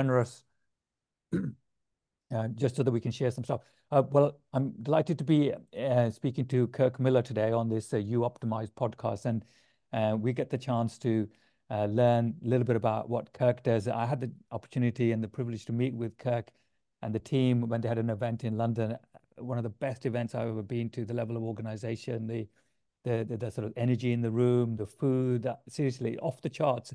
generous, 0.00 0.42
uh, 1.34 2.48
just 2.54 2.76
so 2.76 2.82
that 2.82 2.90
we 2.90 3.00
can 3.00 3.10
share 3.10 3.30
some 3.30 3.44
stuff. 3.44 3.60
Uh, 3.90 4.02
well, 4.10 4.38
I'm 4.54 4.72
delighted 4.82 5.18
to 5.18 5.24
be 5.24 5.52
uh, 5.78 6.08
speaking 6.10 6.46
to 6.46 6.68
Kirk 6.68 6.98
Miller 6.98 7.22
today 7.22 7.52
on 7.52 7.68
this 7.68 7.92
uh, 7.92 7.98
You 7.98 8.20
Optimize 8.20 8.70
podcast, 8.70 9.26
and 9.26 9.44
uh, 9.92 10.16
we 10.16 10.32
get 10.32 10.48
the 10.48 10.58
chance 10.58 10.98
to 10.98 11.28
learn 11.70 12.34
a 12.44 12.48
little 12.48 12.64
bit 12.64 12.76
about 12.76 13.10
what 13.10 13.32
Kirk 13.32 13.62
does. 13.62 13.86
I 13.88 14.06
had 14.06 14.20
the 14.20 14.30
opportunity 14.50 15.12
and 15.12 15.22
the 15.22 15.28
privilege 15.28 15.66
to 15.66 15.72
meet 15.72 15.94
with 15.94 16.16
Kirk 16.16 16.50
and 17.02 17.14
the 17.14 17.20
team 17.20 17.68
when 17.68 17.80
they 17.80 17.88
had 17.88 17.98
an 17.98 18.10
event 18.10 18.42
in 18.44 18.56
London. 18.56 18.96
One 19.36 19.58
of 19.58 19.64
the 19.64 19.70
best 19.70 20.06
events 20.06 20.34
I've 20.34 20.48
ever 20.48 20.62
been 20.62 20.88
to. 20.90 21.04
The 21.04 21.14
level 21.14 21.36
of 21.36 21.42
organization, 21.42 22.26
the 22.26 22.48
the, 23.04 23.24
the, 23.28 23.36
the 23.36 23.50
sort 23.50 23.66
of 23.66 23.72
energy 23.76 24.12
in 24.12 24.20
the 24.20 24.30
room, 24.30 24.76
the 24.76 24.86
food, 24.86 25.46
seriously 25.68 26.18
off 26.18 26.42
the 26.42 26.50
charts. 26.50 26.92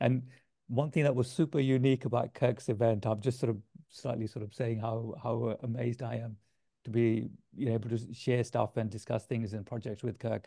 And 0.00 0.22
one 0.68 0.90
thing 0.90 1.04
that 1.04 1.14
was 1.14 1.30
super 1.30 1.60
unique 1.60 2.04
about 2.04 2.34
Kirk's 2.34 2.68
event, 2.68 3.06
I'm 3.06 3.20
just 3.20 3.40
sort 3.40 3.50
of 3.50 3.56
slightly 3.88 4.26
sort 4.26 4.44
of 4.44 4.54
saying 4.54 4.80
how 4.80 5.14
how 5.22 5.56
amazed 5.62 6.02
I 6.02 6.16
am 6.16 6.36
to 6.84 6.90
be 6.90 7.28
you 7.56 7.66
know, 7.66 7.74
able 7.74 7.90
to 7.90 8.14
share 8.14 8.44
stuff 8.44 8.76
and 8.76 8.90
discuss 8.90 9.26
things 9.26 9.52
and 9.52 9.66
projects 9.66 10.02
with 10.02 10.18
Kirk. 10.18 10.46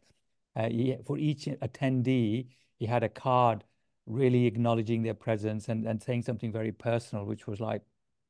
Uh, 0.55 0.69
he, 0.69 0.95
for 1.05 1.17
each 1.17 1.45
attendee, 1.45 2.47
he 2.77 2.85
had 2.85 3.03
a 3.03 3.09
card 3.09 3.63
really 4.05 4.45
acknowledging 4.45 5.03
their 5.03 5.13
presence 5.13 5.69
and, 5.69 5.85
and 5.85 6.01
saying 6.01 6.23
something 6.23 6.51
very 6.51 6.71
personal, 6.71 7.25
which 7.25 7.47
was 7.47 7.59
like 7.59 7.81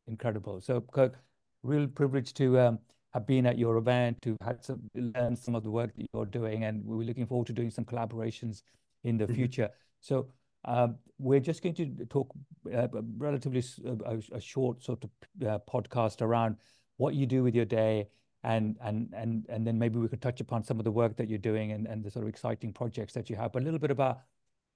incredible. 0.08 0.62
So 0.62 0.82
Kirk, 0.82 1.20
real 1.64 1.88
privilege 1.88 2.34
to 2.36 2.60
um, 2.60 2.80
have 3.14 3.26
been 3.26 3.46
at 3.46 3.58
your 3.58 3.78
event, 3.78 4.22
to 4.22 4.38
have 4.42 4.58
some, 4.62 4.82
learn 4.96 5.36
some 5.36 5.56
of 5.56 5.64
the 5.64 5.72
work 5.72 5.96
that 5.96 6.06
you're 6.14 6.26
doing, 6.26 6.64
and 6.64 6.84
we're 6.86 7.04
looking 7.04 7.26
forward 7.26 7.48
to 7.48 7.54
doing 7.54 7.72
some 7.72 7.86
collaborations 7.86 8.64
in 9.04 9.18
the 9.18 9.26
mm-hmm. 9.26 9.36
future. 9.36 9.70
So 10.00 10.28
um, 10.66 10.96
we're 11.18 11.40
just 11.40 11.62
going 11.62 11.76
to 11.76 12.06
talk 12.06 12.30
uh, 12.74 12.88
relatively 13.18 13.64
uh, 13.86 13.96
a, 14.06 14.38
a, 14.38 14.42
short 14.42 14.84
sort 14.84 15.04
of 15.04 15.10
uh, 15.48 15.60
podcast 15.72 16.22
around 16.22 16.58
what 16.98 17.14
you 17.14 17.26
do 17.26 17.44
with 17.44 17.56
your 17.56 17.66
day, 17.66 18.08
and 18.44 18.78
and 18.82 19.10
and 19.14 19.46
and 19.50 19.66
then 19.66 19.78
maybe 19.78 20.00
we 20.00 20.08
could 20.08 20.22
touch 20.22 20.42
upon 20.42 20.64
some 20.64 20.80
of 20.80 20.84
the 20.84 20.92
work 20.92 21.16
that 21.18 21.30
you're 21.30 21.40
doing 21.40 21.72
and, 21.72 21.88
and 21.88 22.04
the 22.04 22.12
sort 22.12 22.24
of 22.24 22.30
exciting 22.30 22.74
projects 22.74 23.14
that 23.14 23.30
you 23.30 23.36
have. 23.36 23.52
But 23.52 23.64
a 23.64 23.66
little 23.66 23.80
bit 23.80 23.92
about 23.92 24.22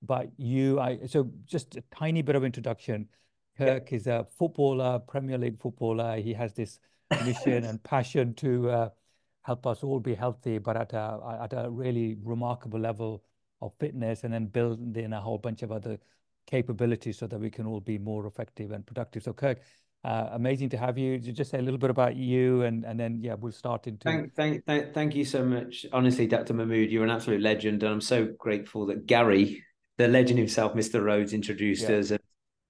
about 0.04 0.28
you. 0.38 0.80
I 0.80 1.06
so 1.06 1.30
just 1.46 1.76
a 1.76 1.84
tiny 1.94 2.22
bit 2.22 2.36
of 2.36 2.44
introduction. 2.44 3.08
Kirk 3.58 3.92
yeah. 3.92 3.98
is 3.98 4.08
a 4.08 4.28
footballer, 4.38 5.00
Premier 5.00 5.38
League 5.38 5.60
footballer. 5.60 6.18
He 6.18 6.34
has 6.34 6.54
this 6.54 6.80
mission 7.24 7.64
and 7.70 7.82
passion 7.84 8.34
to 8.36 8.70
uh, 8.70 8.90
help 9.44 9.66
us 9.66 9.84
all 9.84 10.00
be 10.00 10.14
healthy, 10.16 10.58
but 10.58 10.76
at 10.76 10.94
a 10.94 11.40
at 11.44 11.54
a 11.54 11.70
really 11.70 12.18
remarkable 12.24 12.80
level 12.80 13.24
of 13.66 13.74
fitness, 13.80 14.24
and 14.24 14.34
then 14.34 14.46
build 14.46 14.98
in 14.98 15.14
a 15.14 15.22
whole 15.22 15.38
bunch 15.38 15.64
of 15.64 15.72
other 15.72 15.98
capabilities 16.48 17.18
so 17.18 17.28
that 17.28 17.40
we 17.40 17.50
can 17.50 17.66
all 17.66 17.80
be 17.80 17.98
more 17.98 18.28
effective 18.28 18.72
and 18.72 18.86
productive. 18.86 19.24
So, 19.24 19.34
Kirk, 19.34 19.62
uh, 20.04 20.30
amazing 20.34 20.70
to 20.70 20.78
have 20.78 20.98
you. 20.98 21.18
Just 21.18 21.50
say 21.52 21.58
a 21.58 21.62
little 21.62 21.80
bit 21.80 21.90
about 21.90 22.16
you, 22.16 22.62
and 22.62 22.86
and 22.86 23.00
then 23.00 23.20
yeah, 23.22 23.34
we'll 23.34 23.52
start 23.52 23.88
into. 23.88 24.04
Thank, 24.04 24.36
thank, 24.36 24.66
thank, 24.66 24.94
thank 24.94 25.16
you 25.16 25.26
so 25.26 25.44
much. 25.44 25.86
Honestly, 25.92 26.28
Dr. 26.28 26.54
Mahmood, 26.54 26.92
you're 26.92 27.04
an 27.04 27.10
absolute 27.10 27.42
legend, 27.42 27.82
and 27.82 27.92
I'm 27.92 28.02
so 28.02 28.28
grateful 28.38 28.86
that 28.88 29.08
Gary, 29.08 29.64
the 29.98 30.08
legend 30.08 30.38
himself, 30.38 30.74
Mr. 30.74 31.04
Rhodes, 31.04 31.34
introduced 31.34 31.90
yeah. 31.90 31.98
us. 31.98 32.12
And 32.12 32.20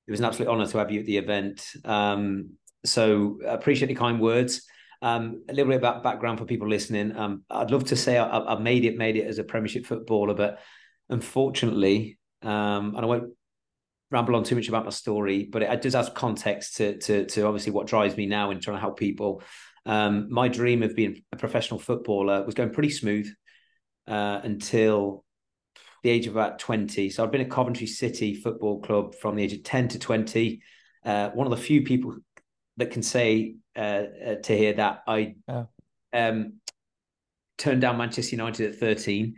it 0.07 0.11
was 0.11 0.19
an 0.19 0.25
absolute 0.25 0.49
honor 0.49 0.65
to 0.65 0.77
have 0.77 0.91
you 0.91 1.01
at 1.01 1.05
the 1.05 1.17
event. 1.17 1.65
Um, 1.83 2.51
so 2.85 3.39
appreciate 3.45 3.87
the 3.87 3.95
kind 3.95 4.21
words. 4.21 4.65
Um, 5.01 5.43
a 5.49 5.53
little 5.53 5.71
bit 5.71 5.77
about 5.77 6.03
background 6.03 6.39
for 6.39 6.45
people 6.45 6.69
listening. 6.69 7.17
Um, 7.17 7.43
I'd 7.49 7.71
love 7.71 7.85
to 7.85 7.95
say 7.95 8.17
I, 8.17 8.49
have 8.49 8.61
made 8.61 8.85
it, 8.85 8.97
made 8.97 9.17
it 9.17 9.27
as 9.27 9.39
a 9.39 9.43
Premiership 9.43 9.85
footballer, 9.85 10.33
but 10.33 10.59
unfortunately, 11.09 12.17
um, 12.41 12.95
and 12.95 12.99
I 12.99 13.05
won't 13.05 13.33
ramble 14.11 14.35
on 14.35 14.43
too 14.43 14.55
much 14.55 14.69
about 14.69 14.85
my 14.85 14.91
story, 14.91 15.47
but 15.51 15.63
it, 15.63 15.69
it 15.71 15.81
does 15.81 15.95
add 15.95 16.13
context 16.13 16.77
to, 16.77 16.97
to, 16.99 17.25
to 17.25 17.45
obviously 17.45 17.71
what 17.71 17.87
drives 17.87 18.15
me 18.17 18.25
now 18.25 18.51
in 18.51 18.59
trying 18.59 18.77
to 18.77 18.81
help 18.81 18.97
people. 18.97 19.41
Um, 19.85 20.31
my 20.31 20.47
dream 20.47 20.83
of 20.83 20.95
being 20.95 21.23
a 21.31 21.35
professional 21.35 21.79
footballer 21.79 22.43
was 22.43 22.55
going 22.55 22.71
pretty 22.71 22.89
smooth 22.89 23.27
uh, 24.07 24.41
until 24.43 25.23
the 26.03 26.09
age 26.09 26.27
of 26.27 26.35
about 26.35 26.59
20. 26.59 27.09
So 27.09 27.23
I've 27.23 27.31
been 27.31 27.41
at 27.41 27.49
Coventry 27.49 27.87
City 27.87 28.35
Football 28.35 28.81
Club 28.81 29.15
from 29.15 29.35
the 29.35 29.43
age 29.43 29.53
of 29.53 29.63
10 29.63 29.89
to 29.89 29.99
20. 29.99 30.61
Uh, 31.03 31.29
one 31.31 31.47
of 31.47 31.51
the 31.51 31.57
few 31.57 31.83
people 31.83 32.15
that 32.77 32.91
can 32.91 33.03
say 33.03 33.55
uh, 33.75 34.03
uh, 34.25 34.35
to 34.35 34.57
hear 34.57 34.73
that 34.73 35.01
I 35.07 35.35
um, 36.13 36.59
turned 37.57 37.81
down 37.81 37.97
Manchester 37.97 38.35
United 38.35 38.73
at 38.73 38.79
13. 38.79 39.35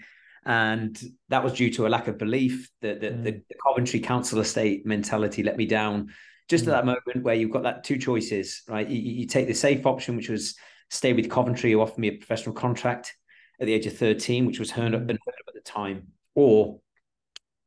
And 0.47 0.97
that 1.27 1.43
was 1.43 1.51
due 1.51 1.69
to 1.73 1.87
a 1.87 1.89
lack 1.89 2.07
of 2.07 2.17
belief 2.17 2.71
that 2.81 3.01
the, 3.01 3.07
mm. 3.07 3.23
the, 3.23 3.31
the, 3.31 3.55
Coventry 3.67 3.99
council 3.99 4.39
estate 4.39 4.85
mentality 4.85 5.43
let 5.43 5.57
me 5.57 5.65
down. 5.65 6.13
Just 6.47 6.63
mm. 6.63 6.69
at 6.69 6.71
that 6.71 6.85
moment 6.85 7.25
where 7.25 7.35
you've 7.35 7.51
got 7.51 7.63
that 7.63 7.83
two 7.83 7.97
choices, 7.97 8.63
right? 8.69 8.87
You, 8.87 8.97
you 8.97 9.27
take 9.27 9.47
the 9.47 9.53
safe 9.53 9.85
option, 9.85 10.15
which 10.15 10.29
was 10.29 10.55
stay 10.89 11.11
with 11.11 11.29
Coventry, 11.29 11.73
who 11.73 11.81
offered 11.81 11.97
me 11.97 12.07
a 12.07 12.13
professional 12.13 12.55
contract 12.55 13.13
at 13.59 13.65
the 13.65 13.73
age 13.73 13.87
of 13.87 13.97
13, 13.97 14.45
which 14.45 14.57
was 14.57 14.71
heard, 14.71 14.93
mm. 14.93 15.01
unheard 15.01 15.17
of 15.17 15.47
at 15.49 15.53
the 15.53 15.61
time, 15.69 16.07
or 16.33 16.79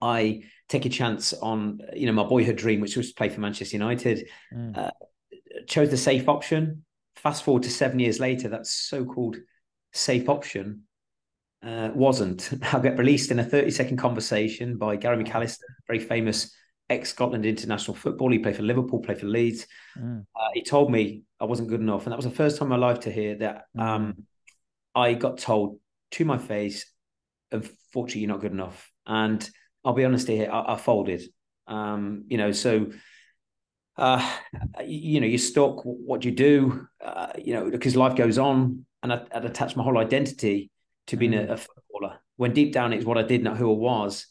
I 0.00 0.44
take 0.70 0.86
a 0.86 0.88
chance 0.88 1.34
on, 1.34 1.80
you 1.94 2.06
know, 2.06 2.12
my 2.12 2.24
boyhood 2.24 2.56
dream, 2.56 2.80
which 2.80 2.96
was 2.96 3.08
to 3.08 3.14
play 3.14 3.28
for 3.28 3.42
Manchester 3.42 3.76
United. 3.76 4.26
Mm. 4.54 4.78
Uh, 4.78 4.90
chose 5.66 5.90
the 5.90 5.98
safe 5.98 6.30
option. 6.30 6.86
Fast 7.16 7.44
forward 7.44 7.64
to 7.64 7.70
seven 7.70 7.98
years 7.98 8.18
later, 8.18 8.48
that 8.48 8.66
so-called 8.66 9.36
safe 9.92 10.30
option 10.30 10.84
uh, 11.62 11.90
wasn't. 11.94 12.50
I 12.72 12.78
get 12.80 12.98
released 12.98 13.30
in 13.30 13.38
a 13.38 13.44
30-second 13.44 13.96
conversation 13.96 14.76
by 14.76 14.96
Gary 14.96 15.22
McAllister, 15.22 15.62
very 15.86 15.98
famous 15.98 16.54
ex-Scotland 16.88 17.46
international 17.46 17.96
football. 17.96 18.30
He 18.30 18.38
played 18.38 18.56
for 18.56 18.62
Liverpool, 18.62 19.00
played 19.00 19.20
for 19.20 19.26
Leeds. 19.26 19.66
Mm. 19.98 20.24
Uh, 20.34 20.48
he 20.54 20.62
told 20.62 20.90
me 20.90 21.22
I 21.38 21.44
wasn't 21.44 21.68
good 21.68 21.80
enough, 21.80 22.04
and 22.04 22.12
that 22.12 22.18
was 22.18 22.24
the 22.24 22.30
first 22.30 22.58
time 22.58 22.66
in 22.72 22.80
my 22.80 22.86
life 22.86 23.00
to 23.00 23.12
hear 23.12 23.36
that. 23.36 23.64
Mm. 23.76 23.82
Um, 23.82 24.26
I 24.94 25.14
got 25.14 25.38
told 25.38 25.78
to 26.12 26.24
my 26.24 26.38
face, 26.38 26.90
"Unfortunately, 27.52 28.22
you're 28.22 28.28
not 28.30 28.40
good 28.40 28.52
enough." 28.52 28.90
And 29.06 29.48
I'll 29.84 29.92
be 29.92 30.04
honest 30.04 30.26
here, 30.26 30.50
I, 30.50 30.74
I 30.74 30.76
folded. 30.76 31.22
Um, 31.68 32.24
you 32.26 32.38
know, 32.38 32.50
so 32.50 32.90
uh, 33.96 34.28
you 34.84 35.20
know, 35.20 35.26
you're 35.26 35.38
stuck. 35.38 35.82
What 35.84 36.22
do 36.22 36.28
you 36.28 36.34
do? 36.34 36.86
Uh, 37.04 37.32
you 37.38 37.54
know, 37.54 37.70
because 37.70 37.94
life 37.94 38.16
goes 38.16 38.38
on, 38.38 38.86
and 39.02 39.12
I, 39.12 39.22
would 39.34 39.44
attached 39.44 39.76
my 39.76 39.84
whole 39.84 39.98
identity 39.98 40.69
to 41.10 41.16
being 41.16 41.32
mm. 41.32 41.48
a, 41.48 41.52
a, 41.52 41.56
footballer. 41.56 42.18
When 42.36 42.52
deep 42.52 42.72
down 42.72 42.92
it's 42.92 43.04
what 43.04 43.18
I 43.18 43.22
did, 43.22 43.42
not 43.42 43.56
who 43.56 43.70
I 43.70 43.76
was. 43.76 44.26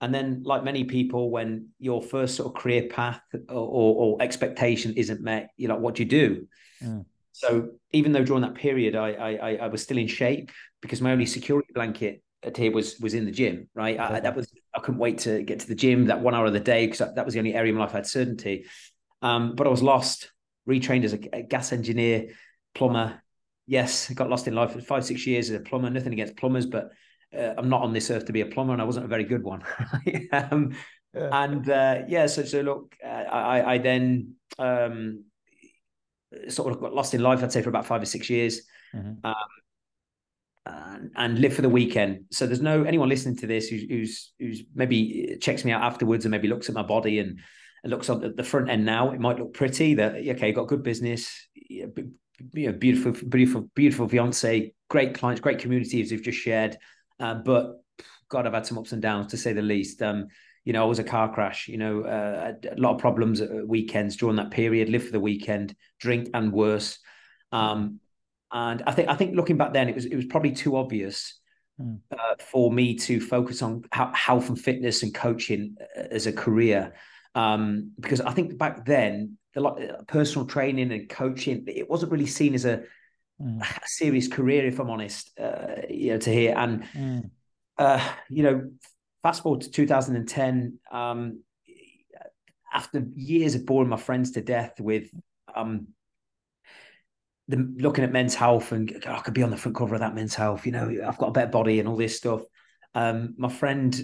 And 0.00 0.12
then, 0.12 0.42
like 0.44 0.64
many 0.64 0.84
people, 0.84 1.30
when 1.30 1.68
your 1.78 2.02
first 2.02 2.34
sort 2.34 2.48
of 2.48 2.60
career 2.60 2.88
path 2.88 3.20
or, 3.48 3.56
or, 3.56 3.94
or 3.96 4.22
expectation 4.22 4.94
isn't 4.96 5.20
met, 5.20 5.50
you're 5.56 5.70
like, 5.70 5.80
"What 5.80 5.94
do 5.94 6.02
you 6.02 6.08
do?" 6.08 6.48
Mm. 6.82 7.04
So 7.32 7.70
even 7.92 8.12
though 8.12 8.24
during 8.24 8.42
that 8.42 8.54
period 8.54 8.94
I, 8.94 9.12
I 9.12 9.54
I 9.56 9.66
was 9.68 9.82
still 9.82 9.98
in 9.98 10.06
shape 10.06 10.50
because 10.80 11.00
my 11.00 11.12
only 11.12 11.26
security 11.26 11.68
blanket 11.72 12.22
at 12.42 12.56
here 12.56 12.72
was 12.72 12.98
was 12.98 13.14
in 13.14 13.24
the 13.24 13.30
gym, 13.30 13.68
right? 13.74 13.98
I, 13.98 14.20
that 14.20 14.36
was 14.36 14.52
I 14.74 14.80
couldn't 14.80 14.98
wait 14.98 15.18
to 15.18 15.42
get 15.42 15.60
to 15.60 15.68
the 15.68 15.74
gym 15.74 16.06
that 16.06 16.20
one 16.20 16.34
hour 16.34 16.46
of 16.46 16.52
the 16.52 16.60
day 16.60 16.86
because 16.86 17.14
that 17.14 17.24
was 17.24 17.34
the 17.34 17.40
only 17.40 17.54
area 17.54 17.72
of 17.72 17.78
my 17.78 17.84
life 17.84 17.94
I 17.94 17.98
had 17.98 18.06
certainty. 18.06 18.66
Um, 19.22 19.54
but 19.54 19.66
I 19.66 19.70
was 19.70 19.82
lost, 19.82 20.32
retrained 20.68 21.04
as 21.04 21.14
a, 21.14 21.20
a 21.32 21.42
gas 21.42 21.72
engineer, 21.72 22.28
plumber. 22.74 23.22
Yes, 23.72 24.10
I 24.10 24.12
got 24.12 24.28
lost 24.28 24.46
in 24.46 24.54
life 24.54 24.72
for 24.72 24.82
five, 24.82 25.02
six 25.02 25.26
years 25.26 25.48
as 25.48 25.56
a 25.56 25.60
plumber. 25.60 25.88
Nothing 25.88 26.12
against 26.12 26.36
plumbers, 26.36 26.66
but 26.66 26.90
uh, 27.34 27.54
I'm 27.56 27.70
not 27.70 27.80
on 27.80 27.94
this 27.94 28.10
earth 28.10 28.26
to 28.26 28.32
be 28.32 28.42
a 28.42 28.46
plumber, 28.46 28.74
and 28.74 28.82
I 28.82 28.84
wasn't 28.84 29.06
a 29.06 29.08
very 29.08 29.24
good 29.24 29.42
one. 29.42 29.62
um, 30.32 30.76
yeah. 31.14 31.30
And 31.32 31.70
uh, 31.70 32.02
yeah, 32.06 32.26
so 32.26 32.44
so 32.44 32.60
look, 32.60 32.94
uh, 33.02 33.08
I 33.08 33.72
I 33.72 33.78
then 33.78 34.34
um, 34.58 35.24
sort 36.48 36.70
of 36.70 36.80
got 36.80 36.92
lost 36.92 37.14
in 37.14 37.22
life. 37.22 37.42
I'd 37.42 37.50
say 37.50 37.62
for 37.62 37.70
about 37.70 37.86
five 37.86 38.02
or 38.02 38.06
six 38.06 38.28
years. 38.28 38.60
Mm-hmm. 38.94 39.24
Um, 39.24 39.34
and, 40.66 41.10
and, 41.16 41.38
live 41.38 41.54
for 41.54 41.62
the 41.62 41.70
weekend. 41.70 42.26
So 42.30 42.46
there's 42.46 42.60
no 42.60 42.84
anyone 42.84 43.08
listening 43.08 43.38
to 43.38 43.46
this 43.46 43.68
who's, 43.68 43.84
who's 43.88 44.32
who's 44.38 44.62
maybe 44.74 45.38
checks 45.40 45.64
me 45.64 45.72
out 45.72 45.82
afterwards 45.82 46.26
and 46.26 46.30
maybe 46.30 46.46
looks 46.46 46.68
at 46.68 46.74
my 46.74 46.82
body 46.82 47.20
and 47.20 47.40
looks 47.84 48.10
on 48.10 48.34
the 48.36 48.44
front 48.44 48.68
end 48.68 48.84
now. 48.84 49.12
It 49.12 49.20
might 49.20 49.38
look 49.38 49.54
pretty 49.54 49.94
that 49.94 50.16
okay, 50.16 50.48
you've 50.48 50.56
got 50.56 50.68
good 50.68 50.82
business, 50.82 51.48
you 52.52 52.70
know, 52.70 52.78
beautiful, 52.78 53.12
beautiful, 53.28 53.68
beautiful 53.74 54.08
fiance, 54.08 54.72
great 54.88 55.14
clients, 55.14 55.40
great 55.40 55.58
community 55.58 56.00
as 56.02 56.12
you've 56.12 56.22
just 56.22 56.38
shared. 56.38 56.76
Uh, 57.18 57.34
but 57.34 57.82
God, 58.28 58.46
I've 58.46 58.54
had 58.54 58.66
some 58.66 58.78
ups 58.78 58.92
and 58.92 59.02
downs 59.02 59.28
to 59.28 59.36
say 59.36 59.52
the 59.52 59.62
least. 59.62 60.02
Um, 60.02 60.28
you 60.64 60.72
know, 60.72 60.82
I 60.82 60.86
was 60.86 60.98
a 60.98 61.04
car 61.04 61.32
crash. 61.32 61.68
You 61.68 61.78
know, 61.78 62.02
uh, 62.02 62.52
a 62.70 62.80
lot 62.80 62.94
of 62.94 63.00
problems 63.00 63.40
at 63.40 63.66
weekends 63.66 64.16
during 64.16 64.36
that 64.36 64.50
period. 64.50 64.88
Live 64.88 65.04
for 65.04 65.12
the 65.12 65.20
weekend, 65.20 65.74
drink 65.98 66.28
and 66.34 66.52
worse. 66.52 66.98
Um, 67.50 68.00
and 68.52 68.82
I 68.86 68.92
think 68.92 69.08
I 69.08 69.16
think 69.16 69.34
looking 69.34 69.56
back 69.56 69.72
then, 69.72 69.88
it 69.88 69.94
was 69.94 70.04
it 70.04 70.16
was 70.16 70.26
probably 70.26 70.52
too 70.52 70.76
obvious 70.76 71.38
mm. 71.80 71.98
uh, 72.10 72.34
for 72.38 72.70
me 72.72 72.94
to 72.96 73.20
focus 73.20 73.62
on 73.62 73.84
health 73.92 74.48
and 74.48 74.60
fitness 74.60 75.02
and 75.02 75.14
coaching 75.14 75.76
uh, 75.96 76.04
as 76.10 76.26
a 76.26 76.32
career 76.32 76.92
um, 77.34 77.92
because 77.98 78.20
I 78.20 78.32
think 78.32 78.58
back 78.58 78.84
then 78.84 79.38
the 79.54 79.60
like 79.60 80.06
personal 80.06 80.46
training 80.46 80.92
and 80.92 81.08
coaching 81.08 81.64
it 81.66 81.88
wasn't 81.88 82.12
really 82.12 82.26
seen 82.26 82.54
as 82.54 82.64
a, 82.64 82.82
mm. 83.40 83.60
a 83.60 83.88
serious 83.88 84.28
career, 84.28 84.66
if 84.66 84.78
I'm 84.78 84.90
honest. 84.90 85.38
Uh, 85.38 85.82
you 85.88 86.12
know, 86.12 86.18
to 86.18 86.32
hear 86.32 86.54
and 86.56 86.84
mm. 86.94 87.30
uh, 87.78 88.12
you 88.28 88.42
know, 88.42 88.70
fast 89.22 89.42
forward 89.42 89.62
to 89.62 89.70
2010. 89.70 90.78
Um, 90.90 91.42
after 92.74 93.04
years 93.14 93.54
of 93.54 93.66
boring 93.66 93.90
my 93.90 93.98
friends 93.98 94.30
to 94.30 94.40
death 94.40 94.80
with 94.80 95.10
um 95.54 95.88
the 97.48 97.56
looking 97.76 98.04
at 98.04 98.12
men's 98.12 98.34
health 98.34 98.72
and 98.72 98.88
God, 99.02 99.18
I 99.18 99.20
could 99.20 99.34
be 99.34 99.42
on 99.42 99.50
the 99.50 99.56
front 99.56 99.76
cover 99.76 99.94
of 99.94 100.00
that 100.00 100.14
men's 100.14 100.34
health. 100.34 100.64
You 100.64 100.72
know, 100.72 100.96
I've 101.06 101.18
got 101.18 101.28
a 101.28 101.32
better 101.32 101.50
body 101.50 101.80
and 101.80 101.88
all 101.88 101.96
this 101.96 102.16
stuff. 102.16 102.42
Um, 102.94 103.34
my 103.36 103.48
friend 103.48 103.94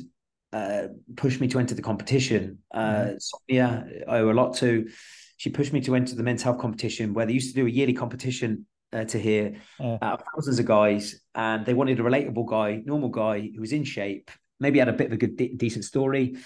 uh, 0.53 0.89
pushed 1.17 1.41
me 1.41 1.49
to 1.49 1.59
enter 1.59 1.75
the 1.75 1.83
competition. 1.83 2.59
Uh, 2.73 2.81
mm-hmm. 2.81 3.17
Sonia, 3.19 3.87
I 4.09 4.19
owe 4.19 4.31
a 4.31 4.33
lot 4.33 4.57
to. 4.57 4.89
She 5.37 5.51
pushed 5.51 5.73
me 5.73 5.81
to 5.83 5.95
enter 5.95 6.17
the 6.17 6.23
men's 6.23 6.43
health 6.43 6.59
competition 6.59 7.15
where 7.15 7.27
they 7.27 7.33
used 7.33 7.55
to 7.55 7.61
do 7.61 7.67
a 7.67 7.71
yearly 7.71 7.93
competition 7.93 8.67
uh, 8.93 9.05
to 9.05 9.19
hear 9.19 9.57
uh, 9.79 10.17
thousands 10.35 10.59
of 10.59 10.67
guys, 10.67 11.21
and 11.35 11.65
they 11.65 11.75
wanted 11.75 12.01
a 12.01 12.03
relatable 12.03 12.47
guy, 12.47 12.83
normal 12.85 13.09
guy 13.09 13.51
who 13.55 13.61
was 13.61 13.73
in 13.73 13.85
shape, 13.85 14.31
maybe 14.59 14.79
had 14.79 14.89
a 14.89 14.93
bit 14.93 15.07
of 15.07 15.13
a 15.13 15.17
good, 15.17 15.37
de- 15.37 15.55
decent 15.55 15.85
story, 15.85 16.37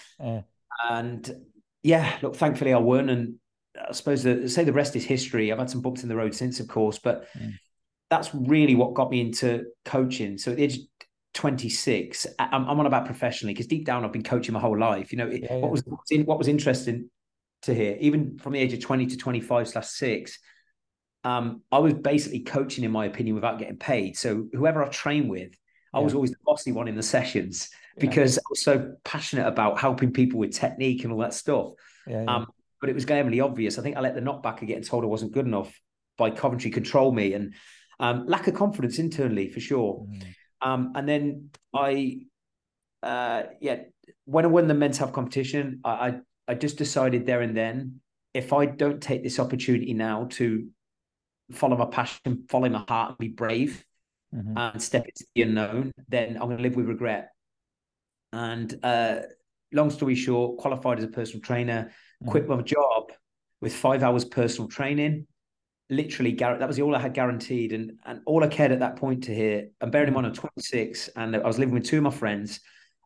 and 0.91 1.35
yeah, 1.83 2.17
look, 2.23 2.37
thankfully 2.37 2.73
I 2.73 2.79
won, 2.79 3.09
and 3.09 3.35
I 3.89 3.93
suppose 3.93 4.23
the, 4.23 4.49
say 4.49 4.65
the 4.65 4.73
rest 4.73 4.95
is 4.97 5.05
history. 5.05 5.51
I've 5.51 5.59
had 5.59 5.71
some 5.71 5.81
bumps 5.81 6.03
in 6.03 6.09
the 6.09 6.17
road 6.17 6.35
since, 6.35 6.61
of 6.61 6.69
course, 6.69 6.99
but 6.99 7.27
mm. 7.39 7.55
that's 8.11 8.35
really 8.35 8.75
what 8.75 8.95
got 8.95 9.11
me 9.11 9.21
into 9.21 9.65
coaching. 9.85 10.39
So 10.39 10.51
at 10.51 10.59
the 10.59 10.65
age 10.65 10.81
26, 11.35 12.27
I'm, 12.39 12.69
I'm 12.69 12.81
on 12.81 12.87
about 12.87 13.07
professionally 13.07 13.55
because 13.55 13.67
deep 13.67 13.87
down 13.87 14.05
I've 14.05 14.13
been 14.13 14.23
coaching 14.23 14.53
my 14.53 14.61
whole 14.61 14.79
life. 14.79 15.13
You 15.13 15.19
know, 15.19 15.29
yeah, 15.29 15.57
what 15.57 15.71
was 15.71 15.83
what 15.87 16.39
was 16.39 16.49
interesting 16.49 17.11
to 17.63 17.75
hear, 17.75 17.97
even 18.01 18.39
from 18.39 18.53
the 18.53 18.59
age 18.59 18.73
of 18.73 18.81
20 18.81 19.07
to 19.07 19.17
25 19.17 19.69
slash 19.69 19.87
six, 19.87 20.39
um, 21.25 21.63
I 21.71 21.79
was 21.79 21.95
basically 21.95 22.41
coaching, 22.41 22.85
in 22.85 22.91
my 22.91 23.07
opinion, 23.07 23.35
without 23.35 23.59
getting 23.59 23.79
paid. 23.79 24.17
So 24.17 24.47
whoever 24.53 24.85
I 24.85 24.89
trained 24.89 25.31
with, 25.31 25.53
I 25.95 25.99
yeah. 25.99 26.05
was 26.05 26.15
always 26.15 26.31
the 26.31 26.39
bossy 26.45 26.73
one 26.73 26.89
in 26.89 26.97
the 26.97 27.03
sessions 27.15 27.71
because 27.99 28.37
yeah. 28.37 28.41
I 28.41 28.49
was 28.51 28.63
so 28.63 28.95
passionate 29.05 29.47
about 29.47 29.79
helping 29.79 30.13
people 30.13 30.39
with 30.39 30.53
technique 30.53 31.05
and 31.05 31.13
all 31.13 31.21
that 31.21 31.35
stuff. 31.35 31.73
Yeah, 32.07 32.25
um, 32.27 32.47
but 32.81 32.91
it 32.91 32.95
was 32.95 33.05
glaringly 33.05 33.41
obvious. 33.41 33.79
I 33.79 33.83
think 33.83 33.97
I 33.97 34.01
let 34.01 34.15
the 34.15 34.21
knockback 34.21 34.61
of 34.61 34.69
getting 34.69 34.83
told 34.83 35.05
I 35.05 35.07
wasn't 35.07 35.33
good 35.33 35.47
enough 35.47 35.73
by 36.19 36.31
Coventry 36.31 36.71
control 36.71 37.13
me 37.13 37.33
and 37.33 37.55
um, 38.01 38.27
lack 38.27 38.49
of 38.49 38.55
confidence 38.55 38.99
internally 38.99 39.49
for 39.49 39.61
sure. 39.61 40.05
Mm. 40.09 40.35
Um, 40.63 40.93
and 40.95 41.09
then 41.09 41.51
I, 41.75 42.21
uh, 43.03 43.45
yeah, 43.61 43.81
when 44.25 44.45
I 44.45 44.49
won 44.49 44.69
the 44.69 44.75
men's 44.75 44.99
health 44.99 45.13
competition, 45.13 45.81
I, 45.85 45.91
I, 45.91 46.15
I 46.49 46.55
just 46.55 46.79
decided 46.79 47.27
there 47.27 47.41
and 47.41 47.57
then 47.57 48.01
if 48.35 48.53
I 48.53 48.67
don't 48.67 49.03
take 49.03 49.23
this 49.23 49.39
opportunity 49.39 49.93
now 49.93 50.27
to 50.33 50.67
follow 51.53 51.77
my 51.77 51.87
passion, 51.87 52.45
follow 52.49 52.69
my 52.69 52.85
heart, 52.89 53.11
and 53.11 53.19
be 53.19 53.29
brave, 53.29 53.85
mm-hmm. 54.35 54.57
and 54.57 54.83
step 54.83 55.05
into 55.05 55.25
the 55.35 55.43
unknown, 55.43 55.93
then 56.09 56.37
I'm 56.37 56.49
going 56.49 56.57
to 56.57 56.63
live 56.63 56.77
with 56.77 56.87
regret. 56.87 57.31
And 58.33 58.75
uh, 58.83 59.21
long 59.73 59.91
story 59.91 60.15
short, 60.15 60.59
qualified 60.59 60.99
as 60.99 61.05
a 61.05 61.09
personal 61.09 61.43
trainer, 61.43 61.93
mm-hmm. 62.23 62.31
quit 62.31 62.49
my 62.49 62.63
job 62.63 63.13
with 63.61 63.75
five 63.75 64.03
hours 64.03 64.25
personal 64.25 64.69
training, 64.69 65.27
literally 65.91 66.35
that 66.35 66.67
was 66.67 66.81
all 66.81 66.95
I 66.95 67.01
had 67.01 67.15
guaranteed, 67.15 67.73
and 67.73 67.99
and 68.05 68.21
all 68.27 68.43
I 68.45 68.49
cared 68.49 68.73
at 68.73 68.81
that 68.81 68.97
point 68.97 69.25
to 69.25 69.35
hear. 69.35 69.69
And 69.81 69.93
bearing 69.93 70.09
in 70.09 70.15
mind, 70.15 70.27
I'm 70.27 70.33
26, 70.33 71.09
and 71.17 71.37
I 71.37 71.41
was 71.41 71.59
living 71.59 71.75
with 71.75 71.85
two 71.85 71.99
of 71.99 72.03
my 72.05 72.11
friends, 72.11 72.61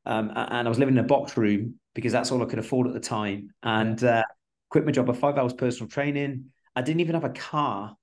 um, 0.04 0.30
and 0.34 0.66
I 0.66 0.68
was 0.68 0.78
living 0.78 0.94
in 0.94 1.04
a 1.04 1.08
box 1.08 1.36
room 1.36 1.78
because 1.94 2.12
that's 2.12 2.30
all 2.30 2.42
I 2.42 2.46
could 2.46 2.58
afford 2.58 2.86
at 2.86 2.92
the 2.92 3.00
time. 3.00 3.50
And 3.62 4.02
uh, 4.02 4.22
quit 4.68 4.84
my 4.84 4.92
job 4.92 5.08
of 5.08 5.18
five 5.18 5.36
hours 5.38 5.52
personal 5.52 5.88
training. 5.88 6.46
I 6.74 6.82
didn't 6.82 7.00
even 7.00 7.14
have 7.14 7.24
a 7.24 7.30
car 7.30 7.96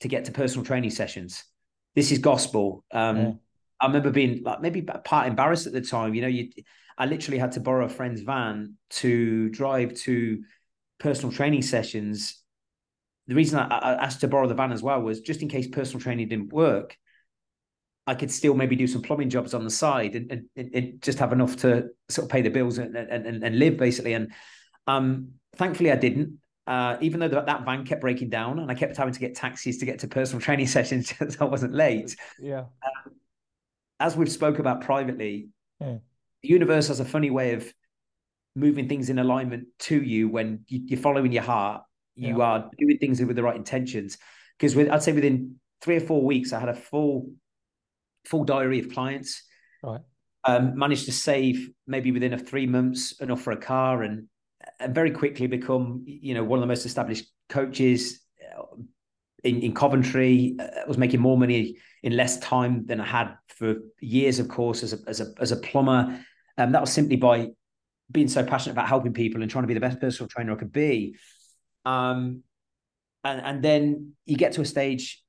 to 0.00 0.08
get 0.08 0.26
to 0.26 0.32
personal 0.32 0.64
training 0.64 0.90
sessions. 0.90 1.44
This 1.94 2.12
is 2.12 2.18
gospel. 2.18 2.84
Um, 2.92 3.16
yeah. 3.16 3.32
I 3.80 3.86
remember 3.86 4.10
being 4.10 4.42
like 4.44 4.60
maybe 4.60 4.82
part 4.82 5.26
embarrassed 5.26 5.66
at 5.66 5.72
the 5.72 5.80
time. 5.80 6.14
You 6.14 6.22
know, 6.22 6.28
you 6.28 6.50
I 6.96 7.06
literally 7.06 7.38
had 7.38 7.52
to 7.52 7.60
borrow 7.60 7.86
a 7.86 7.88
friend's 7.88 8.20
van 8.20 8.74
to 8.90 9.48
drive 9.50 9.94
to 9.94 10.42
personal 10.98 11.32
training 11.32 11.62
sessions 11.62 12.43
the 13.26 13.34
reason 13.34 13.58
I, 13.58 13.66
I, 13.66 14.04
asked 14.04 14.20
to 14.20 14.28
borrow 14.28 14.46
the 14.46 14.54
van 14.54 14.72
as 14.72 14.82
well 14.82 15.00
was 15.00 15.20
just 15.20 15.42
in 15.42 15.48
case 15.48 15.66
personal 15.66 16.00
training 16.00 16.28
didn't 16.28 16.52
work, 16.52 16.96
I 18.06 18.14
could 18.14 18.30
still 18.30 18.54
maybe 18.54 18.76
do 18.76 18.86
some 18.86 19.02
plumbing 19.02 19.30
jobs 19.30 19.54
on 19.54 19.64
the 19.64 19.70
side 19.70 20.14
and, 20.14 20.48
and, 20.56 20.74
and 20.74 21.02
just 21.02 21.18
have 21.18 21.32
enough 21.32 21.56
to 21.58 21.88
sort 22.08 22.26
of 22.26 22.30
pay 22.30 22.42
the 22.42 22.50
bills 22.50 22.78
and, 22.78 22.94
and, 22.94 23.42
and 23.42 23.58
live 23.58 23.78
basically. 23.78 24.12
And 24.12 24.32
um, 24.86 25.32
thankfully, 25.56 25.90
I 25.90 25.96
didn't. 25.96 26.38
Uh, 26.66 26.96
even 27.02 27.20
though 27.20 27.28
that, 27.28 27.46
that 27.46 27.64
van 27.64 27.84
kept 27.84 28.00
breaking 28.00 28.30
down 28.30 28.58
and 28.58 28.70
I 28.70 28.74
kept 28.74 28.96
having 28.96 29.12
to 29.12 29.20
get 29.20 29.34
taxis 29.34 29.78
to 29.78 29.86
get 29.86 29.98
to 30.00 30.08
personal 30.08 30.40
training 30.40 30.66
sessions 30.78 31.12
so 31.28 31.36
I 31.40 31.44
wasn't 31.44 31.74
late. 31.74 32.14
Yeah. 32.38 32.60
Um, 32.60 33.14
as 34.00 34.16
we've 34.16 34.30
spoke 34.30 34.58
about 34.58 34.82
privately, 34.82 35.48
yeah. 35.80 35.98
the 36.42 36.48
universe 36.48 36.88
has 36.88 37.00
a 37.00 37.04
funny 37.04 37.30
way 37.30 37.54
of 37.54 37.72
moving 38.54 38.88
things 38.88 39.08
in 39.08 39.18
alignment 39.18 39.66
to 39.78 40.00
you 40.00 40.28
when 40.28 40.64
you, 40.68 40.82
you're 40.86 41.00
following 41.00 41.32
your 41.32 41.42
heart 41.42 41.82
you 42.16 42.38
yeah. 42.38 42.44
are 42.44 42.70
doing 42.78 42.98
things 42.98 43.20
with 43.20 43.36
the 43.36 43.42
right 43.42 43.56
intentions. 43.56 44.18
Because 44.58 44.76
I'd 44.76 45.02
say 45.02 45.12
within 45.12 45.56
three 45.80 45.96
or 45.96 46.00
four 46.00 46.22
weeks, 46.22 46.52
I 46.52 46.60
had 46.60 46.68
a 46.68 46.74
full 46.74 47.30
full 48.24 48.44
diary 48.44 48.80
of 48.80 48.90
clients. 48.90 49.42
Right. 49.82 50.00
Um, 50.46 50.76
managed 50.76 51.06
to 51.06 51.12
save 51.12 51.70
maybe 51.86 52.12
within 52.12 52.34
a 52.34 52.38
three 52.38 52.66
months 52.66 53.12
enough 53.20 53.40
for 53.40 53.52
a 53.52 53.56
car, 53.56 54.02
and 54.02 54.28
and 54.78 54.94
very 54.94 55.10
quickly 55.10 55.46
become 55.46 56.04
you 56.06 56.34
know 56.34 56.44
one 56.44 56.58
of 56.58 56.60
the 56.60 56.66
most 56.66 56.86
established 56.86 57.26
coaches 57.48 58.20
uh, 58.56 58.62
in, 59.42 59.60
in 59.62 59.74
Coventry. 59.74 60.56
I 60.58 60.62
uh, 60.62 60.68
was 60.86 60.98
making 60.98 61.20
more 61.20 61.38
money 61.38 61.78
in 62.02 62.16
less 62.16 62.38
time 62.38 62.84
than 62.86 63.00
I 63.00 63.06
had 63.06 63.34
for 63.48 63.76
years, 64.00 64.38
of 64.38 64.48
course, 64.48 64.82
as 64.82 64.92
a 64.92 64.98
as 65.06 65.20
a 65.20 65.32
as 65.40 65.52
a 65.52 65.56
plumber. 65.56 66.20
Um, 66.56 66.72
that 66.72 66.80
was 66.80 66.92
simply 66.92 67.16
by 67.16 67.48
being 68.10 68.28
so 68.28 68.44
passionate 68.44 68.72
about 68.72 68.88
helping 68.88 69.12
people 69.12 69.42
and 69.42 69.50
trying 69.50 69.64
to 69.64 69.68
be 69.68 69.74
the 69.74 69.80
best 69.80 70.00
personal 70.00 70.28
trainer 70.28 70.52
I 70.52 70.56
could 70.56 70.72
be. 70.72 71.16
Um, 71.84 72.42
and 73.24 73.40
and 73.40 73.62
then 73.62 74.12
you 74.26 74.36
get 74.36 74.52
to 74.52 74.60
a 74.60 74.64
stage 74.64 75.22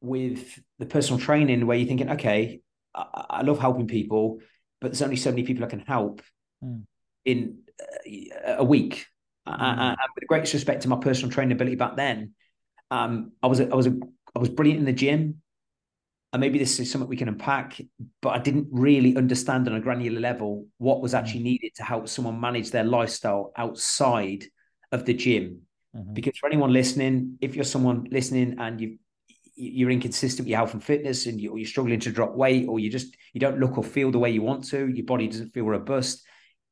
with 0.00 0.60
the 0.78 0.86
personal 0.86 1.20
training 1.20 1.66
where 1.66 1.76
you're 1.76 1.88
thinking, 1.88 2.10
okay, 2.10 2.60
I, 2.94 3.24
I 3.30 3.42
love 3.42 3.58
helping 3.58 3.86
people, 3.86 4.38
but 4.80 4.90
there's 4.90 5.02
only 5.02 5.16
so 5.16 5.30
many 5.30 5.42
people 5.42 5.64
I 5.64 5.68
can 5.68 5.80
help 5.80 6.22
mm. 6.64 6.82
in 7.24 7.58
uh, 7.80 8.56
a 8.58 8.64
week. 8.64 9.06
Mm. 9.46 9.56
And, 9.58 9.90
with 9.90 10.22
the 10.22 10.26
greatest 10.26 10.54
respect 10.54 10.82
to 10.82 10.88
my 10.88 10.96
personal 10.96 11.30
training 11.30 11.52
ability 11.52 11.76
back 11.76 11.96
then, 11.96 12.34
um, 12.90 13.32
I 13.42 13.46
was 13.46 13.60
a, 13.60 13.70
I 13.70 13.74
was 13.74 13.86
a, 13.86 13.98
I 14.36 14.38
was 14.38 14.48
brilliant 14.48 14.80
in 14.80 14.86
the 14.86 14.92
gym, 14.92 15.42
and 16.32 16.40
maybe 16.40 16.58
this 16.58 16.78
is 16.78 16.90
something 16.90 17.08
we 17.08 17.16
can 17.16 17.28
unpack. 17.28 17.80
But 18.20 18.30
I 18.30 18.38
didn't 18.38 18.68
really 18.70 19.16
understand 19.16 19.66
on 19.68 19.74
a 19.74 19.80
granular 19.80 20.20
level 20.20 20.66
what 20.78 21.00
was 21.00 21.12
hmm. 21.12 21.18
actually 21.18 21.42
needed 21.42 21.74
to 21.76 21.82
help 21.82 22.08
someone 22.08 22.40
manage 22.40 22.70
their 22.70 22.84
lifestyle 22.84 23.52
outside 23.56 24.44
of 24.92 25.04
the 25.04 25.14
gym. 25.14 25.62
Mm-hmm. 25.96 26.14
Because 26.14 26.38
for 26.38 26.46
anyone 26.46 26.72
listening, 26.72 27.38
if 27.40 27.54
you're 27.54 27.64
someone 27.64 28.06
listening 28.10 28.56
and 28.58 28.80
you 28.80 28.98
you're 29.60 29.90
inconsistent 29.90 30.44
with 30.44 30.50
your 30.50 30.58
health 30.58 30.72
and 30.72 30.84
fitness 30.84 31.26
and 31.26 31.40
you, 31.40 31.56
are 31.56 31.64
struggling 31.64 31.98
to 31.98 32.12
drop 32.12 32.34
weight 32.34 32.68
or 32.68 32.78
you 32.78 32.88
just 32.88 33.16
you 33.32 33.40
don't 33.40 33.58
look 33.58 33.76
or 33.76 33.82
feel 33.82 34.12
the 34.12 34.18
way 34.18 34.30
you 34.30 34.40
want 34.40 34.64
to 34.64 34.88
your 34.88 35.04
body 35.04 35.26
doesn't 35.26 35.50
feel 35.50 35.64
robust 35.64 36.22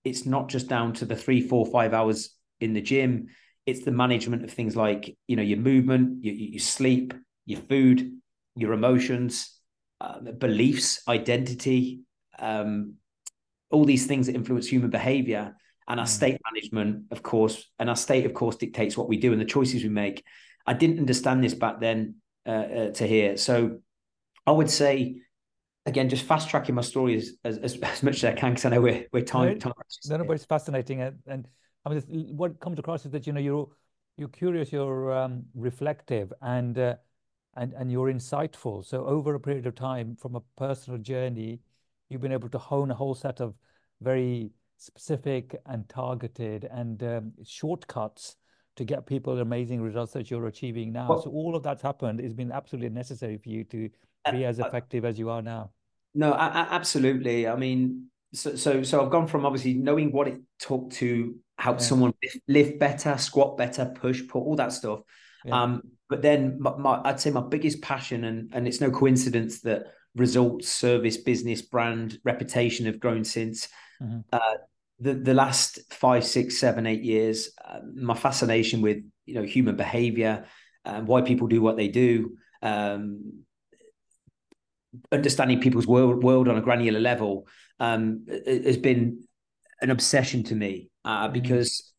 it's 0.04 0.24
not 0.24 0.48
just 0.48 0.68
down 0.68 0.92
to 0.92 1.04
the 1.04 1.16
three 1.16 1.40
four 1.40 1.66
five 1.66 1.92
hours 1.92 2.36
in 2.60 2.74
the 2.74 2.80
gym 2.80 3.26
it's 3.66 3.84
the 3.84 3.90
management 3.90 4.44
of 4.44 4.52
things 4.52 4.76
like 4.76 5.16
you 5.26 5.34
know 5.34 5.42
your 5.42 5.58
movement 5.58 6.24
your, 6.24 6.34
your 6.34 6.60
sleep 6.60 7.12
your 7.44 7.60
food 7.60 8.12
your 8.54 8.72
emotions 8.72 9.58
uh, 10.00 10.20
beliefs 10.20 11.02
identity 11.08 12.02
um, 12.38 12.94
all 13.70 13.84
these 13.84 14.06
things 14.06 14.26
that 14.26 14.36
influence 14.36 14.68
human 14.68 14.90
behavior 14.90 15.56
and 15.88 16.00
our 16.00 16.06
mm. 16.06 16.10
state 16.10 16.40
management, 16.52 17.04
of 17.10 17.22
course, 17.22 17.70
and 17.78 17.88
our 17.88 17.96
state, 17.96 18.26
of 18.26 18.34
course, 18.34 18.56
dictates 18.56 18.96
what 18.96 19.08
we 19.08 19.16
do 19.16 19.32
and 19.32 19.40
the 19.40 19.44
choices 19.44 19.82
we 19.82 19.88
make. 19.88 20.24
I 20.66 20.74
didn't 20.74 20.98
understand 20.98 21.44
this 21.44 21.54
back 21.54 21.80
then 21.80 22.16
uh, 22.46 22.50
uh, 22.50 22.90
to 22.92 23.06
hear. 23.06 23.36
So 23.36 23.78
I 24.46 24.50
would 24.50 24.70
say, 24.70 25.20
again, 25.84 26.08
just 26.08 26.24
fast 26.24 26.48
tracking 26.48 26.74
my 26.74 26.82
story 26.82 27.16
as, 27.16 27.32
as, 27.44 27.58
as 27.58 28.02
much 28.02 28.16
as 28.16 28.24
I 28.24 28.32
can, 28.32 28.52
because 28.52 28.64
I 28.64 28.70
know 28.70 28.80
we're, 28.80 29.06
we're 29.12 29.24
time. 29.24 29.48
No, 29.48 29.54
time 29.54 29.72
no, 30.08 30.16
no, 30.16 30.24
but 30.24 30.34
it's 30.34 30.44
fascinating. 30.44 31.02
And, 31.02 31.18
and 31.26 31.48
I 31.84 31.90
mean, 31.90 32.02
what 32.36 32.58
comes 32.58 32.78
across 32.78 33.04
is 33.04 33.12
that, 33.12 33.26
you 33.26 33.32
know, 33.32 33.40
you're, 33.40 33.68
you're 34.16 34.28
curious, 34.28 34.72
you're 34.72 35.12
um, 35.12 35.44
reflective, 35.54 36.32
and, 36.42 36.76
uh, 36.78 36.96
and, 37.56 37.72
and 37.74 37.92
you're 37.92 38.12
insightful. 38.12 38.84
So 38.84 39.06
over 39.06 39.34
a 39.34 39.40
period 39.40 39.66
of 39.66 39.76
time, 39.76 40.16
from 40.16 40.34
a 40.34 40.40
personal 40.56 40.98
journey, 40.98 41.60
you've 42.08 42.20
been 42.20 42.32
able 42.32 42.48
to 42.48 42.58
hone 42.58 42.90
a 42.90 42.94
whole 42.94 43.14
set 43.14 43.40
of 43.40 43.54
very 44.00 44.50
specific 44.76 45.56
and 45.66 45.88
targeted 45.88 46.68
and 46.70 47.02
um, 47.02 47.32
shortcuts 47.44 48.36
to 48.76 48.84
get 48.84 49.06
people 49.06 49.34
the 49.34 49.42
amazing 49.42 49.80
results 49.80 50.12
that 50.12 50.30
you're 50.30 50.46
achieving 50.46 50.92
now. 50.92 51.08
Well, 51.08 51.22
so 51.22 51.30
all 51.30 51.56
of 51.56 51.62
that's 51.62 51.82
happened. 51.82 52.20
It's 52.20 52.34
been 52.34 52.52
absolutely 52.52 52.90
necessary 52.90 53.38
for 53.38 53.48
you 53.48 53.64
to 53.64 53.88
be 54.30 54.44
as 54.44 54.58
effective 54.58 55.04
as 55.04 55.18
you 55.18 55.30
are 55.30 55.42
now. 55.42 55.70
No, 56.14 56.32
I, 56.32 56.46
I, 56.46 56.66
absolutely. 56.70 57.48
I 57.48 57.56
mean, 57.56 58.06
so, 58.32 58.56
so 58.56 58.82
so 58.82 59.04
I've 59.04 59.10
gone 59.10 59.26
from 59.26 59.46
obviously 59.46 59.74
knowing 59.74 60.12
what 60.12 60.28
it 60.28 60.40
took 60.58 60.90
to 60.92 61.36
help 61.58 61.78
yeah. 61.78 61.84
someone 61.84 62.14
live 62.48 62.78
better, 62.78 63.16
squat 63.18 63.56
better, 63.56 63.86
push, 63.86 64.22
pull, 64.28 64.42
all 64.42 64.56
that 64.56 64.72
stuff. 64.72 65.00
Yeah. 65.44 65.62
Um, 65.62 65.82
but 66.08 66.22
then 66.22 66.56
my, 66.60 66.76
my, 66.76 67.00
I'd 67.04 67.20
say 67.20 67.30
my 67.30 67.40
biggest 67.40 67.82
passion, 67.82 68.24
and 68.24 68.50
and 68.52 68.66
it's 68.66 68.80
no 68.80 68.90
coincidence 68.90 69.60
that 69.62 69.86
results, 70.14 70.68
service, 70.68 71.16
business, 71.16 71.62
brand, 71.62 72.18
reputation 72.24 72.86
have 72.86 73.00
grown 73.00 73.24
since. 73.24 73.68
Mm-hmm. 74.02 74.20
Uh, 74.32 74.54
the 74.98 75.14
the 75.14 75.34
last 75.34 75.92
five, 75.92 76.24
six, 76.24 76.58
seven, 76.58 76.86
eight 76.86 77.02
years, 77.02 77.50
uh, 77.64 77.80
my 77.94 78.14
fascination 78.14 78.80
with 78.80 78.98
you 79.26 79.34
know 79.34 79.42
human 79.42 79.76
behavior 79.76 80.46
and 80.84 81.06
why 81.06 81.20
people 81.20 81.48
do 81.48 81.60
what 81.60 81.76
they 81.76 81.88
do, 81.88 82.36
um, 82.62 83.42
understanding 85.12 85.60
people's 85.60 85.86
world 85.86 86.22
world 86.22 86.48
on 86.48 86.56
a 86.56 86.62
granular 86.62 87.00
level, 87.00 87.46
um, 87.80 88.26
has 88.46 88.76
been 88.76 89.22
an 89.82 89.90
obsession 89.90 90.42
to 90.44 90.54
me 90.54 90.90
uh, 91.04 91.28
mm. 91.28 91.32
because 91.32 91.92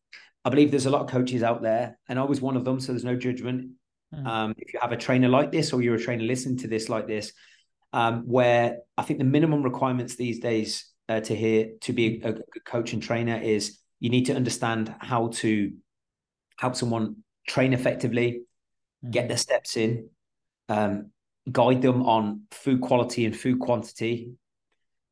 I 0.44 0.50
believe 0.50 0.72
there's 0.72 0.86
a 0.86 0.90
lot 0.90 1.02
of 1.02 1.10
coaches 1.10 1.44
out 1.44 1.62
there, 1.62 2.00
and 2.08 2.18
I 2.18 2.24
was 2.24 2.42
one 2.42 2.58
of 2.58 2.66
them. 2.66 2.80
So 2.80 2.94
there's 2.94 3.04
no 3.04 3.16
judgment. 3.16 3.72
Mm. 4.14 4.26
Um, 4.26 4.56
if 4.58 4.74
you 4.74 4.80
have 4.82 4.92
a 4.92 4.98
trainer 4.98 5.28
like 5.28 5.52
this, 5.52 5.74
or 5.74 5.82
you're 5.82 5.96
a 5.96 6.02
trainer 6.02 6.24
listening 6.24 6.58
to 6.60 6.68
this 6.68 6.90
like 6.90 7.08
this, 7.08 7.34
um, 7.94 8.24
where 8.24 8.78
I 8.98 9.04
think 9.04 9.20
the 9.20 9.26
minimum 9.26 9.62
requirements 9.62 10.16
these 10.16 10.40
days 10.40 10.86
uh, 11.10 11.20
to 11.22 11.36
hear 11.36 11.70
to 11.82 11.94
be 11.94 12.22
a, 12.24 12.30
a 12.30 12.34
good 12.34 12.66
coach 12.66 12.94
and 12.94 13.02
trainer 13.02 13.38
is 13.38 13.80
you 14.00 14.10
need 14.10 14.26
to 14.26 14.36
understand 14.36 14.94
how 15.00 15.30
to 15.30 15.72
help 16.60 16.76
someone 16.76 17.18
train 17.48 17.74
effectively, 17.74 18.42
mm. 19.06 19.12
get 19.12 19.28
their 19.28 19.38
steps 19.38 19.78
in, 19.78 20.10
um, 20.70 21.12
guide 21.52 21.82
them 21.82 22.04
on 22.04 22.44
food 22.52 22.82
quality 22.82 23.26
and 23.26 23.36
food 23.36 23.60
quantity, 23.60 24.34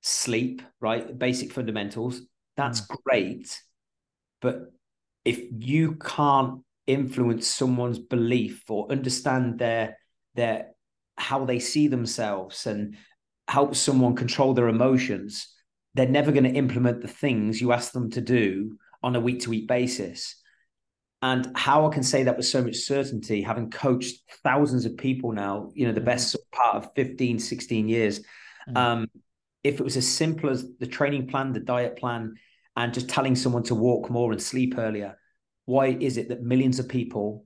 sleep, 0.01 0.61
right? 0.81 1.17
Basic 1.17 1.51
fundamentals. 1.51 2.21
That's 2.57 2.81
mm. 2.81 2.97
great. 3.03 3.61
But 4.41 4.71
if 5.23 5.39
you 5.51 5.95
can't 5.95 6.61
influence 6.85 7.47
someone's 7.47 7.97
belief 7.97 8.63
or 8.69 8.91
understand 8.91 9.57
their 9.57 9.97
their 10.35 10.67
how 11.17 11.45
they 11.45 11.59
see 11.59 11.87
themselves 11.87 12.67
and 12.67 12.97
help 13.47 13.75
someone 13.75 14.15
control 14.15 14.53
their 14.53 14.67
emotions, 14.67 15.54
they're 15.95 16.07
never 16.07 16.31
going 16.31 16.43
to 16.43 16.51
implement 16.51 17.01
the 17.01 17.07
things 17.07 17.59
you 17.59 17.71
ask 17.71 17.91
them 17.93 18.11
to 18.11 18.21
do 18.21 18.77
on 19.01 19.15
a 19.15 19.19
week 19.19 19.41
to 19.41 19.49
week 19.49 19.67
basis. 19.67 20.35
And 21.21 21.49
how 21.55 21.87
I 21.87 21.93
can 21.93 22.03
say 22.03 22.23
that 22.23 22.37
with 22.37 22.45
so 22.45 22.61
much 22.61 22.75
certainty, 22.75 23.41
having 23.41 23.71
coached 23.71 24.21
thousands 24.43 24.85
of 24.85 24.97
people 24.97 25.31
now, 25.31 25.71
you 25.73 25.87
know, 25.87 25.93
the 25.93 26.01
mm. 26.01 26.05
best 26.05 26.35
part 26.51 26.75
of 26.75 26.93
15, 26.95 27.39
16 27.39 27.89
years. 27.89 28.21
Mm. 28.69 28.77
Um, 28.77 29.07
if 29.63 29.79
it 29.79 29.83
was 29.83 29.97
as 29.97 30.07
simple 30.07 30.49
as 30.49 30.67
the 30.79 30.85
training 30.85 31.27
plan, 31.27 31.53
the 31.53 31.59
diet 31.59 31.97
plan, 31.97 32.35
and 32.75 32.93
just 32.93 33.09
telling 33.09 33.35
someone 33.35 33.63
to 33.63 33.75
walk 33.75 34.09
more 34.09 34.31
and 34.31 34.41
sleep 34.41 34.75
earlier, 34.77 35.17
why 35.65 35.87
is 35.87 36.17
it 36.17 36.29
that 36.29 36.43
millions 36.43 36.77
of 36.77 36.89
people 36.89 37.45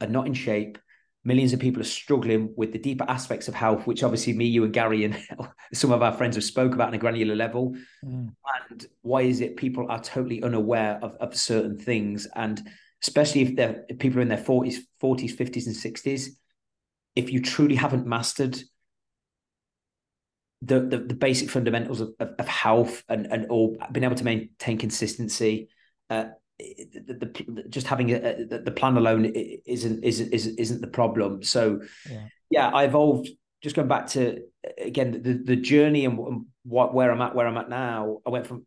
are 0.00 0.08
not 0.08 0.26
in 0.26 0.34
shape? 0.34 0.78
Millions 1.26 1.52
of 1.52 1.58
people 1.58 1.82
are 1.82 1.84
struggling 1.84 2.54
with 2.56 2.72
the 2.72 2.78
deeper 2.78 3.04
aspects 3.08 3.48
of 3.48 3.54
health, 3.54 3.84
which 3.84 4.04
obviously 4.04 4.32
me, 4.32 4.44
you, 4.44 4.62
and 4.62 4.72
Gary, 4.72 5.04
and 5.04 5.20
some 5.74 5.90
of 5.90 6.00
our 6.00 6.12
friends 6.12 6.36
have 6.36 6.44
spoke 6.44 6.72
about 6.72 6.88
on 6.88 6.94
a 6.94 6.98
granular 6.98 7.34
level. 7.34 7.74
Mm. 8.04 8.32
And 8.70 8.86
why 9.02 9.22
is 9.22 9.40
it 9.40 9.56
people 9.56 9.90
are 9.90 10.00
totally 10.00 10.40
unaware 10.44 11.00
of, 11.02 11.16
of 11.16 11.36
certain 11.36 11.76
things? 11.76 12.28
And 12.36 12.62
especially 13.02 13.42
if 13.42 13.56
they're 13.56 13.84
if 13.88 13.98
people 13.98 14.20
are 14.20 14.22
in 14.22 14.28
their 14.28 14.38
40s, 14.38 14.76
40s, 15.02 15.36
50s, 15.36 15.66
and 15.66 15.74
60s, 15.74 16.28
if 17.16 17.32
you 17.32 17.42
truly 17.42 17.74
haven't 17.74 18.06
mastered 18.06 18.56
the 20.62 20.80
the, 20.80 20.98
the 20.98 21.14
basic 21.14 21.50
fundamentals 21.50 22.00
of, 22.00 22.10
of, 22.20 22.30
of, 22.38 22.46
health 22.46 23.02
and 23.08 23.26
and 23.26 23.46
all 23.46 23.76
being 23.90 24.04
able 24.04 24.14
to 24.14 24.24
maintain 24.24 24.78
consistency, 24.78 25.70
uh, 26.08 26.26
the, 26.58 27.16
the, 27.48 27.64
just 27.68 27.86
having 27.86 28.10
a, 28.10 28.16
a, 28.16 28.44
the 28.44 28.70
plan 28.70 28.96
alone 28.96 29.24
isn't 29.24 30.04
isn't 30.04 30.32
isn't 30.32 30.80
the 30.80 30.86
problem. 30.86 31.42
So 31.42 31.82
yeah, 32.10 32.28
yeah 32.50 32.68
I 32.68 32.84
evolved. 32.84 33.28
Just 33.62 33.76
going 33.76 33.88
back 33.88 34.08
to 34.08 34.42
again 34.78 35.22
the 35.22 35.34
the 35.34 35.56
journey 35.56 36.04
and 36.04 36.46
what 36.64 36.94
where 36.94 37.10
I'm 37.10 37.20
at 37.20 37.34
where 37.34 37.46
I'm 37.46 37.56
at 37.56 37.68
now. 37.68 38.18
I 38.26 38.30
went 38.30 38.46
from 38.46 38.66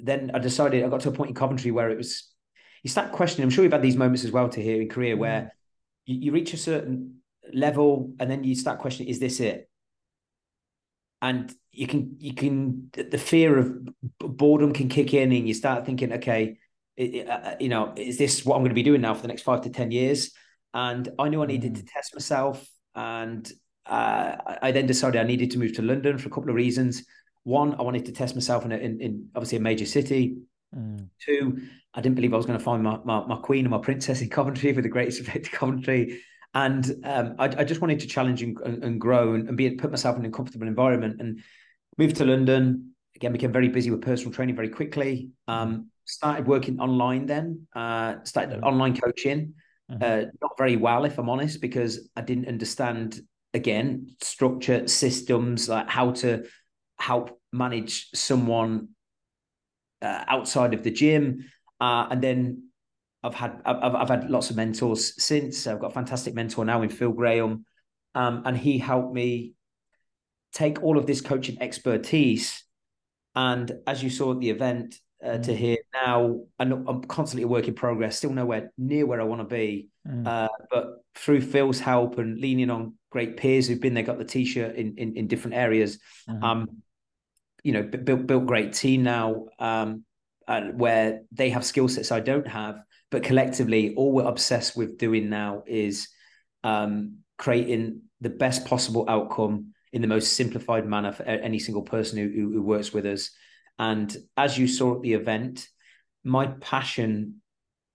then 0.00 0.30
I 0.34 0.38
decided 0.38 0.84
I 0.84 0.88
got 0.88 1.00
to 1.00 1.08
a 1.08 1.12
point 1.12 1.30
in 1.30 1.34
Coventry 1.34 1.70
where 1.70 1.90
it 1.90 1.96
was 1.96 2.32
you 2.82 2.90
start 2.90 3.12
questioning. 3.12 3.44
I'm 3.44 3.50
sure 3.50 3.64
you've 3.64 3.72
had 3.72 3.82
these 3.82 3.96
moments 3.96 4.24
as 4.24 4.30
well 4.30 4.48
to 4.48 4.62
hear 4.62 4.80
in 4.80 4.88
career 4.88 5.16
mm. 5.16 5.20
where 5.20 5.54
you, 6.06 6.16
you 6.16 6.32
reach 6.32 6.54
a 6.54 6.58
certain 6.58 7.16
level 7.52 8.12
and 8.18 8.30
then 8.30 8.44
you 8.44 8.54
start 8.54 8.78
questioning: 8.78 9.10
Is 9.10 9.18
this 9.18 9.40
it? 9.40 9.68
And 11.20 11.52
you 11.72 11.86
can 11.86 12.16
you 12.18 12.34
can 12.34 12.90
the 12.92 13.18
fear 13.18 13.58
of 13.58 13.88
boredom 14.18 14.72
can 14.72 14.88
kick 14.88 15.14
in, 15.14 15.32
and 15.32 15.48
you 15.48 15.54
start 15.54 15.84
thinking, 15.84 16.12
okay, 16.14 16.58
it, 16.98 17.28
uh, 17.28 17.54
you 17.60 17.68
know, 17.68 17.92
is 17.96 18.18
this 18.18 18.44
what 18.44 18.56
I'm 18.56 18.62
going 18.62 18.70
to 18.70 18.74
be 18.74 18.82
doing 18.82 19.00
now 19.00 19.14
for 19.14 19.22
the 19.22 19.28
next 19.28 19.42
five 19.42 19.62
to 19.62 19.70
ten 19.70 19.90
years? 19.90 20.32
And 20.74 21.08
I 21.18 21.28
knew 21.28 21.42
I 21.42 21.46
needed 21.46 21.74
mm. 21.74 21.76
to 21.76 21.84
test 21.84 22.14
myself, 22.14 22.66
and 22.94 23.50
uh, 23.86 24.36
I 24.62 24.72
then 24.72 24.86
decided 24.86 25.20
I 25.20 25.24
needed 25.24 25.52
to 25.52 25.58
move 25.58 25.74
to 25.74 25.82
London 25.82 26.18
for 26.18 26.28
a 26.28 26.30
couple 26.30 26.50
of 26.50 26.56
reasons. 26.56 27.04
One, 27.44 27.74
I 27.78 27.82
wanted 27.82 28.04
to 28.06 28.12
test 28.12 28.34
myself 28.34 28.64
in, 28.64 28.72
a, 28.72 28.76
in, 28.76 29.00
in 29.00 29.28
obviously 29.34 29.58
a 29.58 29.62
major 29.62 29.86
city. 29.86 30.38
Mm. 30.76 31.08
Two, 31.24 31.62
I 31.94 32.02
didn't 32.02 32.16
believe 32.16 32.34
I 32.34 32.36
was 32.36 32.44
going 32.44 32.58
to 32.58 32.64
find 32.64 32.82
my, 32.82 32.98
my, 33.04 33.24
my 33.26 33.36
queen 33.36 33.64
and 33.64 33.70
my 33.70 33.78
princess 33.78 34.20
in 34.20 34.28
Coventry 34.38 34.72
with 34.72 34.82
the 34.82 34.90
greatest 34.90 35.20
respect 35.20 35.46
to 35.46 35.50
Coventry. 35.50 36.20
And 36.52 36.84
um, 37.04 37.36
I, 37.38 37.44
I, 37.44 37.64
just 37.64 37.80
wanted 37.80 38.00
to 38.00 38.06
challenge 38.06 38.42
and, 38.42 38.58
and 38.58 39.00
grow 39.00 39.34
and, 39.34 39.48
and, 39.48 39.56
be 39.56 39.70
put 39.72 39.90
myself 39.90 40.16
in 40.16 40.24
a 40.24 40.30
comfortable 40.30 40.66
environment. 40.66 41.20
And 41.20 41.40
moved 41.98 42.16
to 42.16 42.24
London 42.24 42.94
again, 43.18 43.32
became 43.32 43.52
very 43.52 43.68
busy 43.68 43.90
with 43.90 44.02
personal 44.02 44.32
training 44.32 44.56
very 44.56 44.68
quickly. 44.68 45.30
Um, 45.46 45.90
started 46.08 46.46
working 46.46 46.80
online 46.80 47.26
then. 47.26 47.66
Uh, 47.74 48.16
started 48.24 48.56
mm-hmm. 48.56 48.64
online 48.64 48.96
coaching. 48.96 49.54
Mm-hmm. 49.90 50.02
Uh, 50.02 50.30
not 50.42 50.58
very 50.58 50.76
well, 50.76 51.04
if 51.04 51.18
I'm 51.18 51.30
honest, 51.30 51.60
because 51.60 52.08
I 52.16 52.22
didn't 52.22 52.48
understand 52.48 53.20
again 53.54 54.16
structure, 54.22 54.86
systems, 54.88 55.68
like 55.68 55.88
how 55.88 56.12
to 56.12 56.44
help 56.98 57.40
manage 57.52 58.08
someone 58.14 58.88
uh, 60.02 60.24
outside 60.28 60.74
of 60.74 60.82
the 60.82 60.90
gym. 60.90 61.44
Uh, 61.80 62.08
and 62.10 62.22
then 62.22 62.64
I've 63.22 63.34
had 63.34 63.60
I've, 63.64 63.94
I've 63.94 64.08
had 64.08 64.30
lots 64.30 64.50
of 64.50 64.56
mentors 64.56 65.22
since. 65.22 65.66
I've 65.66 65.80
got 65.80 65.92
a 65.92 65.94
fantastic 65.94 66.34
mentor 66.34 66.64
now 66.64 66.82
in 66.82 66.88
Phil 66.88 67.12
Graham, 67.12 67.64
um, 68.14 68.42
and 68.44 68.56
he 68.56 68.78
helped 68.78 69.14
me 69.14 69.54
take 70.52 70.82
all 70.82 70.98
of 70.98 71.06
this 71.06 71.20
coaching 71.20 71.60
expertise. 71.60 72.64
And 73.34 73.70
as 73.86 74.02
you 74.02 74.10
saw 74.10 74.32
at 74.32 74.40
the 74.40 74.50
event, 74.50 74.96
uh, 75.24 75.38
to 75.38 75.52
mm. 75.52 75.56
hear 75.56 75.76
now, 75.92 76.40
and 76.58 76.72
I'm 76.72 77.02
constantly 77.04 77.44
a 77.44 77.48
work 77.48 77.68
in 77.68 77.74
progress, 77.74 78.16
still 78.18 78.32
nowhere 78.32 78.70
near 78.78 79.06
where 79.06 79.20
I 79.20 79.24
want 79.24 79.40
to 79.40 79.54
be. 79.54 79.88
Mm. 80.06 80.26
Uh, 80.26 80.48
but 80.70 81.04
through 81.14 81.40
Phil's 81.40 81.80
help 81.80 82.18
and 82.18 82.38
leaning 82.38 82.70
on 82.70 82.94
great 83.10 83.36
peers 83.36 83.66
who've 83.66 83.80
been 83.80 83.94
there, 83.94 84.04
got 84.04 84.18
the 84.18 84.24
t-shirt 84.24 84.76
in 84.76 84.94
in, 84.96 85.16
in 85.16 85.26
different 85.26 85.56
areas, 85.56 85.98
mm. 86.28 86.42
um, 86.42 86.68
you 87.62 87.72
know, 87.72 87.82
built 87.82 88.26
built 88.26 88.46
great 88.46 88.72
team 88.72 89.02
now. 89.02 89.46
Um, 89.58 90.04
and 90.48 90.80
where 90.80 91.20
they 91.30 91.50
have 91.50 91.62
skill 91.62 91.88
sets 91.88 92.10
I 92.10 92.20
don't 92.20 92.48
have, 92.48 92.80
but 93.10 93.22
collectively, 93.22 93.94
all 93.94 94.12
we're 94.12 94.24
obsessed 94.24 94.76
with 94.76 94.96
doing 94.96 95.28
now 95.28 95.62
is 95.66 96.08
um, 96.64 97.18
creating 97.36 98.02
the 98.22 98.30
best 98.30 98.64
possible 98.64 99.04
outcome 99.08 99.74
in 99.92 100.00
the 100.02 100.08
most 100.08 100.32
simplified 100.32 100.86
manner 100.86 101.12
for 101.12 101.22
any 101.24 101.58
single 101.58 101.82
person 101.82 102.18
who, 102.18 102.28
who, 102.28 102.52
who 102.52 102.62
works 102.62 102.92
with 102.92 103.06
us. 103.06 103.30
And 103.78 104.14
as 104.36 104.58
you 104.58 104.66
saw 104.66 104.96
at 104.96 105.02
the 105.02 105.14
event, 105.14 105.66
my 106.24 106.46
passion 106.46 107.40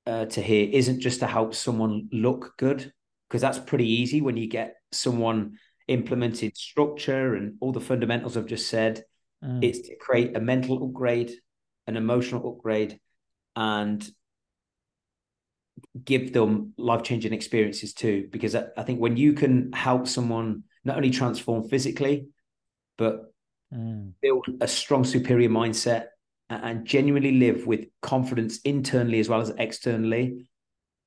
uh, 0.05 0.25
to 0.25 0.41
hear 0.41 0.69
isn't 0.71 1.01
just 1.01 1.19
to 1.19 1.27
help 1.27 1.53
someone 1.53 2.09
look 2.11 2.53
good, 2.57 2.91
because 3.29 3.41
that's 3.41 3.59
pretty 3.59 3.87
easy 3.87 4.21
when 4.21 4.37
you 4.37 4.47
get 4.47 4.75
someone 4.91 5.57
implemented 5.87 6.55
structure 6.55 7.35
and 7.35 7.55
all 7.59 7.71
the 7.71 7.81
fundamentals 7.81 8.37
I've 8.37 8.45
just 8.45 8.69
said. 8.69 9.03
Mm. 9.43 9.63
It's 9.63 9.87
to 9.87 9.95
create 9.97 10.35
a 10.37 10.39
mental 10.39 10.83
upgrade, 10.83 11.31
an 11.87 11.97
emotional 11.97 12.47
upgrade 12.47 12.99
and 13.55 14.07
give 16.03 16.33
them 16.33 16.73
life 16.77 17.03
changing 17.03 17.33
experiences 17.33 17.93
too. 17.93 18.27
Because 18.31 18.55
I, 18.55 18.65
I, 18.77 18.83
think 18.83 18.99
when 18.99 19.17
you 19.17 19.33
can 19.33 19.73
help 19.73 20.07
someone 20.07 20.63
not 20.83 20.97
only 20.97 21.11
transform 21.11 21.67
physically, 21.67 22.27
but 22.97 23.32
mm. 23.73 24.13
build 24.21 24.45
a 24.61 24.67
strong 24.67 25.03
superior 25.03 25.49
mindset 25.49 26.07
and, 26.49 26.85
genuinely 26.85 27.31
live 27.31 27.65
with 27.65 27.85
confidence 28.01 28.59
internally 28.61 29.19
as 29.19 29.29
well 29.29 29.41
as 29.41 29.51
externally, 29.57 30.47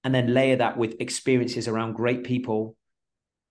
and 0.03 0.15
then 0.15 0.33
layer 0.33 0.57
that 0.57 0.77
with 0.77 0.97
experiences 1.01 1.69
around 1.69 1.93
great 1.93 2.25
people, 2.25 2.77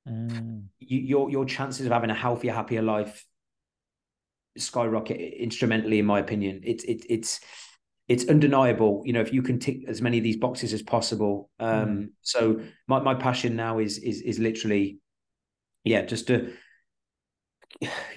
mm. 0.07 0.63
you, 0.79 1.00
your 1.00 1.29
your 1.29 1.45
chances 1.45 1.86
of 1.86 1.91
having 1.91 2.10
a 2.10 2.15
healthier, 2.15 2.53
happier 2.53 2.81
life 2.81 3.25
skyrocket 4.57 5.19
instrumentally, 5.19 6.00
in 6.00 6.05
my 6.05 6.19
opinion. 6.19 6.62
It's 6.63 6.84
it, 6.84 7.05
it's 7.10 7.39
it's 8.07 8.27
undeniable. 8.27 9.01
You 9.05 9.13
know, 9.13 9.22
if 9.22 9.34
you 9.34 9.41
can 9.41 9.60
tick 9.60 9.88
as 9.88 10.01
many 10.01 10.17
of 10.17 10.24
these 10.24 10.38
boxes 10.38 10.74
as 10.74 10.81
possible. 10.81 11.50
Um, 11.60 11.88
mm. 11.88 12.10
So 12.22 12.62
my 12.88 13.00
my 13.00 13.15
passion 13.15 13.55
now 13.55 13.79
is 13.79 13.98
is 13.98 14.22
is 14.22 14.39
literally, 14.39 15.00
yeah, 15.84 16.01
just 16.01 16.27
to 16.27 16.53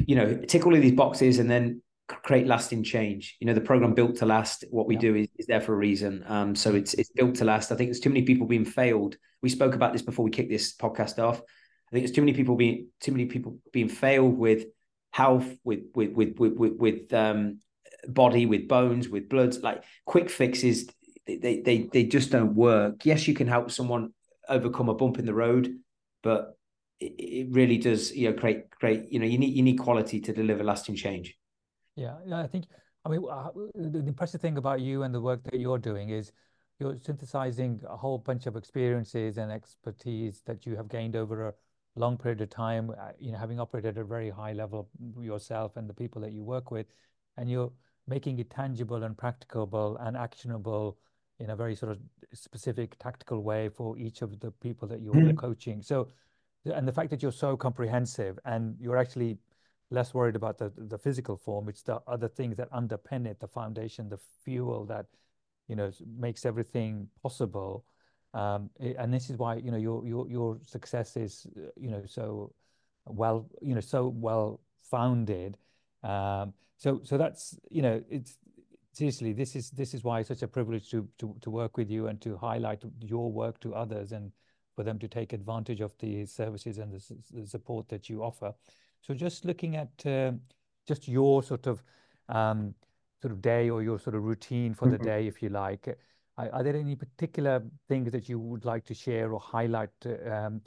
you 0.06 0.14
know 0.16 0.36
tick 0.46 0.66
all 0.66 0.74
of 0.74 0.82
these 0.82 0.92
boxes 0.92 1.38
and 1.38 1.50
then 1.50 1.82
create 2.08 2.46
lasting 2.46 2.82
change. 2.82 3.36
You 3.40 3.46
know, 3.46 3.54
the 3.54 3.60
program 3.60 3.94
built 3.94 4.16
to 4.16 4.26
last. 4.26 4.64
What 4.70 4.86
we 4.86 4.94
yeah. 4.94 5.00
do 5.00 5.14
is, 5.16 5.28
is 5.36 5.46
there 5.46 5.60
for 5.60 5.74
a 5.74 5.76
reason. 5.76 6.24
Um, 6.26 6.54
so 6.54 6.74
it's 6.74 6.94
it's 6.94 7.10
built 7.10 7.36
to 7.36 7.44
last. 7.44 7.70
I 7.70 7.76
think 7.76 7.88
there's 7.88 8.00
too 8.00 8.10
many 8.10 8.22
people 8.22 8.46
being 8.46 8.64
failed. 8.64 9.16
We 9.42 9.50
spoke 9.50 9.74
about 9.74 9.92
this 9.92 10.02
before 10.02 10.24
we 10.24 10.30
kicked 10.30 10.50
this 10.50 10.74
podcast 10.74 11.18
off. 11.18 11.38
I 11.38 11.90
think 11.90 12.04
there's 12.04 12.12
too 12.14 12.22
many 12.22 12.34
people 12.34 12.56
being 12.56 12.88
too 13.00 13.12
many 13.12 13.26
people 13.26 13.58
being 13.72 13.88
failed 13.88 14.36
with 14.36 14.66
health, 15.12 15.46
with 15.64 15.80
with 15.94 16.12
with 16.12 16.38
with 16.38 16.54
with, 16.54 16.72
with 16.78 17.14
um, 17.14 17.58
body 18.06 18.46
with 18.46 18.68
bones 18.68 19.08
with 19.08 19.28
bloods 19.28 19.62
like 19.62 19.82
quick 20.04 20.30
fixes 20.30 20.88
they 21.26 21.60
they 21.60 21.88
they 21.92 22.04
just 22.04 22.30
don't 22.30 22.54
work 22.54 23.04
yes 23.04 23.26
you 23.28 23.34
can 23.34 23.46
help 23.46 23.70
someone 23.70 24.12
overcome 24.48 24.88
a 24.88 24.94
bump 24.94 25.18
in 25.18 25.26
the 25.26 25.34
road 25.34 25.74
but 26.22 26.56
it, 27.00 27.48
really 27.50 27.78
does 27.78 28.14
you 28.14 28.30
know 28.30 28.36
create 28.36 28.70
create 28.70 29.10
you 29.10 29.18
know 29.18 29.26
you 29.26 29.38
need 29.38 29.54
you 29.54 29.62
need 29.62 29.78
quality 29.78 30.20
to 30.20 30.32
deliver 30.32 30.64
lasting 30.64 30.94
change 30.94 31.36
yeah 31.96 32.14
i 32.32 32.46
think 32.46 32.64
i 33.04 33.08
mean 33.08 33.24
uh, 33.30 33.50
the 33.74 33.98
impressive 33.98 34.40
thing 34.40 34.58
about 34.58 34.80
you 34.80 35.02
and 35.02 35.14
the 35.14 35.20
work 35.20 35.42
that 35.44 35.58
you're 35.58 35.78
doing 35.78 36.10
is 36.10 36.32
you're 36.80 36.96
synthesizing 37.02 37.80
a 37.88 37.96
whole 37.96 38.18
bunch 38.18 38.46
of 38.46 38.56
experiences 38.56 39.38
and 39.38 39.50
expertise 39.50 40.42
that 40.46 40.66
you 40.66 40.76
have 40.76 40.88
gained 40.88 41.16
over 41.16 41.48
a 41.48 41.54
long 41.96 42.16
period 42.16 42.40
of 42.40 42.50
time 42.50 42.90
uh, 42.90 43.10
you 43.18 43.32
know 43.32 43.38
having 43.38 43.58
operated 43.60 43.96
at 43.96 44.02
a 44.02 44.04
very 44.04 44.30
high 44.30 44.52
level 44.52 44.88
yourself 45.20 45.76
and 45.76 45.88
the 45.88 45.94
people 45.94 46.20
that 46.20 46.32
you 46.32 46.42
work 46.42 46.70
with 46.70 46.86
and 47.36 47.50
you're 47.50 47.72
making 48.08 48.38
it 48.38 48.50
tangible 48.50 49.02
and 49.04 49.16
practicable 49.16 49.96
and 49.98 50.16
actionable 50.16 50.98
in 51.40 51.50
a 51.50 51.56
very 51.56 51.74
sort 51.74 51.92
of 51.92 51.98
specific 52.32 52.98
tactical 52.98 53.42
way 53.42 53.68
for 53.68 53.96
each 53.98 54.22
of 54.22 54.40
the 54.40 54.50
people 54.50 54.88
that 54.88 55.00
you're 55.00 55.14
mm-hmm. 55.14 55.36
coaching. 55.36 55.82
So, 55.82 56.08
and 56.64 56.86
the 56.86 56.92
fact 56.92 57.10
that 57.10 57.22
you're 57.22 57.32
so 57.32 57.56
comprehensive 57.56 58.38
and 58.44 58.76
you're 58.80 58.96
actually 58.96 59.38
less 59.90 60.12
worried 60.12 60.36
about 60.36 60.58
the 60.58 60.72
the 60.76 60.98
physical 60.98 61.36
form, 61.36 61.68
it's 61.68 61.82
the 61.82 62.00
other 62.06 62.28
things 62.28 62.56
that 62.56 62.70
underpin 62.72 63.26
it, 63.26 63.40
the 63.40 63.48
foundation, 63.48 64.08
the 64.08 64.18
fuel 64.44 64.84
that 64.86 65.06
you 65.68 65.76
know 65.76 65.90
makes 66.18 66.44
everything 66.44 67.08
possible. 67.22 67.84
Um, 68.34 68.70
and 68.80 69.12
this 69.12 69.30
is 69.30 69.38
why 69.38 69.56
you 69.56 69.70
know 69.70 69.78
your 69.78 70.06
your 70.06 70.28
your 70.28 70.58
success 70.62 71.16
is 71.16 71.46
you 71.76 71.90
know 71.90 72.02
so 72.06 72.52
well 73.06 73.48
you 73.62 73.74
know 73.74 73.80
so 73.80 74.08
well 74.08 74.60
founded. 74.82 75.56
Um, 76.02 76.52
so 76.76 77.00
so 77.02 77.16
that's 77.16 77.58
you 77.70 77.82
know 77.82 78.02
it's 78.10 78.36
seriously 78.92 79.32
this 79.32 79.54
is 79.56 79.70
this 79.70 79.94
is 79.94 80.04
why 80.04 80.20
it's 80.20 80.28
such 80.28 80.42
a 80.42 80.48
privilege 80.48 80.90
to 80.90 81.08
to 81.18 81.34
to 81.40 81.50
work 81.50 81.76
with 81.76 81.90
you 81.90 82.08
and 82.08 82.20
to 82.20 82.36
highlight 82.36 82.82
your 83.00 83.30
work 83.30 83.60
to 83.60 83.74
others 83.74 84.12
and 84.12 84.32
for 84.78 84.84
them 84.84 84.96
to 84.96 85.08
take 85.08 85.32
advantage 85.32 85.80
of 85.80 85.92
the 85.98 86.24
services 86.24 86.78
and 86.78 86.92
the, 86.92 87.02
the 87.34 87.44
support 87.48 87.88
that 87.88 88.08
you 88.08 88.22
offer. 88.22 88.54
So 89.00 89.12
just 89.12 89.44
looking 89.44 89.74
at 89.74 90.06
uh, 90.06 90.30
just 90.86 91.08
your 91.08 91.42
sort 91.42 91.66
of 91.66 91.82
um, 92.28 92.74
sort 93.20 93.32
of 93.32 93.42
day 93.42 93.70
or 93.70 93.82
your 93.82 93.98
sort 93.98 94.14
of 94.14 94.22
routine 94.22 94.74
for 94.74 94.86
mm-hmm. 94.86 94.98
the 94.98 95.10
day, 95.10 95.26
if 95.26 95.42
you 95.42 95.48
like. 95.48 95.88
Are, 96.36 96.48
are, 96.52 96.62
there 96.62 96.76
any 96.76 96.94
particular 96.94 97.60
things 97.88 98.12
that 98.12 98.28
you 98.28 98.38
would 98.38 98.64
like 98.64 98.84
to 98.84 98.94
share 98.94 99.32
or 99.32 99.40
highlight 99.40 99.90
um, 100.30 100.60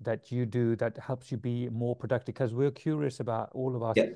that 0.00 0.32
you 0.32 0.46
do 0.46 0.74
that 0.76 0.96
helps 0.96 1.30
you 1.30 1.36
be 1.36 1.68
more 1.68 1.94
productive? 1.94 2.34
Because 2.34 2.54
we're 2.54 2.70
curious 2.70 3.20
about 3.20 3.50
all 3.52 3.76
of 3.76 3.82
us. 3.82 3.96
Yeah 3.98 4.06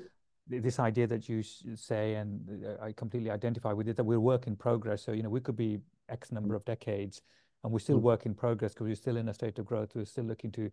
this 0.45 0.77
idea 0.77 1.07
that 1.07 1.29
you 1.29 1.41
say, 1.41 2.15
and 2.15 2.65
uh, 2.65 2.83
I 2.83 2.91
completely 2.91 3.31
identify 3.31 3.71
with 3.71 3.87
it, 3.87 3.95
that 3.95 4.03
we're 4.03 4.19
work 4.19 4.45
in 4.45 4.57
progress. 4.57 5.01
So, 5.01 5.13
you 5.13 5.23
know, 5.23 5.29
we 5.29 5.39
could 5.39 5.55
be 5.55 5.79
X 6.09 6.33
number 6.33 6.53
of 6.53 6.65
decades 6.65 7.21
and 7.63 7.71
we're 7.71 7.79
still 7.79 7.99
mm. 7.99 8.03
work 8.03 8.25
in 8.25 8.33
progress 8.33 8.73
because 8.73 8.87
we're 8.87 8.95
still 8.95 9.17
in 9.17 9.29
a 9.29 9.33
state 9.33 9.57
of 9.59 9.65
growth. 9.65 9.91
We're 9.95 10.05
still 10.05 10.25
looking 10.25 10.51
to 10.53 10.71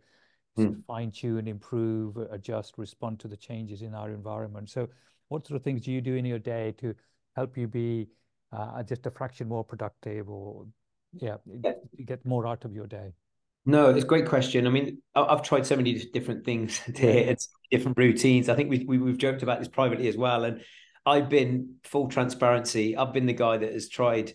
mm. 0.58 0.84
fine 0.86 1.10
tune, 1.10 1.46
improve, 1.46 2.16
adjust, 2.16 2.74
respond 2.76 3.20
to 3.20 3.28
the 3.28 3.36
changes 3.36 3.82
in 3.82 3.94
our 3.94 4.10
environment. 4.10 4.70
So, 4.70 4.88
what 5.28 5.46
sort 5.46 5.56
of 5.56 5.62
things 5.62 5.82
do 5.82 5.92
you 5.92 6.00
do 6.00 6.14
in 6.14 6.24
your 6.24 6.40
day 6.40 6.72
to 6.78 6.94
help 7.36 7.56
you 7.56 7.68
be 7.68 8.08
uh, 8.52 8.82
just 8.82 9.06
a 9.06 9.10
fraction 9.10 9.46
more 9.46 9.64
productive 9.64 10.28
or, 10.28 10.66
yeah, 11.12 11.36
get 12.04 12.24
more 12.26 12.46
out 12.46 12.64
of 12.64 12.74
your 12.74 12.86
day? 12.86 13.12
No, 13.66 13.90
it's 13.90 14.04
a 14.04 14.06
great 14.06 14.26
question. 14.26 14.66
I 14.66 14.70
mean, 14.70 15.00
I've 15.14 15.42
tried 15.42 15.66
so 15.66 15.76
many 15.76 15.94
different 16.12 16.44
things 16.44 16.80
It's 16.88 17.48
different 17.70 17.98
routines. 17.98 18.48
I 18.48 18.56
think 18.56 18.70
we, 18.70 18.84
we 18.84 18.98
we've 18.98 19.18
joked 19.18 19.42
about 19.42 19.58
this 19.58 19.68
privately 19.68 20.08
as 20.08 20.16
well. 20.16 20.44
And 20.44 20.62
I've 21.06 21.28
been 21.28 21.76
full 21.84 22.08
transparency. 22.08 22.96
I've 22.96 23.12
been 23.12 23.26
the 23.26 23.32
guy 23.32 23.58
that 23.58 23.72
has 23.72 23.88
tried 23.88 24.34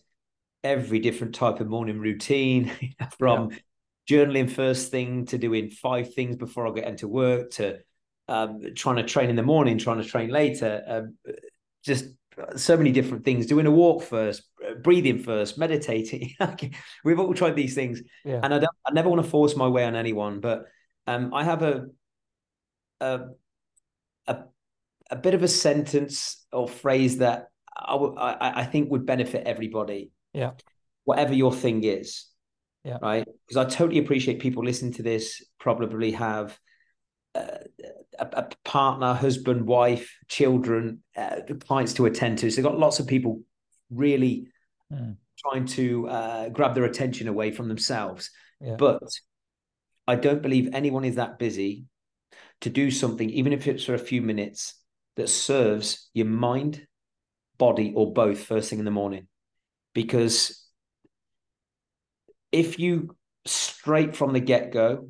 every 0.65 0.99
different 0.99 1.35
type 1.35 1.59
of 1.59 1.67
morning 1.67 1.99
routine, 1.99 2.71
from 3.19 3.51
yeah. 3.51 3.57
journaling 4.09 4.49
first 4.49 4.91
thing 4.91 5.27
to 5.27 5.37
doing 5.37 5.69
five 5.69 6.13
things 6.13 6.35
before 6.35 6.67
I 6.67 6.71
get 6.71 6.87
into 6.87 7.07
work 7.07 7.51
to 7.51 7.77
um, 8.27 8.61
trying 8.75 8.95
to 8.97 9.03
train 9.03 9.29
in 9.29 9.35
the 9.35 9.43
morning, 9.43 9.77
trying 9.77 10.01
to 10.01 10.07
train 10.07 10.29
later. 10.29 10.83
Um, 10.87 11.17
just 11.83 12.05
so 12.55 12.75
many 12.75 12.91
different 12.91 13.23
things 13.23 13.45
doing 13.45 13.65
a 13.65 13.71
walk 13.71 14.03
first 14.03 14.43
breathing 14.81 15.19
first 15.19 15.57
meditating 15.57 16.33
we've 17.05 17.17
all 17.17 17.33
tried 17.33 17.55
these 17.55 17.73
things 17.73 18.01
yeah. 18.25 18.41
and 18.43 18.53
i 18.53 18.59
don't 18.59 18.75
i 18.85 18.91
never 18.91 19.07
want 19.07 19.23
to 19.23 19.29
force 19.29 19.55
my 19.55 19.69
way 19.69 19.85
on 19.85 19.95
anyone 19.95 20.41
but 20.41 20.65
um, 21.07 21.33
i 21.33 21.45
have 21.45 21.61
a, 21.61 21.85
a 22.99 23.21
a 24.27 24.37
a 25.11 25.15
bit 25.15 25.33
of 25.33 25.43
a 25.43 25.47
sentence 25.47 26.45
or 26.51 26.67
phrase 26.67 27.19
that 27.19 27.47
I, 27.77 27.91
w- 27.91 28.15
I, 28.17 28.61
I 28.61 28.65
think 28.65 28.89
would 28.91 29.05
benefit 29.05 29.45
everybody 29.45 30.11
yeah 30.35 30.51
whatever 31.05 31.33
your 31.33 31.53
thing 31.53 31.83
is 31.83 32.25
yeah 32.83 32.97
right 33.01 33.27
because 33.47 33.57
i 33.57 33.67
totally 33.67 33.99
appreciate 33.99 34.39
people 34.39 34.63
listening 34.63 34.93
to 34.93 35.03
this 35.03 35.43
probably 35.59 36.11
have 36.11 36.57
uh, 37.35 37.57
a, 38.17 38.27
a, 38.31 38.49
partner, 38.63 39.13
husband, 39.13 39.67
wife, 39.67 40.17
children, 40.29 41.03
uh, 41.17 41.41
clients 41.59 41.93
to 41.93 42.05
attend 42.05 42.37
to. 42.37 42.49
So 42.49 42.55
they've 42.55 42.63
got 42.71 42.79
lots 42.79 42.99
of 42.99 43.07
people 43.07 43.41
really 43.89 44.47
mm. 44.91 45.17
trying 45.37 45.65
to 45.65 46.07
uh, 46.07 46.49
grab 46.49 46.75
their 46.75 46.85
attention 46.85 47.27
away 47.27 47.51
from 47.51 47.67
themselves. 47.67 48.31
Yeah. 48.61 48.75
But 48.77 49.03
I 50.07 50.15
don't 50.15 50.41
believe 50.41 50.69
anyone 50.73 51.03
is 51.03 51.15
that 51.15 51.37
busy 51.37 51.85
to 52.61 52.69
do 52.69 52.89
something, 52.89 53.29
even 53.29 53.53
if 53.53 53.67
it's 53.67 53.83
for 53.83 53.95
a 53.95 53.99
few 53.99 54.21
minutes, 54.21 54.75
that 55.17 55.29
serves 55.29 56.09
your 56.13 56.27
mind, 56.27 56.87
body, 57.57 57.93
or 57.95 58.13
both 58.13 58.43
first 58.43 58.69
thing 58.69 58.79
in 58.79 58.85
the 58.85 58.91
morning. 58.91 59.27
Because 59.95 60.63
if 62.51 62.77
you 62.77 63.15
straight 63.47 64.15
from 64.15 64.33
the 64.33 64.39
get 64.39 64.71
go 64.71 65.09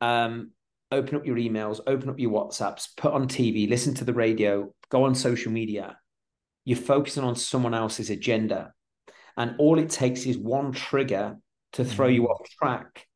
um, 0.00 0.52
open 0.92 1.16
up 1.16 1.26
your 1.26 1.36
emails, 1.36 1.80
open 1.86 2.08
up 2.08 2.18
your 2.18 2.30
WhatsApps, 2.30 2.88
put 2.96 3.12
on 3.12 3.26
TV, 3.26 3.68
listen 3.68 3.94
to 3.94 4.04
the 4.04 4.12
radio, 4.12 4.72
go 4.90 5.04
on 5.04 5.14
social 5.14 5.50
media, 5.50 5.96
you're 6.64 6.78
focusing 6.78 7.24
on 7.24 7.34
someone 7.34 7.74
else's 7.74 8.10
agenda. 8.10 8.72
And 9.36 9.56
all 9.58 9.78
it 9.78 9.90
takes 9.90 10.26
is 10.26 10.38
one 10.38 10.72
trigger 10.72 11.36
to 11.72 11.84
throw 11.84 12.06
you 12.06 12.22
mm. 12.22 12.30
off 12.30 12.48
track. 12.50 13.06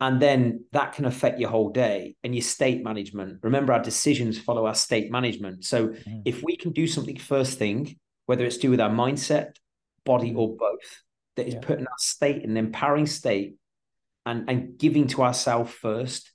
And 0.00 0.20
then 0.20 0.64
that 0.72 0.92
can 0.92 1.06
affect 1.06 1.40
your 1.40 1.48
whole 1.48 1.70
day 1.70 2.16
and 2.22 2.34
your 2.34 2.42
state 2.42 2.84
management. 2.84 3.38
Remember, 3.42 3.72
our 3.72 3.82
decisions 3.82 4.38
follow 4.38 4.66
our 4.66 4.74
state 4.74 5.10
management. 5.10 5.64
So 5.64 5.88
mm. 5.88 6.22
if 6.24 6.42
we 6.42 6.56
can 6.56 6.72
do 6.72 6.86
something 6.86 7.16
first 7.16 7.58
thing, 7.58 7.98
whether 8.26 8.44
it's 8.44 8.56
to 8.56 8.62
do 8.62 8.70
with 8.70 8.80
our 8.80 8.90
mindset, 8.90 9.54
body, 10.04 10.32
mm. 10.32 10.38
or 10.38 10.56
both, 10.56 11.02
that 11.36 11.46
is 11.46 11.54
yeah. 11.54 11.60
putting 11.60 11.86
our 11.86 11.98
state 11.98 12.42
in 12.42 12.50
an 12.50 12.56
empowering 12.56 13.06
state 13.06 13.56
and, 14.26 14.48
and 14.48 14.78
giving 14.78 15.06
to 15.08 15.22
ourselves 15.22 15.72
first, 15.72 16.32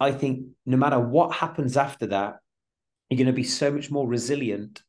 I 0.00 0.12
think 0.12 0.46
no 0.66 0.76
matter 0.76 1.00
what 1.00 1.32
happens 1.32 1.76
after 1.76 2.06
that, 2.08 2.36
you're 3.08 3.18
going 3.18 3.26
to 3.26 3.32
be 3.32 3.44
so 3.44 3.70
much 3.70 3.90
more 3.90 4.06
resilient 4.06 4.82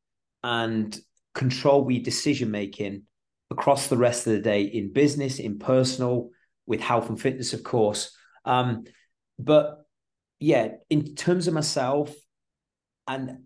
and 0.44 0.98
control 1.34 1.90
your 1.90 2.04
decision 2.04 2.52
making 2.52 3.04
across 3.52 3.88
the 3.88 3.98
rest 3.98 4.28
of 4.28 4.34
the 4.34 4.42
day 4.42 4.64
in 4.64 4.94
business, 4.94 5.40
in 5.40 5.58
personal, 5.58 6.30
with 6.68 6.82
health 6.82 7.10
and 7.10 7.20
fitness, 7.20 7.54
of 7.54 7.64
course. 7.64 8.16
Um, 8.46 8.84
but 9.40 9.86
yeah, 10.40 10.74
in 10.90 11.16
terms 11.16 11.48
of 11.48 11.54
myself, 11.54 12.14
and 13.08 13.46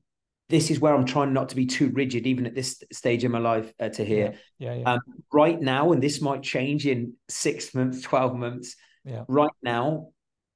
this 0.49 0.69
is 0.69 0.79
where 0.79 0.93
I'm 0.93 1.05
trying 1.05 1.33
not 1.33 1.49
to 1.49 1.55
be 1.55 1.65
too 1.65 1.89
rigid, 1.89 2.27
even 2.27 2.45
at 2.45 2.55
this 2.55 2.83
stage 2.91 3.23
of 3.23 3.31
my 3.31 3.39
life, 3.39 3.71
uh, 3.79 3.89
to 3.89 4.05
hear. 4.05 4.35
Yeah, 4.59 4.73
yeah, 4.73 4.79
yeah. 4.79 4.93
Um, 4.93 4.99
right 5.31 5.59
now, 5.59 5.91
and 5.91 6.03
this 6.03 6.21
might 6.21 6.43
change 6.43 6.85
in 6.85 7.13
six 7.29 7.73
months, 7.73 8.01
12 8.01 8.35
months. 8.35 8.75
Yeah. 9.05 9.23
Right 9.27 9.51
now, 9.61 10.09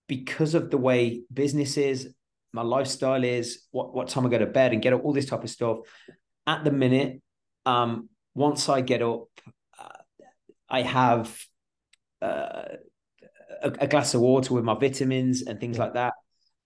because 0.08 0.54
of 0.54 0.70
the 0.70 0.78
way 0.78 1.24
business 1.34 1.78
is, 1.78 2.14
my 2.54 2.62
lifestyle 2.62 3.24
is, 3.24 3.66
what, 3.72 3.94
what 3.94 4.08
time 4.08 4.26
I 4.26 4.30
go 4.30 4.38
to 4.38 4.46
bed 4.46 4.74
and 4.74 4.82
get 4.82 4.94
up, 4.94 5.04
all 5.04 5.14
this 5.14 5.26
type 5.26 5.44
of 5.44 5.50
stuff. 5.50 5.80
At 6.46 6.64
the 6.64 6.72
minute, 6.72 7.22
um, 7.66 8.10
once 8.36 8.70
I 8.70 8.82
get 8.82 9.02
up, 9.02 9.28
uh, 9.78 10.02
I 10.70 10.82
have 10.82 11.38
uh, 12.22 12.64
a, 13.64 13.72
a, 13.82 13.88
glass 13.88 14.14
of 14.14 14.22
water 14.22 14.54
with 14.54 14.64
my 14.64 14.76
vitamins 14.76 15.42
and 15.42 15.60
things 15.60 15.78
yeah. 15.78 15.84
like 15.84 15.94
that. 15.96 16.14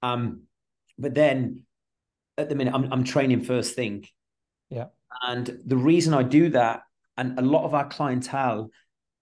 Um, 0.02 0.44
but 0.98 1.14
then 1.14 1.66
at 2.42 2.50
the 2.50 2.56
minute, 2.56 2.74
I'm, 2.74 2.92
I'm 2.92 3.04
training 3.04 3.44
first 3.44 3.76
thing. 3.76 4.06
Yeah. 4.70 4.88
And 5.22 5.60
the 5.66 5.78
reason 5.78 6.14
I 6.14 6.24
do 6.24 6.50
that, 6.50 6.82
and 7.18 7.38
a 7.38 7.42
lot 7.42 7.66
of 7.66 7.74
our 7.74 7.88
clientele 7.88 8.72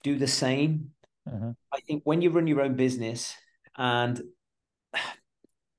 do 0.04 0.18
the 0.18 0.28
same. 0.28 0.92
Uh-huh. 1.28 1.54
I 1.72 1.80
think 1.82 2.04
when 2.06 2.22
you 2.22 2.30
run 2.32 2.48
your 2.48 2.62
own 2.62 2.76
business, 2.76 3.34
and 3.78 4.22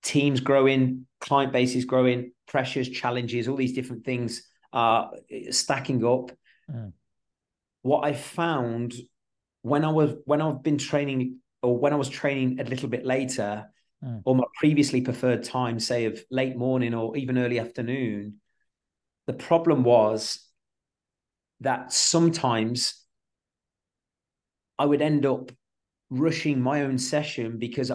teams 0.02 0.40
growing, 0.40 1.06
client 1.20 1.52
base 1.52 1.74
is 1.74 1.84
growing, 1.84 2.32
pressures, 2.46 2.88
challenges, 2.88 3.48
all 3.48 3.56
these 3.56 3.74
different 3.74 4.04
things 4.04 4.42
are 4.72 5.12
stacking 5.50 6.04
up. 6.04 6.30
Mm. 6.70 6.92
What 7.82 8.04
I 8.04 8.12
found 8.12 8.94
when 9.62 9.84
I 9.84 9.90
was 9.90 10.14
when 10.24 10.40
I've 10.40 10.62
been 10.62 10.78
training 10.78 11.38
or 11.62 11.76
when 11.76 11.92
I 11.92 11.96
was 11.96 12.08
training 12.08 12.60
a 12.60 12.64
little 12.64 12.88
bit 12.88 13.04
later, 13.04 13.70
mm. 14.04 14.22
or 14.24 14.36
my 14.36 14.44
previously 14.58 15.00
preferred 15.00 15.44
time, 15.44 15.78
say 15.80 16.06
of 16.06 16.22
late 16.30 16.56
morning 16.56 16.94
or 16.94 17.16
even 17.16 17.38
early 17.38 17.58
afternoon, 17.58 18.36
the 19.26 19.32
problem 19.32 19.84
was 19.84 20.46
that 21.60 21.92
sometimes 21.92 23.04
I 24.78 24.86
would 24.86 25.02
end 25.02 25.26
up 25.26 25.52
rushing 26.08 26.60
my 26.60 26.82
own 26.82 26.98
session 26.98 27.58
because 27.58 27.92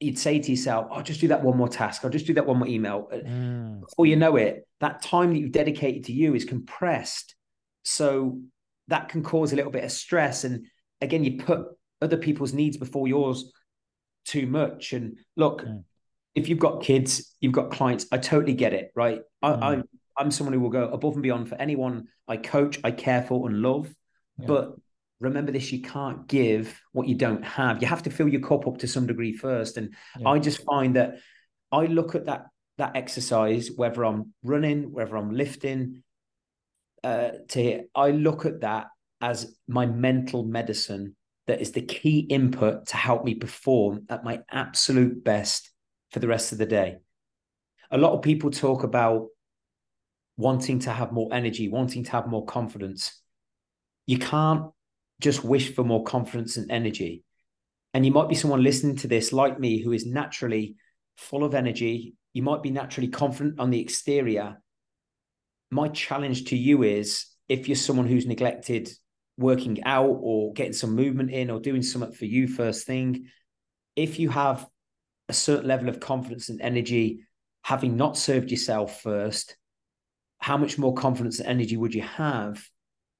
you'd 0.00 0.18
say 0.18 0.38
to 0.38 0.50
yourself, 0.50 0.88
I'll 0.90 1.02
just 1.02 1.20
do 1.20 1.28
that 1.28 1.42
one 1.42 1.56
more 1.56 1.68
task. 1.68 2.04
I'll 2.04 2.10
just 2.10 2.26
do 2.26 2.34
that 2.34 2.46
one 2.46 2.58
more 2.58 2.68
email. 2.68 3.08
Mm. 3.12 3.80
Before 3.80 4.06
you 4.06 4.16
know 4.16 4.36
it, 4.36 4.66
that 4.80 5.00
time 5.02 5.32
that 5.32 5.38
you've 5.38 5.52
dedicated 5.52 6.04
to 6.04 6.12
you 6.12 6.34
is 6.34 6.44
compressed. 6.44 7.34
So 7.84 8.40
that 8.88 9.08
can 9.08 9.22
cause 9.22 9.52
a 9.52 9.56
little 9.56 9.70
bit 9.70 9.84
of 9.84 9.92
stress. 9.92 10.44
And 10.44 10.66
again, 11.00 11.24
you 11.24 11.38
put 11.38 11.66
other 12.00 12.16
people's 12.16 12.52
needs 12.52 12.76
before 12.76 13.06
yours 13.06 13.52
too 14.24 14.46
much. 14.46 14.92
And 14.92 15.18
look, 15.36 15.62
mm. 15.62 15.84
if 16.34 16.48
you've 16.48 16.58
got 16.58 16.82
kids, 16.82 17.34
you've 17.40 17.52
got 17.52 17.70
clients, 17.70 18.06
I 18.12 18.18
totally 18.18 18.54
get 18.54 18.72
it, 18.72 18.92
right? 18.94 19.20
Mm. 19.44 19.62
I, 19.62 19.74
I, 19.74 19.82
I'm 20.16 20.30
someone 20.30 20.52
who 20.52 20.60
will 20.60 20.70
go 20.70 20.88
above 20.88 21.14
and 21.14 21.22
beyond 21.22 21.48
for 21.48 21.56
anyone 21.56 22.08
I 22.28 22.36
coach, 22.36 22.78
I 22.84 22.90
care 22.90 23.22
for, 23.22 23.48
and 23.48 23.62
love. 23.62 23.92
Yeah. 24.38 24.46
But 24.46 24.74
remember 25.22 25.52
this 25.52 25.70
you 25.70 25.80
can't 25.80 26.26
give 26.26 26.80
what 26.90 27.06
you 27.06 27.14
don't 27.14 27.44
have 27.44 27.80
you 27.80 27.86
have 27.86 28.02
to 28.02 28.10
fill 28.10 28.28
your 28.28 28.40
cup 28.40 28.66
up 28.66 28.78
to 28.78 28.88
some 28.88 29.06
degree 29.06 29.32
first 29.32 29.76
and 29.76 29.94
yeah. 30.18 30.28
i 30.28 30.38
just 30.38 30.64
find 30.64 30.96
that 30.96 31.14
i 31.70 31.86
look 31.86 32.14
at 32.16 32.26
that 32.26 32.46
that 32.76 32.96
exercise 32.96 33.70
whether 33.76 34.04
i'm 34.04 34.32
running 34.42 34.92
whether 34.92 35.16
i'm 35.16 35.32
lifting 35.32 36.02
uh 37.04 37.30
to 37.48 37.84
i 37.94 38.10
look 38.10 38.44
at 38.44 38.62
that 38.62 38.88
as 39.20 39.54
my 39.68 39.86
mental 39.86 40.44
medicine 40.44 41.14
that 41.46 41.60
is 41.60 41.72
the 41.72 41.82
key 41.82 42.20
input 42.20 42.86
to 42.86 42.96
help 42.96 43.24
me 43.24 43.34
perform 43.34 44.04
at 44.08 44.24
my 44.24 44.40
absolute 44.50 45.24
best 45.24 45.70
for 46.10 46.20
the 46.20 46.28
rest 46.28 46.52
of 46.52 46.58
the 46.58 46.66
day 46.66 46.96
a 47.90 47.98
lot 47.98 48.12
of 48.12 48.22
people 48.22 48.50
talk 48.50 48.82
about 48.82 49.28
wanting 50.36 50.78
to 50.78 50.90
have 50.90 51.12
more 51.12 51.28
energy 51.32 51.68
wanting 51.68 52.04
to 52.04 52.10
have 52.12 52.26
more 52.26 52.44
confidence 52.44 53.22
you 54.06 54.18
can't 54.18 54.64
just 55.22 55.44
wish 55.44 55.74
for 55.74 55.84
more 55.84 56.04
confidence 56.04 56.56
and 56.56 56.70
energy. 56.70 57.22
And 57.94 58.04
you 58.04 58.12
might 58.12 58.28
be 58.28 58.34
someone 58.34 58.62
listening 58.62 58.96
to 58.96 59.08
this 59.08 59.32
like 59.32 59.58
me 59.58 59.80
who 59.80 59.92
is 59.92 60.04
naturally 60.04 60.76
full 61.16 61.44
of 61.44 61.54
energy. 61.54 62.14
You 62.32 62.42
might 62.42 62.62
be 62.62 62.70
naturally 62.70 63.08
confident 63.08 63.60
on 63.60 63.70
the 63.70 63.80
exterior. 63.80 64.60
My 65.70 65.88
challenge 65.88 66.46
to 66.46 66.56
you 66.56 66.82
is 66.82 67.26
if 67.48 67.68
you're 67.68 67.76
someone 67.76 68.06
who's 68.06 68.26
neglected 68.26 68.90
working 69.38 69.82
out 69.84 70.18
or 70.20 70.52
getting 70.52 70.72
some 70.72 70.94
movement 70.94 71.30
in 71.30 71.50
or 71.50 71.60
doing 71.60 71.82
something 71.82 72.12
for 72.12 72.26
you 72.26 72.46
first 72.46 72.86
thing, 72.86 73.26
if 73.96 74.18
you 74.18 74.30
have 74.30 74.66
a 75.28 75.32
certain 75.32 75.66
level 75.66 75.88
of 75.88 76.00
confidence 76.00 76.48
and 76.48 76.60
energy, 76.60 77.24
having 77.62 77.96
not 77.96 78.16
served 78.16 78.50
yourself 78.50 79.00
first, 79.02 79.56
how 80.38 80.56
much 80.56 80.78
more 80.78 80.94
confidence 80.94 81.38
and 81.38 81.48
energy 81.48 81.76
would 81.76 81.94
you 81.94 82.02
have 82.02 82.62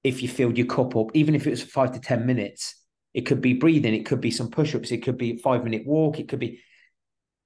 if 0.02 0.22
you 0.22 0.28
filled 0.28 0.58
your 0.58 0.66
cup 0.66 0.96
up, 0.96 1.08
even 1.14 1.34
if 1.34 1.46
it 1.46 1.50
was 1.50 1.62
five 1.62 1.92
to 1.92 2.00
10 2.00 2.26
minutes. 2.26 2.74
It 3.14 3.22
could 3.22 3.40
be 3.40 3.54
breathing, 3.54 3.94
it 3.94 4.06
could 4.06 4.20
be 4.20 4.30
some 4.30 4.50
push-ups, 4.50 4.90
it 4.90 5.02
could 5.02 5.18
be 5.18 5.32
a 5.32 5.36
five 5.36 5.64
minute 5.64 5.86
walk, 5.86 6.18
it 6.18 6.28
could 6.28 6.38
be 6.38 6.60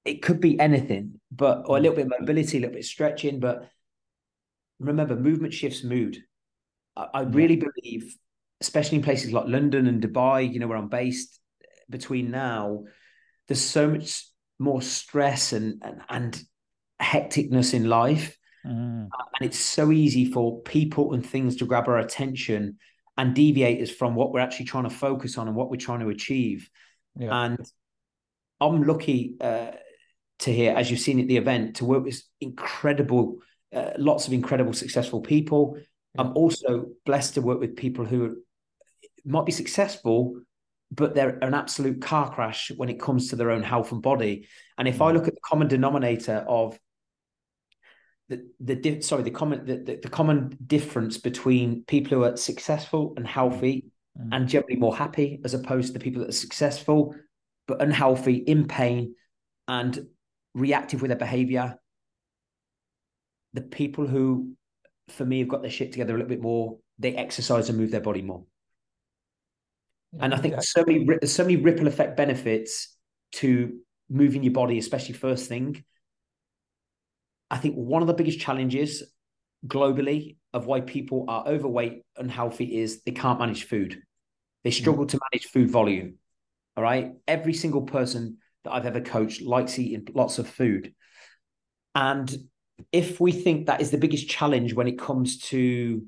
it 0.07 0.23
could 0.23 0.41
be 0.41 0.59
anything, 0.61 1.21
but 1.33 1.65
or 1.67 1.77
a 1.77 1.81
mm. 1.81 1.83
little 1.83 1.97
bit 1.97 2.07
of 2.07 2.21
mobility, 2.21 2.59
a 2.59 2.61
little 2.61 2.75
bit 2.75 2.85
of 2.85 2.87
stretching. 2.87 3.41
But 3.41 3.69
remember, 4.79 5.17
movement 5.17 5.53
shifts 5.53 5.83
mood. 5.83 6.19
I, 6.97 7.07
I 7.13 7.21
really 7.23 7.57
believe, 7.57 8.17
especially 8.61 8.99
in 8.99 9.05
places 9.05 9.33
like 9.33 9.47
London 9.47 9.87
and 9.87 10.03
Dubai, 10.03 10.53
you 10.53 10.61
know, 10.61 10.67
where 10.67 10.79
I'm 10.79 10.89
based, 10.89 11.41
between 11.89 12.31
now, 12.31 12.85
there's 13.49 13.63
so 13.63 13.89
much 13.89 14.27
more 14.59 14.83
stress 14.83 15.53
and 15.53 15.83
and, 15.83 16.03
and 16.09 16.43
hecticness 17.01 17.75
in 17.75 17.89
life 17.89 18.37
Mm. 18.67 19.09
And 19.39 19.49
it's 19.49 19.59
so 19.59 19.93
easy 19.93 20.25
for 20.25 20.61
people 20.63 21.15
and 21.15 21.25
things 21.25 21.57
to 21.57 21.67
grab 21.67 21.89
our 21.89 21.99
attention 21.99 22.79
and 23.17 23.35
deviate 23.35 23.81
us 23.81 23.91
from 23.91 24.15
what 24.15 24.33
we're 24.33 24.41
actually 24.41 24.67
trying 24.67 24.85
to 24.85 24.91
focus 24.91 25.39
on 25.39 25.47
and 25.47 25.57
what 25.57 25.71
we're 25.71 25.77
trying 25.77 26.01
to 26.01 26.09
achieve. 26.09 26.69
Yeah. 27.19 27.45
And 27.45 27.59
I'm 28.61 28.83
lucky 28.83 29.37
uh, 29.41 29.73
to 30.41 30.53
hear, 30.53 30.75
as 30.75 30.91
you've 30.91 31.01
seen 31.01 31.21
at 31.21 31.29
the 31.29 31.37
event, 31.37 31.77
to 31.77 31.85
work 31.85 32.05
with 32.05 32.21
incredible, 32.41 33.39
uh, 33.75 33.91
lots 33.99 34.27
of 34.27 34.33
incredible, 34.33 34.73
successful 34.73 35.21
people. 35.21 35.77
Yeah. 36.15 36.23
I'm 36.23 36.37
also 36.37 36.87
blessed 37.05 37.35
to 37.35 37.43
work 37.43 37.61
with 37.61 37.77
people 37.77 38.05
who 38.05 38.39
might 39.27 39.47
be 39.47 39.53
successful, 39.53 40.41
but 40.91 41.15
they're 41.15 41.39
an 41.43 41.55
absolute 41.55 42.01
car 42.01 42.33
crash 42.33 42.71
when 42.77 42.89
it 42.89 43.01
comes 43.01 43.29
to 43.29 43.37
their 43.37 43.51
own 43.51 43.63
health 43.63 43.93
and 43.93 44.03
body. 44.03 44.49
And 44.79 44.87
if 44.87 45.01
I 45.03 45.11
look 45.11 45.29
at 45.29 45.35
the 45.35 45.41
common 45.41 45.69
denominator 45.69 46.45
of 46.49 46.79
the 48.29 48.45
the 48.61 49.01
sorry 49.03 49.23
the 49.23 49.31
common 49.31 49.65
the, 49.65 49.77
the, 49.77 50.01
the, 50.03 50.09
common 50.09 50.57
difference 50.67 51.17
between 51.19 51.85
people 51.85 52.17
who 52.17 52.25
are 52.25 52.37
successful 52.37 53.15
and 53.17 53.27
healthy 53.27 53.87
mm. 54.19 54.29
and 54.33 54.49
generally 54.49 54.77
more 54.77 54.97
happy 54.97 55.41
as 55.45 55.55
opposed 55.55 55.89
to 55.89 55.93
the 55.93 56.01
people 56.01 56.21
that 56.21 56.31
are 56.31 56.33
successful 56.33 57.15
but 57.69 57.81
unhealthy 57.81 58.35
in 58.35 58.67
pain 58.67 59.15
and 59.69 60.07
reactive 60.55 61.03
with 61.03 61.11
their 61.11 61.19
behavior 61.19 61.77
the 63.53 63.61
people 63.63 64.07
who 64.07 64.53
for 65.09 65.25
me 65.25 65.39
have 65.39 65.49
got 65.49 65.63
their 65.63 65.71
shit 65.71 65.93
together 65.93 66.15
a 66.15 66.17
little 66.17 66.29
bit 66.29 66.43
more 66.43 66.79
they 66.99 67.15
exercise 67.15 67.69
and 67.69 67.79
move 67.79 67.93
their 67.93 68.01
body 68.01 68.23
more 68.23 68.45
and 70.21 70.35
i 70.35 70.37
think 70.37 70.61
so 70.63 70.85
many 70.87 71.07
so 71.25 71.43
many 71.43 71.57
ripple 71.57 71.87
effect 71.87 72.17
benefits 72.17 72.97
to 73.33 73.79
moving 74.09 74.43
your 74.43 74.53
body 74.53 74.79
especially 74.79 75.15
first 75.15 75.49
thing 75.49 75.85
I 77.51 77.59
think 77.59 77.75
one 77.77 78.03
of 78.03 78.09
the 78.09 78.15
biggest 78.15 78.41
challenges 78.41 79.03
globally 79.67 80.37
of 80.53 80.67
why 80.67 80.81
people 80.81 81.25
are 81.29 81.47
overweight 81.47 82.03
and 82.17 82.31
healthy 82.31 82.79
is 82.79 83.03
they 83.03 83.13
can't 83.13 83.39
manage 83.39 83.65
food. 83.65 84.03
They 84.65 84.71
mm. 84.71 84.75
struggle 84.75 85.05
mm. 85.05 85.11
to 85.11 85.21
manage 85.33 85.47
food 85.47 85.71
volume. 85.71 86.19
All 86.77 86.83
right. 86.83 87.13
Every 87.27 87.55
single 87.55 87.83
person 87.83 88.39
that 88.65 88.73
I've 88.73 88.87
ever 88.87 89.01
coached 89.01 89.43
likes 89.43 89.79
eating 89.79 90.07
lots 90.15 90.39
of 90.39 90.49
food. 90.49 90.93
And 91.95 92.35
if 92.93 93.21
we 93.21 93.33
think 93.33 93.67
that 93.67 93.81
is 93.81 93.91
the 93.91 93.99
biggest 93.99 94.29
challenge 94.29 94.75
when 94.75 94.89
it 94.89 94.99
comes 94.99 95.39
to 95.39 96.05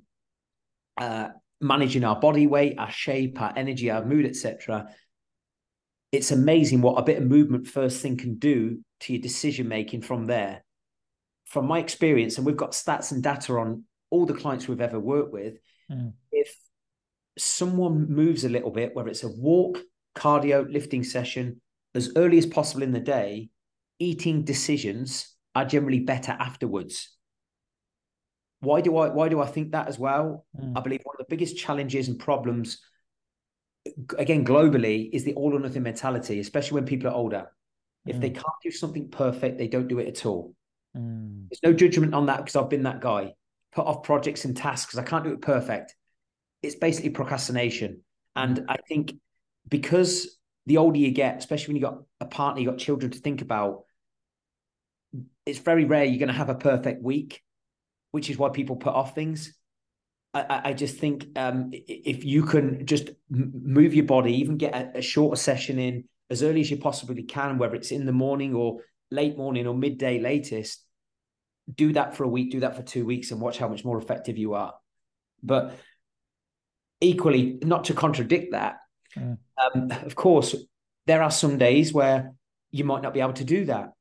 uh, 0.99 1.29
managing 1.61 2.05
our 2.05 2.19
body 2.19 2.47
weight, 2.47 2.79
our 2.79 2.91
shape, 2.91 3.41
our 3.41 3.53
energy, 3.57 3.91
our 3.91 4.05
mood, 4.05 4.27
etc., 4.27 4.89
it's 6.11 6.31
amazing 6.31 6.81
what 6.81 6.99
a 6.99 7.03
bit 7.03 7.19
of 7.19 7.25
movement 7.25 7.67
first 7.67 8.01
thing 8.01 8.17
can 8.17 8.39
do 8.39 8.83
to 9.01 9.13
your 9.13 9.21
decision 9.21 9.69
making 9.69 10.01
from 10.01 10.27
there 10.27 10.63
from 11.49 11.67
my 11.67 11.79
experience, 11.79 12.37
and 12.37 12.47
we've 12.47 12.57
got 12.57 12.73
stats 12.73 13.11
and 13.11 13.23
data 13.23 13.55
on 13.55 13.85
all 14.11 14.27
the 14.27 14.35
clients 14.35 14.69
we've 14.69 14.81
ever 14.81 15.01
worked 15.01 15.33
with, 15.33 15.59
mm. 15.91 16.13
if 16.31 16.55
someone 17.39 18.11
moves 18.11 18.45
a 18.45 18.49
little 18.49 18.71
bit, 18.71 18.95
whether 18.95 19.09
it's 19.09 19.25
a 19.25 19.29
walk, 19.29 19.79
cardio, 20.15 20.71
lifting 20.71 21.03
session, 21.03 21.61
as 21.95 22.13
early 22.17 22.37
as 22.39 22.47
possible 22.47 22.83
in 22.83 22.93
the 22.93 23.01
day, 23.01 23.49
eating 23.99 24.45
decisions 24.45 25.35
are 25.55 25.65
generally 25.65 26.01
better 26.01 26.33
afterwards. 26.33 27.17
Why 28.61 28.81
do 28.81 28.97
I 28.97 29.09
why 29.09 29.29
do 29.29 29.41
I 29.41 29.47
think 29.47 29.73
that 29.73 29.89
as 29.89 29.99
well? 29.99 30.45
Mm. 30.59 30.77
I 30.77 30.81
believe 30.81 31.01
one 31.05 31.17
of 31.19 31.27
the 31.27 31.31
biggest 31.31 31.57
challenges 31.57 32.09
and 32.09 32.19
problems 32.19 32.79
again 34.19 34.45
globally 34.45 35.09
is 35.13 35.25
the 35.25 35.35
all 35.35 35.55
or 35.55 35.61
nothing 35.61 35.83
mentality, 35.83 36.41
especially 36.41 36.77
when 36.77 36.85
people 36.85 37.09
are 37.09 37.15
older. 37.15 37.47
If 38.07 38.17
mm. 38.17 38.21
they 38.21 38.31
can't 38.31 38.47
do 38.63 38.71
something 38.71 39.11
perfect, 39.11 39.59
they 39.59 39.69
don't 39.69 39.89
do 39.89 39.99
it 39.99 40.09
at 40.09 40.27
all. 40.27 40.55
Mm. 40.97 41.49
There's 41.49 41.63
no 41.63 41.73
judgment 41.73 42.15
on 42.15 42.27
that 42.27 42.39
because 42.39 42.57
I've 42.57 42.71
been 42.71 42.85
that 42.85 43.01
guy. 43.01 43.35
Put 43.73 43.87
off 43.87 44.03
projects 44.03 44.45
and 44.45 44.57
tasks 44.57 44.87
because 44.87 45.05
I 45.05 45.09
can't 45.09 45.25
do 45.25 45.33
it 45.33 45.43
perfect. 45.43 45.95
It's 46.63 46.75
basically 46.75 47.11
procrastination. 47.11 48.03
And 48.35 48.65
I 48.69 48.77
think 48.89 49.15
because 49.69 50.39
the 50.67 50.79
older 50.79 50.99
you 50.99 51.11
get, 51.11 51.39
especially 51.39 51.75
when 51.75 51.77
you've 51.77 51.91
got 51.91 52.03
a 52.21 52.27
partner, 52.27 52.61
you've 52.61 52.71
got 52.71 52.79
children 52.79 53.11
to 53.13 53.19
think 53.19 53.43
about, 53.43 53.85
it's 55.47 55.59
very 55.59 55.85
rare 55.85 56.05
you're 56.05 56.19
going 56.19 56.29
to 56.29 56.35
have 56.35 56.51
a 56.51 56.55
perfect 56.55 57.03
week, 57.03 57.43
which 58.11 58.31
is 58.31 58.39
why 58.39 58.49
people 58.49 58.77
put 58.77 58.95
off 58.95 59.15
things. 59.15 59.55
I, 60.35 60.61
I 60.67 60.73
just 60.75 60.99
think 60.99 61.27
um, 61.37 61.71
if 61.73 62.25
you 62.25 62.43
can 62.43 62.87
just 62.87 63.11
move 63.31 63.95
your 63.95 64.05
body, 64.05 64.35
even 64.35 64.57
get 64.57 64.75
a, 64.75 64.99
a 64.99 65.03
shorter 65.03 65.37
session 65.37 65.79
in 65.79 66.05
as 66.31 66.43
early 66.43 66.61
as 66.61 66.71
you 66.71 66.77
possibly 66.77 67.23
can, 67.23 67.59
whether 67.59 67.75
it's 67.75 67.91
in 67.91 68.05
the 68.05 68.13
morning 68.13 68.55
or 68.55 68.81
late 69.11 69.39
morning 69.39 69.67
or 69.67 69.75
midday 69.75 70.21
latest, 70.21 70.85
do 71.75 71.93
that 71.95 72.17
for 72.17 72.25
a 72.25 72.29
week, 72.29 72.51
do 72.51 72.61
that 72.61 72.77
for 72.77 72.83
two 72.83 73.07
weeks, 73.07 73.31
and 73.31 73.41
watch 73.41 73.59
how 73.59 73.69
much 73.69 73.85
more 73.85 73.99
effective 73.99 74.37
you 74.37 74.55
are. 74.55 74.75
But 75.43 75.79
equally, 77.01 77.59
not 77.63 77.85
to 77.85 77.95
contradict 77.95 78.53
that, 78.53 78.79
mm. 79.17 79.39
um, 79.57 79.91
of 80.05 80.15
course, 80.15 80.55
there 81.07 81.23
are 81.23 81.31
some 81.31 81.59
days 81.59 81.93
where 81.93 82.35
you 82.71 82.85
might 82.85 83.03
not 83.03 83.15
be 83.15 83.21
able 83.21 83.33
to 83.35 83.45
do 83.45 83.65
that. 83.67 83.93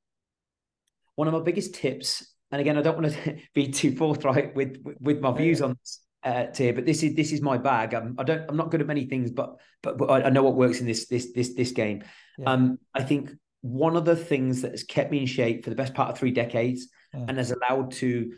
One 1.16 1.28
of 1.28 1.34
my 1.34 1.40
biggest 1.40 1.76
tips, 1.76 2.34
and 2.52 2.62
again, 2.62 2.78
I 2.78 2.82
don't 2.82 3.02
want 3.02 3.14
to 3.14 3.38
be 3.54 3.68
too 3.68 3.96
forthright 3.96 4.56
with 4.56 4.84
with 5.00 5.20
my 5.20 5.32
views 5.32 5.62
on 5.62 5.78
this, 5.82 6.00
uh, 6.24 6.46
tier, 6.48 6.74
but 6.74 6.86
this 6.86 7.04
is 7.04 7.16
this 7.16 7.32
is 7.32 7.42
my 7.42 7.58
bag. 7.58 7.94
I'm, 7.94 8.16
I 8.18 8.24
don't 8.24 8.44
I'm 8.50 8.58
not 8.58 8.72
good 8.72 8.82
at 8.82 8.88
many 8.88 9.06
things, 9.06 9.32
but 9.32 9.56
but, 9.84 9.98
but 9.98 10.26
I 10.26 10.30
know 10.30 10.44
what 10.44 10.56
works 10.56 10.80
in 10.80 10.86
this 10.86 11.08
this 11.08 11.34
this 11.34 11.54
this 11.54 11.72
game. 11.72 12.04
Yeah. 12.38 12.52
Um, 12.52 12.80
I 12.94 13.04
think 13.04 13.32
one 13.62 13.96
of 13.96 14.06
the 14.06 14.16
things 14.16 14.62
that 14.62 14.72
has 14.72 14.84
kept 14.84 15.12
me 15.12 15.20
in 15.20 15.26
shape 15.26 15.64
for 15.64 15.70
the 15.70 15.76
best 15.76 15.94
part 15.94 16.10
of 16.10 16.18
three 16.18 16.32
decades 16.32 16.88
yeah. 17.14 17.26
and 17.28 17.38
has 17.38 17.52
allowed 17.52 17.92
to 17.92 18.34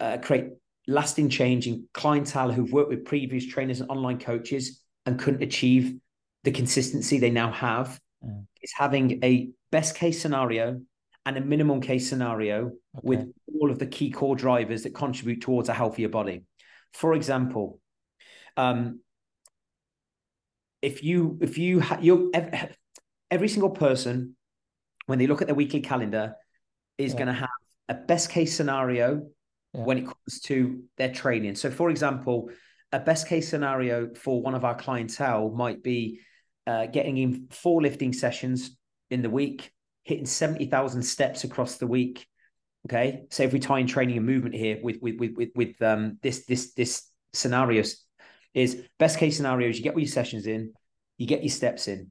uh, 0.00 0.18
create 0.18 0.46
lasting 0.86 1.28
change 1.30 1.66
in 1.66 1.88
clientele 1.94 2.52
who've 2.52 2.72
worked 2.72 2.90
with 2.90 3.04
previous 3.04 3.46
trainers 3.46 3.80
and 3.80 3.90
online 3.90 4.18
coaches 4.18 4.82
and 5.06 5.18
couldn't 5.18 5.42
achieve 5.42 5.94
the 6.44 6.50
consistency 6.50 7.18
they 7.18 7.30
now 7.30 7.50
have 7.50 7.98
mm. 8.24 8.44
is 8.62 8.72
having 8.76 9.22
a 9.24 9.50
best 9.72 9.96
case 9.96 10.20
scenario 10.20 10.80
and 11.26 11.36
a 11.36 11.40
minimum 11.40 11.80
case 11.80 12.08
scenario 12.08 12.66
okay. 12.66 12.74
with 13.02 13.32
all 13.60 13.70
of 13.70 13.78
the 13.78 13.86
key 13.86 14.10
core 14.10 14.36
drivers 14.36 14.82
that 14.82 14.94
contribute 14.94 15.40
towards 15.40 15.68
a 15.68 15.74
healthier 15.74 16.08
body. 16.08 16.42
For 16.92 17.14
example, 17.14 17.80
um, 18.56 19.00
if 20.82 21.02
you 21.02 21.38
if 21.40 21.56
you 21.58 21.80
ha- 21.80 21.98
you 22.00 22.30
every, 23.30 23.48
single 23.48 23.70
person 23.70 24.36
when 25.06 25.18
they 25.18 25.26
look 25.26 25.40
at 25.40 25.48
their 25.48 25.54
weekly 25.54 25.80
calendar 25.80 26.34
is 26.98 27.12
yeah. 27.12 27.18
going 27.18 27.28
to 27.28 27.34
have 27.34 27.48
a 27.88 27.94
best 27.94 28.30
case 28.30 28.54
scenario 28.54 29.26
yeah. 29.72 29.80
when 29.82 29.98
it 29.98 30.04
comes 30.04 30.40
to 30.44 30.84
their 30.98 31.12
training. 31.12 31.54
So, 31.56 31.70
for 31.70 31.90
example, 31.90 32.50
a 32.92 33.00
best 33.00 33.26
case 33.26 33.48
scenario 33.48 34.14
for 34.14 34.40
one 34.40 34.54
of 34.54 34.64
our 34.64 34.74
clientele 34.74 35.50
might 35.50 35.82
be 35.82 36.20
uh, 36.66 36.86
getting 36.86 37.16
in 37.16 37.48
four 37.50 37.82
lifting 37.82 38.12
sessions 38.12 38.76
in 39.10 39.22
the 39.22 39.30
week, 39.30 39.72
hitting 40.04 40.26
70,000 40.26 41.02
steps 41.02 41.44
across 41.44 41.76
the 41.76 41.86
week. 41.86 42.26
Okay. 42.86 43.24
So 43.30 43.42
if 43.42 43.52
we 43.52 43.58
tie 43.58 43.80
in 43.80 43.86
training 43.86 44.16
and 44.16 44.26
movement 44.26 44.54
here 44.54 44.78
with, 44.82 44.98
with, 45.00 45.18
with, 45.18 45.32
with, 45.36 45.48
with 45.54 45.82
um, 45.82 46.18
this, 46.22 46.44
this, 46.44 46.74
this 46.74 47.08
scenario 47.32 47.82
is 48.52 48.82
best 48.98 49.18
case 49.18 49.36
scenario 49.36 49.68
is 49.68 49.76
you 49.76 49.82
get 49.82 49.94
all 49.94 50.00
your 50.00 50.06
sessions 50.06 50.46
in, 50.46 50.72
you 51.18 51.26
get 51.26 51.42
your 51.42 51.50
steps 51.50 51.88
in. 51.88 52.10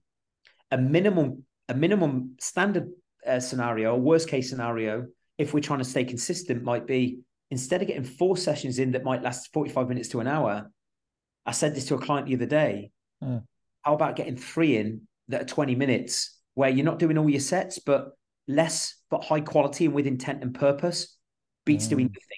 A 0.71 0.77
minimum, 0.77 1.45
a 1.69 1.73
minimum 1.73 2.35
standard 2.39 2.89
uh, 3.25 3.39
scenario, 3.39 3.95
worst 3.95 4.27
case 4.27 4.49
scenario, 4.49 5.07
if 5.37 5.53
we're 5.53 5.61
trying 5.61 5.79
to 5.79 5.85
stay 5.85 6.03
consistent, 6.03 6.63
might 6.63 6.85
be 6.85 7.19
instead 7.49 7.81
of 7.81 7.87
getting 7.87 8.03
four 8.03 8.35
sessions 8.35 8.79
in 8.79 8.91
that 8.91 9.03
might 9.03 9.21
last 9.21 9.53
45 9.53 9.87
minutes 9.87 10.09
to 10.09 10.19
an 10.19 10.27
hour. 10.27 10.71
I 11.45 11.51
said 11.51 11.75
this 11.75 11.85
to 11.85 11.95
a 11.95 11.99
client 11.99 12.27
the 12.27 12.35
other 12.35 12.45
day. 12.45 12.91
Mm. 13.23 13.43
How 13.81 13.93
about 13.93 14.15
getting 14.15 14.37
three 14.37 14.77
in 14.77 15.07
that 15.27 15.41
are 15.41 15.45
20 15.45 15.75
minutes 15.75 16.39
where 16.55 16.69
you're 16.69 16.85
not 16.85 16.99
doing 16.99 17.17
all 17.17 17.29
your 17.29 17.39
sets, 17.39 17.79
but 17.79 18.11
less, 18.47 18.95
but 19.09 19.23
high 19.23 19.41
quality 19.41 19.85
and 19.85 19.93
with 19.93 20.07
intent 20.07 20.43
and 20.43 20.53
purpose 20.53 21.17
beats 21.65 21.85
mm. 21.87 21.89
doing 21.89 22.05
nothing. 22.05 22.37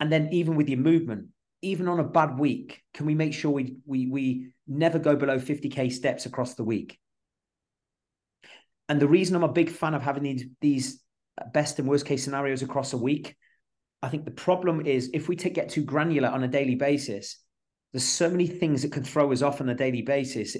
And 0.00 0.12
then 0.12 0.28
even 0.32 0.56
with 0.56 0.68
your 0.68 0.78
movement, 0.78 1.28
even 1.62 1.88
on 1.88 2.00
a 2.00 2.04
bad 2.04 2.38
week, 2.38 2.82
can 2.92 3.06
we 3.06 3.14
make 3.14 3.32
sure 3.32 3.50
we 3.50 3.76
we 3.86 4.06
we 4.06 4.52
never 4.66 4.98
go 4.98 5.14
below 5.16 5.38
50k 5.38 5.92
steps 5.92 6.26
across 6.26 6.54
the 6.54 6.64
week? 6.64 6.98
And 8.88 9.00
the 9.00 9.08
reason 9.08 9.36
I'm 9.36 9.44
a 9.44 9.52
big 9.52 9.70
fan 9.70 9.94
of 9.94 10.02
having 10.02 10.24
these 10.24 10.44
these 10.60 11.02
best 11.52 11.78
and 11.78 11.88
worst 11.88 12.04
case 12.04 12.24
scenarios 12.24 12.62
across 12.62 12.92
a 12.92 12.98
week, 12.98 13.36
I 14.02 14.08
think 14.08 14.24
the 14.24 14.32
problem 14.32 14.84
is 14.84 15.10
if 15.14 15.28
we 15.28 15.36
take, 15.36 15.54
get 15.54 15.68
too 15.68 15.84
granular 15.84 16.28
on 16.28 16.42
a 16.42 16.48
daily 16.48 16.74
basis, 16.74 17.38
there's 17.92 18.04
so 18.04 18.28
many 18.28 18.46
things 18.46 18.82
that 18.82 18.92
can 18.92 19.04
throw 19.04 19.30
us 19.32 19.42
off 19.42 19.60
on 19.60 19.68
a 19.68 19.74
daily 19.74 20.02
basis 20.02 20.56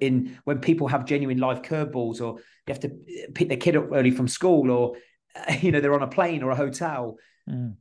in 0.00 0.38
when 0.44 0.58
people 0.58 0.88
have 0.88 1.06
genuine 1.06 1.38
life 1.38 1.62
curveballs 1.62 2.20
or 2.20 2.38
you 2.66 2.74
have 2.74 2.80
to 2.80 2.90
pick 3.34 3.48
their 3.48 3.56
kid 3.56 3.76
up 3.76 3.88
early 3.92 4.10
from 4.10 4.28
school 4.28 4.70
or 4.70 4.96
you 5.60 5.72
know 5.72 5.80
they're 5.80 5.94
on 5.94 6.02
a 6.02 6.08
plane 6.08 6.42
or 6.42 6.50
a 6.50 6.56
hotel 6.56 7.16
mm. 7.48 7.74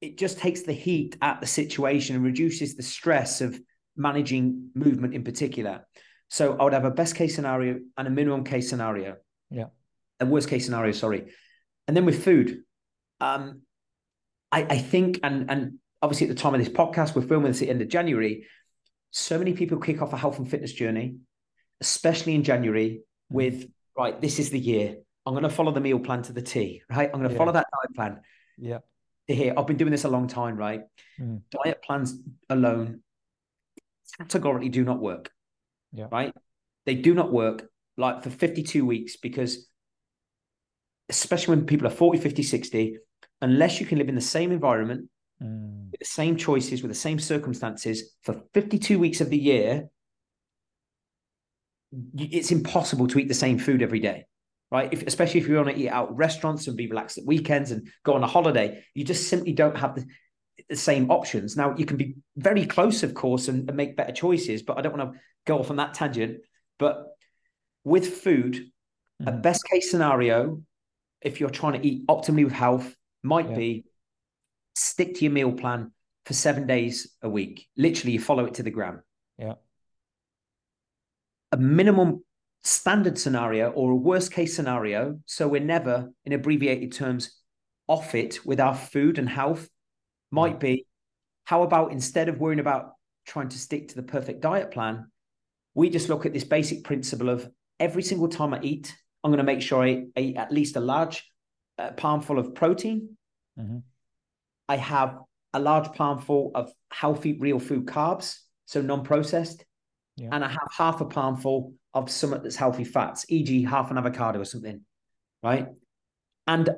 it 0.00 0.18
just 0.18 0.38
takes 0.38 0.62
the 0.62 0.72
heat 0.72 1.16
at 1.22 1.40
the 1.40 1.46
situation 1.46 2.16
and 2.16 2.24
reduces 2.24 2.74
the 2.74 2.82
stress 2.82 3.40
of 3.40 3.58
managing 3.96 4.70
movement 4.74 5.14
in 5.14 5.22
particular. 5.22 5.86
So 6.28 6.56
i 6.56 6.64
would 6.64 6.72
have 6.72 6.86
a 6.86 6.90
best 6.90 7.14
case 7.14 7.34
scenario 7.34 7.80
and 7.96 8.08
a 8.08 8.10
minimum 8.10 8.44
case 8.44 8.68
scenario. 8.68 9.16
Yeah. 9.50 9.66
A 10.18 10.26
worst 10.26 10.48
case 10.48 10.64
scenario 10.64 10.92
sorry. 10.92 11.32
And 11.86 11.96
then 11.96 12.04
with 12.04 12.24
food 12.24 12.62
um 13.22 13.62
i 14.50 14.62
i 14.62 14.78
think 14.78 15.20
and 15.22 15.50
and 15.50 15.78
obviously 16.02 16.28
at 16.28 16.34
the 16.34 16.42
time 16.42 16.54
of 16.54 16.60
this 16.60 16.68
podcast 16.68 17.14
we're 17.14 17.22
filming 17.22 17.50
this 17.50 17.62
at 17.62 17.66
the 17.66 17.70
end 17.70 17.80
of 17.80 17.88
january 17.88 18.46
so 19.12 19.38
many 19.38 19.52
people 19.52 19.78
kick 19.78 20.02
off 20.02 20.12
a 20.12 20.16
health 20.16 20.38
and 20.38 20.50
fitness 20.50 20.72
journey, 20.72 21.16
especially 21.80 22.34
in 22.34 22.42
January, 22.42 23.02
mm. 23.30 23.36
with 23.36 23.68
right, 23.96 24.20
this 24.20 24.38
is 24.38 24.50
the 24.50 24.58
year. 24.58 24.96
I'm 25.24 25.34
going 25.34 25.44
to 25.44 25.50
follow 25.50 25.70
the 25.70 25.80
meal 25.80 26.00
plan 26.00 26.22
to 26.22 26.32
the 26.32 26.42
T, 26.42 26.82
right? 26.90 27.08
I'm 27.12 27.20
going 27.20 27.28
to 27.28 27.32
yeah. 27.32 27.38
follow 27.38 27.52
that 27.52 27.66
diet 27.70 27.94
plan. 27.94 28.20
Yeah. 28.58 28.78
To 29.28 29.34
Here, 29.34 29.54
I've 29.56 29.66
been 29.68 29.76
doing 29.76 29.92
this 29.92 30.04
a 30.04 30.08
long 30.08 30.26
time, 30.26 30.56
right? 30.56 30.82
Mm. 31.20 31.42
Diet 31.50 31.80
plans 31.82 32.18
alone 32.50 33.02
categorically 34.18 34.68
do 34.68 34.84
not 34.84 35.00
work. 35.00 35.30
Yeah. 35.92 36.06
Right? 36.10 36.34
They 36.86 36.96
do 36.96 37.14
not 37.14 37.30
work 37.32 37.70
like 37.96 38.22
for 38.22 38.30
52 38.30 38.84
weeks 38.84 39.16
because 39.16 39.68
especially 41.08 41.56
when 41.56 41.66
people 41.66 41.86
are 41.86 41.90
40, 41.90 42.18
50, 42.18 42.42
60, 42.42 42.96
unless 43.42 43.78
you 43.78 43.86
can 43.86 43.98
live 43.98 44.08
in 44.08 44.14
the 44.14 44.20
same 44.20 44.50
environment, 44.50 45.08
mm. 45.42 45.90
with 45.90 46.00
the 46.00 46.06
same 46.06 46.36
choices, 46.36 46.82
with 46.82 46.90
the 46.90 46.96
same 46.96 47.18
circumstances 47.18 48.14
for 48.22 48.42
52 48.54 48.98
weeks 48.98 49.20
of 49.20 49.30
the 49.30 49.38
year, 49.38 49.88
it's 52.16 52.50
impossible 52.50 53.06
to 53.08 53.18
eat 53.18 53.28
the 53.28 53.34
same 53.34 53.58
food 53.58 53.82
every 53.82 54.00
day, 54.00 54.24
right? 54.70 54.92
If, 54.92 55.02
especially 55.06 55.40
if 55.40 55.48
you 55.48 55.56
want 55.56 55.68
to 55.68 55.76
eat 55.76 55.88
out 55.88 56.16
restaurants 56.16 56.66
and 56.66 56.76
be 56.76 56.88
relaxed 56.88 57.18
at 57.18 57.26
weekends 57.26 57.70
and 57.70 57.88
go 58.04 58.14
on 58.14 58.22
a 58.22 58.26
holiday, 58.26 58.82
you 58.94 59.04
just 59.04 59.28
simply 59.28 59.52
don't 59.52 59.76
have 59.76 59.94
the, 59.94 60.06
the 60.70 60.76
same 60.76 61.10
options. 61.10 61.56
Now, 61.56 61.74
you 61.76 61.84
can 61.84 61.96
be 61.96 62.16
very 62.36 62.66
close, 62.66 63.02
of 63.02 63.14
course, 63.14 63.48
and, 63.48 63.68
and 63.68 63.76
make 63.76 63.96
better 63.96 64.12
choices, 64.12 64.62
but 64.62 64.78
I 64.78 64.80
don't 64.80 64.96
want 64.96 65.12
to 65.12 65.20
go 65.46 65.58
off 65.58 65.70
on 65.70 65.76
that 65.76 65.94
tangent. 65.94 66.38
But 66.78 67.04
with 67.84 68.06
food, 68.06 68.70
mm. 69.22 69.28
a 69.28 69.32
best 69.32 69.62
case 69.70 69.90
scenario, 69.90 70.62
if 71.20 71.40
you're 71.40 71.50
trying 71.50 71.80
to 71.80 71.86
eat 71.86 72.06
optimally 72.06 72.44
with 72.44 72.54
health, 72.54 72.96
might 73.22 73.50
yeah. 73.50 73.56
be 73.56 73.84
stick 74.74 75.14
to 75.14 75.24
your 75.24 75.32
meal 75.32 75.52
plan 75.52 75.92
for 76.24 76.34
seven 76.34 76.66
days 76.66 77.12
a 77.22 77.28
week. 77.28 77.66
Literally, 77.76 78.12
you 78.12 78.20
follow 78.20 78.44
it 78.44 78.54
to 78.54 78.62
the 78.62 78.70
gram. 78.70 79.02
Yeah. 79.38 79.54
A 81.50 81.56
minimum 81.56 82.24
standard 82.64 83.18
scenario 83.18 83.70
or 83.70 83.90
a 83.90 83.96
worst 83.96 84.32
case 84.32 84.54
scenario. 84.54 85.18
So 85.26 85.48
we're 85.48 85.60
never, 85.60 86.10
in 86.24 86.32
abbreviated 86.32 86.92
terms, 86.92 87.38
off 87.88 88.14
it 88.14 88.46
with 88.46 88.60
our 88.60 88.74
food 88.74 89.18
and 89.18 89.28
health 89.28 89.68
might 90.30 90.60
be 90.60 90.86
how 91.44 91.62
about 91.62 91.92
instead 91.92 92.28
of 92.28 92.38
worrying 92.38 92.60
about 92.60 92.92
trying 93.26 93.48
to 93.48 93.58
stick 93.58 93.88
to 93.88 93.96
the 93.96 94.02
perfect 94.02 94.40
diet 94.40 94.70
plan, 94.70 95.10
we 95.74 95.90
just 95.90 96.08
look 96.08 96.24
at 96.24 96.32
this 96.32 96.44
basic 96.44 96.84
principle 96.84 97.28
of 97.28 97.48
every 97.80 98.02
single 98.02 98.28
time 98.28 98.54
I 98.54 98.60
eat, 98.62 98.94
I'm 99.22 99.30
going 99.30 99.38
to 99.38 99.44
make 99.44 99.62
sure 99.62 99.82
I 99.82 100.06
eat 100.16 100.36
at 100.36 100.52
least 100.52 100.76
a 100.76 100.80
large 100.80 101.28
uh, 101.78 101.90
palmful 101.92 102.38
of 102.38 102.54
protein. 102.54 103.16
Mm-hmm. 103.58 103.78
I 104.72 104.76
have 104.76 105.18
a 105.52 105.60
large 105.60 105.92
palmful 105.92 106.50
of 106.54 106.72
healthy 106.90 107.34
real 107.38 107.58
food 107.58 107.84
carbs, 107.84 108.38
so 108.64 108.80
non-processed, 108.80 109.62
yeah. 110.16 110.30
and 110.32 110.42
I 110.42 110.48
have 110.48 110.68
half 110.74 111.02
a 111.02 111.04
palmful 111.04 111.74
of 111.92 112.10
something 112.10 112.42
that's 112.42 112.56
healthy 112.56 112.84
fats, 112.84 113.26
e.g., 113.28 113.64
half 113.64 113.90
an 113.90 113.98
avocado 113.98 114.40
or 114.40 114.46
something, 114.46 114.80
right? 115.42 115.68
And 116.46 116.70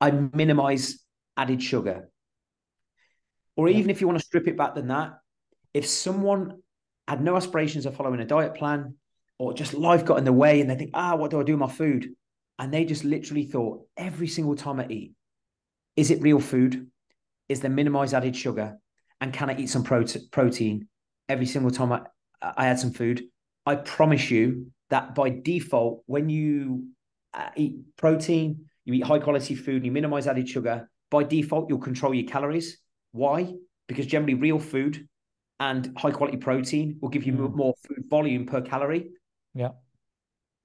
I 0.00 0.10
minimize 0.10 1.04
added 1.36 1.62
sugar. 1.62 2.08
Or 3.56 3.68
yeah. 3.68 3.76
even 3.76 3.90
if 3.90 4.00
you 4.00 4.06
want 4.06 4.18
to 4.18 4.24
strip 4.24 4.48
it 4.48 4.56
back 4.56 4.74
than 4.74 4.88
that, 4.88 5.18
if 5.74 5.86
someone 5.86 6.62
had 7.06 7.22
no 7.22 7.36
aspirations 7.36 7.84
of 7.84 7.94
following 7.94 8.20
a 8.20 8.24
diet 8.24 8.54
plan 8.54 8.94
or 9.38 9.52
just 9.52 9.74
life 9.74 10.06
got 10.06 10.16
in 10.16 10.24
the 10.24 10.32
way 10.32 10.62
and 10.62 10.70
they 10.70 10.76
think, 10.76 10.92
ah, 10.94 11.14
what 11.14 11.30
do 11.30 11.38
I 11.38 11.42
do 11.42 11.52
with 11.52 11.60
my 11.60 11.68
food? 11.68 12.08
And 12.58 12.72
they 12.72 12.86
just 12.86 13.04
literally 13.04 13.44
thought 13.44 13.86
every 13.98 14.28
single 14.28 14.56
time 14.56 14.80
I 14.80 14.86
eat, 14.88 15.12
is 15.94 16.10
it 16.10 16.22
real 16.22 16.40
food? 16.40 16.90
Is 17.48 17.60
the 17.60 17.68
minimize 17.68 18.14
added 18.14 18.36
sugar 18.36 18.78
and 19.20 19.32
can 19.32 19.50
I 19.50 19.56
eat 19.56 19.70
some 19.70 19.84
protein 19.84 20.88
every 21.28 21.46
single 21.46 21.70
time 21.70 21.92
I, 21.92 22.02
I 22.42 22.66
add 22.66 22.78
some 22.78 22.92
food? 22.92 23.22
I 23.66 23.76
promise 23.76 24.30
you 24.30 24.72
that 24.90 25.14
by 25.14 25.30
default, 25.30 26.02
when 26.06 26.28
you 26.28 26.88
uh, 27.32 27.48
eat 27.56 27.76
protein, 27.96 28.66
you 28.84 28.94
eat 28.94 29.04
high 29.04 29.18
quality 29.18 29.54
food, 29.54 29.76
and 29.76 29.86
you 29.86 29.92
minimize 29.92 30.26
added 30.26 30.48
sugar, 30.48 30.90
by 31.10 31.22
default, 31.22 31.68
you'll 31.68 31.78
control 31.78 32.14
your 32.14 32.28
calories. 32.28 32.78
Why? 33.12 33.54
Because 33.88 34.06
generally, 34.06 34.34
real 34.34 34.58
food 34.58 35.08
and 35.60 35.96
high 35.96 36.10
quality 36.10 36.36
protein 36.36 36.98
will 37.00 37.08
give 37.08 37.24
you 37.24 37.32
mm. 37.32 37.54
more 37.54 37.74
food 37.86 38.04
volume 38.08 38.46
per 38.46 38.60
calorie. 38.60 39.10
Yeah. 39.54 39.70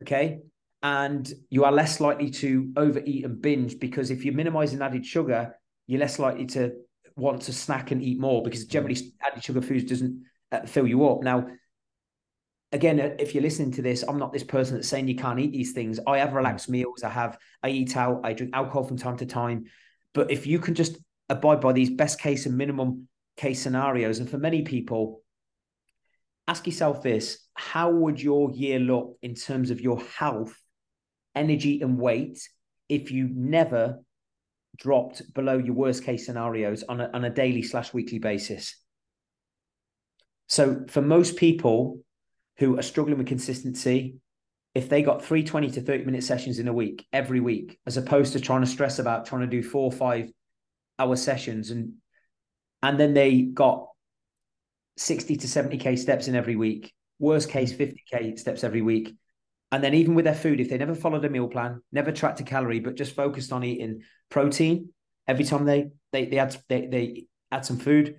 Okay. 0.02 0.40
And 0.82 1.32
you 1.50 1.66
are 1.66 1.72
less 1.72 2.00
likely 2.00 2.30
to 2.32 2.72
overeat 2.76 3.26
and 3.26 3.42
binge 3.42 3.80
because 3.80 4.12
if 4.12 4.26
you're 4.26 4.34
minimizing 4.34 4.82
added 4.82 5.06
sugar, 5.06 5.56
you're 5.90 6.00
less 6.00 6.20
likely 6.20 6.46
to 6.46 6.72
want 7.16 7.42
to 7.42 7.52
snack 7.52 7.90
and 7.90 8.04
eat 8.04 8.20
more 8.20 8.44
because 8.44 8.66
generally 8.66 8.96
added 9.26 9.44
sugar 9.44 9.60
foods 9.60 9.86
doesn't 9.86 10.24
uh, 10.52 10.62
fill 10.68 10.86
you 10.86 11.10
up. 11.10 11.24
Now, 11.24 11.48
again, 12.72 13.00
uh, 13.00 13.16
if 13.18 13.34
you're 13.34 13.42
listening 13.42 13.72
to 13.72 13.82
this, 13.82 14.04
I'm 14.08 14.20
not 14.20 14.32
this 14.32 14.44
person 14.44 14.76
that's 14.76 14.88
saying 14.88 15.08
you 15.08 15.16
can't 15.16 15.40
eat 15.40 15.52
these 15.52 15.72
things. 15.72 16.00
I 16.06 16.20
have 16.20 16.34
relaxed 16.34 16.70
meals. 16.70 17.02
I 17.04 17.10
have, 17.10 17.40
I 17.64 17.70
eat 17.70 17.98
out. 17.98 18.22
I 18.24 18.34
drink 18.34 18.56
alcohol 18.56 18.84
from 18.84 18.98
time 18.98 19.18
to 19.18 19.26
time. 19.26 19.66
But 20.14 20.30
if 20.30 20.46
you 20.46 20.60
can 20.60 20.76
just 20.76 20.96
abide 21.28 21.60
by 21.60 21.74
these 21.74 21.90
best 21.90 22.22
case 22.22 22.46
and 22.46 22.56
minimum 22.56 23.08
case 23.36 23.60
scenarios, 23.60 24.20
and 24.20 24.30
for 24.30 24.38
many 24.38 24.62
people, 24.62 25.24
ask 26.48 26.68
yourself 26.68 27.02
this: 27.02 27.48
How 27.56 27.90
would 27.90 28.22
your 28.22 28.52
year 28.52 28.78
look 28.78 29.18
in 29.24 29.34
terms 29.34 29.72
of 29.72 29.82
your 29.82 30.00
health, 30.20 30.56
energy, 31.34 31.82
and 31.82 31.98
weight 31.98 32.48
if 32.90 33.12
you 33.12 33.28
never 33.34 34.04
dropped 34.80 35.34
below 35.34 35.58
your 35.58 35.76
worst 35.76 36.04
case 36.04 36.26
scenarios 36.26 36.84
on 36.84 37.02
a, 37.02 37.10
on 37.14 37.26
a 37.26 37.30
daily 37.30 37.62
slash 37.62 37.94
weekly 37.94 38.20
basis. 38.20 38.76
So 40.48 40.86
for 40.88 41.02
most 41.02 41.36
people 41.36 42.00
who 42.58 42.78
are 42.78 42.84
struggling 42.84 43.18
with 43.18 43.28
consistency, 43.28 44.16
if 44.74 44.90
they 44.90 45.02
got 45.02 45.24
three 45.24 45.44
20 45.44 45.72
to 45.72 45.82
30 45.82 46.06
minute 46.06 46.24
sessions 46.24 46.60
in 46.60 46.68
a 46.68 46.74
week, 46.74 47.06
every 47.12 47.40
week, 47.40 47.78
as 47.86 47.98
opposed 47.98 48.34
to 48.34 48.40
trying 48.40 48.62
to 48.62 48.68
stress 48.68 49.00
about 49.00 49.26
trying 49.26 49.42
to 49.42 49.48
do 49.48 49.64
four 49.64 49.86
or 49.86 49.92
five 49.92 50.32
hour 50.98 51.16
sessions 51.16 51.72
and 51.72 51.94
and 52.82 53.00
then 53.00 53.14
they 53.14 53.42
got 53.42 53.88
60 54.98 55.36
to 55.38 55.48
70k 55.48 55.98
steps 55.98 56.28
in 56.28 56.36
every 56.36 56.56
week, 56.56 56.94
worst 57.20 57.50
case 57.50 57.72
hmm. 57.72 57.84
50k 57.84 58.40
steps 58.40 58.64
every 58.64 58.82
week. 58.82 59.16
And 59.72 59.84
then 59.84 59.94
even 59.94 60.16
with 60.16 60.26
their 60.26 60.34
food, 60.34 60.60
if 60.60 60.70
they 60.70 60.78
never 60.78 60.96
followed 60.96 61.26
a 61.26 61.30
meal 61.30 61.48
plan, 61.48 61.82
never 61.92 62.12
tracked 62.12 62.40
a 62.40 62.44
calorie, 62.44 62.80
but 62.80 62.96
just 62.96 63.16
focused 63.16 63.52
on 63.52 63.64
eating 63.64 64.02
protein 64.30 64.90
every 65.28 65.46
time 65.46 65.66
they 65.66 65.92
they 66.12 66.26
they 66.26 66.40
add 66.40 66.58
they, 66.68 66.88
they 66.88 67.26
add 67.52 67.66
some 67.66 67.78
food 67.78 68.18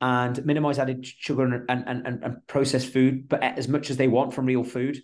and 0.00 0.44
minimize 0.44 0.78
added 0.78 1.04
sugar 1.06 1.44
and, 1.44 1.64
and, 1.68 2.06
and, 2.06 2.22
and 2.22 2.46
processed 2.46 2.92
food, 2.92 3.28
but 3.28 3.42
as 3.42 3.66
much 3.66 3.90
as 3.90 3.96
they 3.96 4.08
want 4.08 4.34
from 4.34 4.46
real 4.46 4.62
food. 4.62 5.00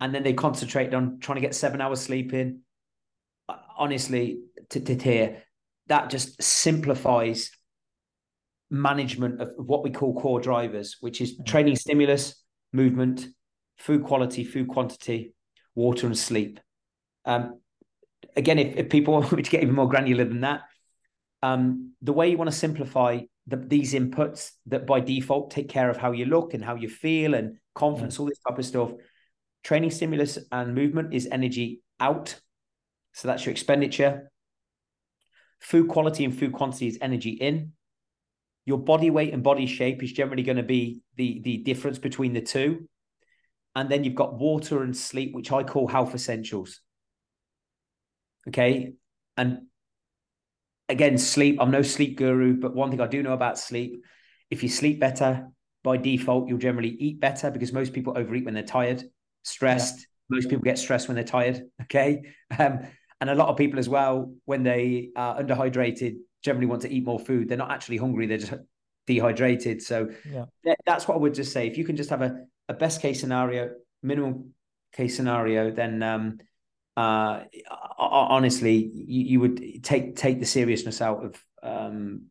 And 0.00 0.14
then 0.14 0.24
they 0.24 0.32
concentrate 0.32 0.92
on 0.92 1.20
trying 1.20 1.36
to 1.36 1.40
get 1.40 1.54
seven 1.54 1.80
hours 1.80 2.00
sleep 2.00 2.34
in. 2.34 2.60
Honestly, 3.78 4.40
to, 4.70 4.80
to 4.80 4.94
hear 4.96 5.42
that 5.86 6.10
just 6.10 6.42
simplifies 6.42 7.50
management 8.70 9.40
of 9.40 9.52
what 9.56 9.84
we 9.84 9.90
call 9.90 10.20
core 10.20 10.40
drivers, 10.40 10.96
which 11.00 11.20
is 11.20 11.34
mm-hmm. 11.34 11.44
training 11.44 11.76
stimulus, 11.76 12.42
movement, 12.72 13.28
food 13.76 14.04
quality, 14.04 14.44
food 14.44 14.68
quantity, 14.68 15.34
water, 15.74 16.06
and 16.06 16.18
sleep. 16.18 16.60
Um, 17.24 17.60
again, 18.36 18.58
if, 18.58 18.76
if 18.76 18.90
people 18.90 19.14
want 19.20 19.32
me 19.32 19.42
to 19.42 19.50
get 19.50 19.62
even 19.62 19.74
more 19.74 19.88
granular 19.88 20.24
than 20.24 20.40
that, 20.40 20.62
um, 21.42 21.92
the 22.02 22.12
way 22.12 22.30
you 22.30 22.38
want 22.38 22.50
to 22.50 22.56
simplify 22.56 23.20
the, 23.46 23.56
these 23.56 23.94
inputs 23.94 24.52
that 24.66 24.86
by 24.86 25.00
default 25.00 25.50
take 25.50 25.68
care 25.68 25.90
of 25.90 25.96
how 25.96 26.12
you 26.12 26.24
look 26.24 26.54
and 26.54 26.64
how 26.64 26.74
you 26.74 26.88
feel 26.88 27.34
and 27.34 27.58
confidence, 27.74 28.14
mm-hmm. 28.14 28.22
all 28.22 28.28
this 28.28 28.38
type 28.38 28.58
of 28.58 28.64
stuff. 28.64 28.92
Training 29.62 29.90
stimulus 29.90 30.38
and 30.50 30.74
movement 30.74 31.12
is 31.12 31.28
energy 31.30 31.82
out. 32.00 32.40
So 33.12 33.28
that's 33.28 33.44
your 33.44 33.52
expenditure. 33.52 34.30
Food 35.60 35.88
quality 35.88 36.24
and 36.24 36.36
food 36.36 36.52
quantity 36.52 36.86
is 36.88 36.98
energy 37.00 37.30
in. 37.30 37.72
Your 38.64 38.78
body 38.78 39.10
weight 39.10 39.32
and 39.32 39.42
body 39.42 39.66
shape 39.66 40.02
is 40.02 40.12
generally 40.12 40.42
going 40.42 40.56
to 40.56 40.62
be 40.62 41.00
the, 41.16 41.40
the 41.42 41.58
difference 41.58 41.98
between 41.98 42.32
the 42.32 42.40
two. 42.40 42.88
And 43.76 43.90
then 43.90 44.02
you've 44.02 44.14
got 44.14 44.38
water 44.38 44.82
and 44.82 44.96
sleep, 44.96 45.34
which 45.34 45.52
I 45.52 45.62
call 45.62 45.86
health 45.86 46.14
essentials. 46.14 46.80
Okay. 48.48 48.94
And 49.36 49.66
again, 50.88 51.18
sleep, 51.18 51.58
I'm 51.60 51.70
no 51.70 51.82
sleep 51.82 52.16
guru, 52.16 52.54
but 52.54 52.74
one 52.74 52.90
thing 52.90 53.02
I 53.02 53.06
do 53.06 53.22
know 53.22 53.34
about 53.34 53.58
sleep, 53.58 54.02
if 54.50 54.62
you 54.62 54.70
sleep 54.70 54.98
better, 54.98 55.48
by 55.84 55.98
default, 55.98 56.48
you'll 56.48 56.58
generally 56.58 56.88
eat 56.88 57.20
better 57.20 57.50
because 57.50 57.72
most 57.72 57.92
people 57.92 58.14
overeat 58.16 58.46
when 58.46 58.54
they're 58.54 58.62
tired, 58.62 59.04
stressed. 59.44 59.98
Yeah. 59.98 60.04
Most 60.36 60.48
people 60.48 60.64
get 60.64 60.78
stressed 60.78 61.06
when 61.06 61.14
they're 61.14 61.24
tired. 61.24 61.62
Okay. 61.82 62.22
Um, 62.58 62.80
and 63.20 63.30
a 63.30 63.34
lot 63.34 63.48
of 63.48 63.56
people 63.56 63.78
as 63.78 63.88
well, 63.88 64.34
when 64.46 64.62
they 64.62 65.10
are 65.16 65.40
underhydrated, 65.40 66.16
generally 66.42 66.66
want 66.66 66.82
to 66.82 66.92
eat 66.92 67.04
more 67.04 67.18
food. 67.18 67.48
They're 67.48 67.56
not 67.56 67.70
actually 67.70 67.98
hungry, 67.98 68.26
they're 68.26 68.38
just 68.38 68.52
dehydrated. 69.06 69.82
So 69.82 70.10
yeah. 70.30 70.46
that's 70.84 71.06
what 71.06 71.14
I 71.14 71.18
would 71.18 71.34
just 71.34 71.52
say. 71.52 71.66
If 71.66 71.78
you 71.78 71.84
can 71.84 71.96
just 71.96 72.10
have 72.10 72.22
a, 72.22 72.44
a 72.68 72.74
best 72.74 73.00
case 73.00 73.20
scenario, 73.20 73.70
minimum 74.02 74.52
case 74.92 75.16
scenario, 75.16 75.70
then 75.70 76.02
um, 76.02 76.38
uh, 76.96 77.44
honestly, 77.98 78.90
you, 78.94 79.24
you, 79.24 79.40
would 79.40 79.84
take 79.84 80.16
take 80.16 80.40
the 80.40 80.46
seriousness 80.46 81.02
out 81.02 81.24
of 81.24 81.42
um, 81.62 82.22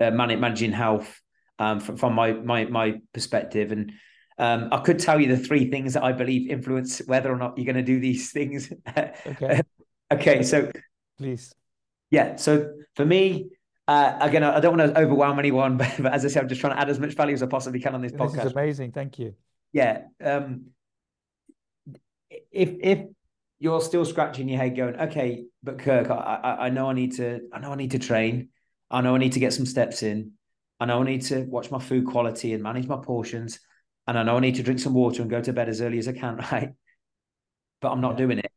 uh, 0.00 0.10
managing 0.10 0.72
health 0.72 1.20
um, 1.58 1.80
from, 1.80 1.96
from 1.96 2.14
my 2.14 2.32
my 2.32 2.64
my 2.64 3.00
perspective. 3.12 3.72
And 3.72 3.92
um, 4.38 4.68
I 4.72 4.78
could 4.78 4.98
tell 4.98 5.20
you 5.20 5.28
the 5.28 5.42
three 5.42 5.70
things 5.70 5.94
that 5.94 6.02
I 6.02 6.12
believe 6.12 6.50
influence 6.50 7.00
whether 7.06 7.30
or 7.30 7.36
not 7.36 7.58
you're 7.58 7.66
going 7.72 7.76
to 7.76 7.82
do 7.82 8.00
these 8.00 8.32
things. 8.32 8.72
Okay. 9.26 9.60
okay. 10.12 10.42
So 10.42 10.70
please. 11.18 11.52
Yeah. 12.10 12.36
So 12.36 12.72
for 12.94 13.04
me, 13.04 13.50
uh, 13.86 14.16
again, 14.20 14.42
I 14.42 14.60
don't 14.60 14.76
want 14.76 14.94
to 14.94 15.00
overwhelm 15.00 15.38
anyone, 15.38 15.76
but, 15.78 15.92
but, 15.98 16.12
as 16.12 16.24
I 16.24 16.28
said, 16.28 16.42
I'm 16.42 16.48
just 16.48 16.60
trying 16.60 16.74
to 16.74 16.80
add 16.80 16.88
as 16.88 16.98
much 16.98 17.14
value 17.14 17.34
as 17.34 17.42
I 17.42 17.46
possibly 17.46 17.80
can 17.80 17.94
on 17.94 18.02
this, 18.02 18.12
this 18.12 18.20
podcast. 18.20 18.36
This 18.36 18.44
is 18.46 18.52
amazing. 18.52 18.92
Thank 18.92 19.18
you. 19.18 19.34
Yeah. 19.72 20.02
Um, 20.22 20.66
if 22.50 22.70
if 22.80 23.06
you're 23.58 23.80
still 23.80 24.04
scratching 24.04 24.48
your 24.48 24.58
head, 24.58 24.76
going, 24.76 24.96
okay, 24.96 25.44
but 25.62 25.78
Kirk, 25.78 26.10
I, 26.10 26.14
I, 26.14 26.66
I 26.66 26.70
know 26.70 26.90
I 26.90 26.92
need 26.92 27.16
to, 27.16 27.40
I 27.52 27.60
know 27.60 27.72
I 27.72 27.76
need 27.76 27.92
to 27.92 27.98
train. 27.98 28.50
I 28.90 29.00
know 29.00 29.14
I 29.14 29.18
need 29.18 29.32
to 29.32 29.40
get 29.40 29.52
some 29.52 29.66
steps 29.66 30.02
in. 30.02 30.32
I 30.80 30.86
know 30.86 31.00
I 31.00 31.04
need 31.04 31.22
to 31.22 31.44
watch 31.44 31.70
my 31.70 31.78
food 31.78 32.06
quality 32.06 32.52
and 32.52 32.62
manage 32.62 32.86
my 32.86 32.96
portions. 32.96 33.60
And 34.06 34.18
I 34.18 34.22
know 34.22 34.36
I 34.36 34.40
need 34.40 34.56
to 34.56 34.62
drink 34.62 34.80
some 34.80 34.94
water 34.94 35.22
and 35.22 35.30
go 35.30 35.40
to 35.40 35.52
bed 35.52 35.68
as 35.68 35.80
early 35.80 35.98
as 35.98 36.08
I 36.08 36.12
can, 36.12 36.36
right? 36.52 36.70
But 37.80 37.92
I'm 37.92 38.00
not 38.00 38.12
yeah. 38.12 38.18
doing 38.18 38.38
it. 38.38 38.52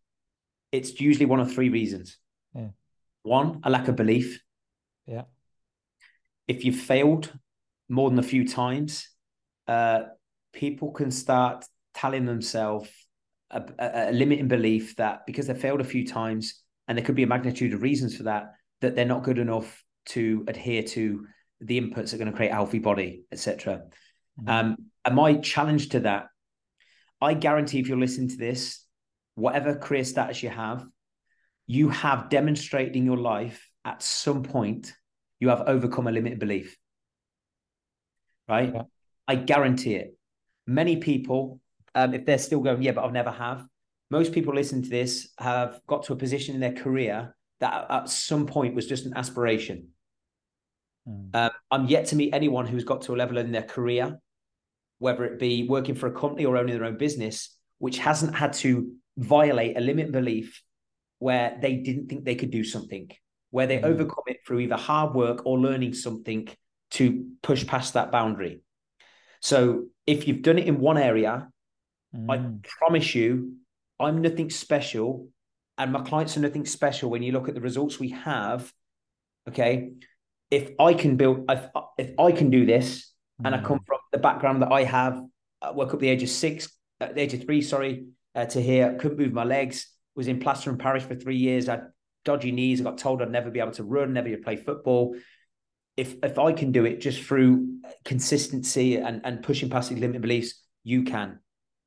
It's 0.71 0.99
usually 0.99 1.25
one 1.25 1.39
of 1.39 1.53
three 1.53 1.69
reasons. 1.69 2.17
Yeah. 2.53 2.69
One, 3.23 3.61
a 3.63 3.69
lack 3.69 3.87
of 3.87 3.95
belief. 3.95 4.41
Yeah. 5.07 5.23
If 6.47 6.65
you've 6.65 6.75
failed 6.75 7.33
more 7.89 8.09
than 8.09 8.19
a 8.19 8.23
few 8.23 8.47
times, 8.47 9.09
uh, 9.67 10.01
people 10.53 10.91
can 10.91 11.11
start 11.11 11.65
telling 11.93 12.25
themselves 12.25 12.89
a, 13.49 13.63
a, 13.79 14.09
a 14.09 14.11
limiting 14.11 14.47
belief 14.47 14.95
that 14.97 15.25
because 15.25 15.47
they 15.47 15.53
failed 15.53 15.81
a 15.81 15.85
few 15.85 16.05
times, 16.05 16.61
and 16.87 16.97
there 16.97 17.05
could 17.05 17.15
be 17.15 17.23
a 17.23 17.27
magnitude 17.27 17.73
of 17.73 17.81
reasons 17.81 18.15
for 18.15 18.23
that, 18.23 18.53
that 18.81 18.95
they're 18.95 19.05
not 19.05 19.23
good 19.23 19.39
enough 19.39 19.83
to 20.07 20.45
adhere 20.47 20.83
to 20.83 21.25
the 21.59 21.79
inputs 21.81 22.11
that 22.11 22.13
are 22.13 22.17
going 22.17 22.31
to 22.31 22.35
create 22.35 22.51
a 22.51 22.55
healthy 22.55 22.79
body, 22.79 23.23
etc. 23.31 23.83
Mm-hmm. 24.39 24.49
Um, 24.49 24.77
and 25.03 25.15
my 25.15 25.35
challenge 25.35 25.89
to 25.89 26.01
that, 26.01 26.27
I 27.19 27.33
guarantee 27.33 27.79
if 27.79 27.87
you're 27.87 27.97
listening 27.97 28.29
to 28.29 28.37
this, 28.37 28.83
whatever 29.35 29.75
career 29.75 30.03
status 30.03 30.43
you 30.43 30.49
have, 30.49 30.85
you 31.65 31.89
have 31.89 32.29
demonstrated 32.29 32.95
in 32.95 33.05
your 33.05 33.17
life 33.17 33.66
at 33.88 34.04
some 34.04 34.43
point 34.43 34.93
you 35.39 35.50
have 35.50 35.62
overcome 35.62 36.08
a 36.08 36.12
limited 36.12 36.39
belief. 36.39 36.78
Right? 38.47 38.71
Yeah. 38.73 38.84
I 39.28 39.36
guarantee 39.36 39.95
it. 39.95 40.17
Many 40.65 40.97
people 40.97 41.60
um, 41.97 42.13
if 42.13 42.26
they're 42.26 42.38
still 42.38 42.60
going, 42.60 42.84
yeah, 42.84 42.91
but 42.91 43.04
I've 43.04 43.12
never 43.12 43.32
have. 43.32 43.65
Most 44.12 44.32
people 44.32 44.54
listening 44.54 44.84
to 44.84 44.89
this 44.89 45.30
have 45.39 45.82
got 45.88 46.04
to 46.04 46.13
a 46.13 46.15
position 46.15 46.54
in 46.54 46.62
their 46.62 46.73
career 46.73 47.36
that 47.60 47.88
at 47.89 48.10
some 48.10 48.45
point 48.45 48.76
was 48.76 48.86
just 48.86 49.08
an 49.08 49.13
aspiration. 49.15 49.88
Mm. 51.10 51.36
Um, 51.36 51.52
I'm 51.71 51.86
yet 51.88 52.06
to 52.08 52.15
meet 52.15 52.36
anyone 52.36 52.67
who's 52.67 52.84
got 52.84 53.02
to 53.04 53.15
a 53.15 53.17
level 53.17 53.39
in 53.39 53.52
their 53.52 53.63
career, 53.63 54.19
whether 55.00 55.26
it 55.26 55.39
be 55.39 55.67
working 55.67 55.95
for 55.95 56.06
a 56.06 56.12
company 56.12 56.45
or 56.45 56.56
owning 56.56 56.76
their 56.76 56.86
own 56.86 56.97
business, 56.97 57.58
which 57.80 57.97
hasn't 57.97 58.36
had 58.36 58.54
to 58.54 58.93
violate 59.17 59.76
a 59.76 59.82
limit 59.82 60.12
belief 60.12 60.62
where 61.17 61.58
they 61.60 61.78
didn't 61.78 62.10
think 62.10 62.26
they 62.26 62.36
could 62.36 62.52
do 62.52 62.63
something, 62.63 63.10
where 63.57 63.67
they 63.67 63.79
mm. 63.79 63.89
overcome 63.91 64.27
it 64.27 64.37
through 64.45 64.59
either 64.59 64.77
hard 64.77 65.13
work 65.13 65.45
or 65.45 65.59
learning 65.59 65.93
something 65.93 66.47
to 66.91 67.25
push 67.41 67.65
past 67.65 67.95
that 67.95 68.11
boundary. 68.11 68.61
So 69.41 69.59
if 70.05 70.27
you've 70.27 70.41
done 70.41 70.59
it 70.59 70.67
in 70.67 70.79
one 70.79 70.97
area 70.97 71.49
Mm. 72.15 72.31
I 72.31 72.69
promise 72.79 73.15
you, 73.15 73.53
I'm 73.99 74.21
nothing 74.21 74.49
special, 74.49 75.27
and 75.77 75.91
my 75.91 76.01
clients 76.01 76.37
are 76.37 76.41
nothing 76.41 76.65
special 76.65 77.09
when 77.09 77.23
you 77.23 77.31
look 77.31 77.47
at 77.47 77.55
the 77.55 77.61
results 77.61 77.99
we 77.99 78.09
have. 78.09 78.71
Okay, 79.47 79.91
if 80.51 80.71
I 80.79 80.93
can 80.93 81.15
build, 81.17 81.45
if, 81.49 81.67
if 81.97 82.19
I 82.19 82.31
can 82.31 82.49
do 82.49 82.65
this, 82.65 83.11
mm. 83.41 83.45
and 83.45 83.55
I 83.55 83.61
come 83.61 83.79
mm. 83.79 83.85
from 83.85 83.99
the 84.12 84.19
background 84.19 84.62
that 84.62 84.71
I 84.71 84.83
have, 84.83 85.21
I 85.62 85.71
woke 85.71 85.93
up 85.93 85.99
the 85.99 86.10
age 86.10 86.23
of 86.23 86.29
six, 86.29 86.69
at 86.99 87.15
the 87.15 87.21
age 87.21 87.33
of 87.33 87.43
three, 87.43 87.62
sorry, 87.62 88.05
uh, 88.35 88.45
to 88.45 88.62
here, 88.62 88.97
couldn't 88.99 89.17
move 89.17 89.33
my 89.33 89.43
legs, 89.43 89.87
was 90.15 90.27
in 90.27 90.39
plaster 90.39 90.69
and 90.69 90.79
Paris 90.79 91.03
for 91.03 91.15
three 91.15 91.37
years. 91.37 91.69
I 91.69 91.73
had 91.73 91.87
dodgy 92.28 92.52
knees. 92.52 92.82
I 92.82 92.84
got 92.84 92.98
told 92.98 93.21
I'd 93.21 93.32
never 93.32 93.50
be 93.50 93.62
able 93.62 93.71
to 93.71 93.84
run, 93.84 94.13
never 94.13 94.30
to 94.30 94.38
play 94.38 94.58
football. 94.58 95.15
If 95.96 96.15
if 96.21 96.38
I 96.38 96.52
can 96.52 96.71
do 96.71 96.86
it 96.86 97.00
just 97.00 97.23
through 97.23 97.80
consistency 98.04 98.98
and, 98.98 99.21
and 99.23 99.42
pushing 99.42 99.69
past 99.69 99.90
the 99.90 99.96
limiting 99.96 100.21
beliefs, 100.21 100.62
you 100.84 101.04
can. 101.04 101.40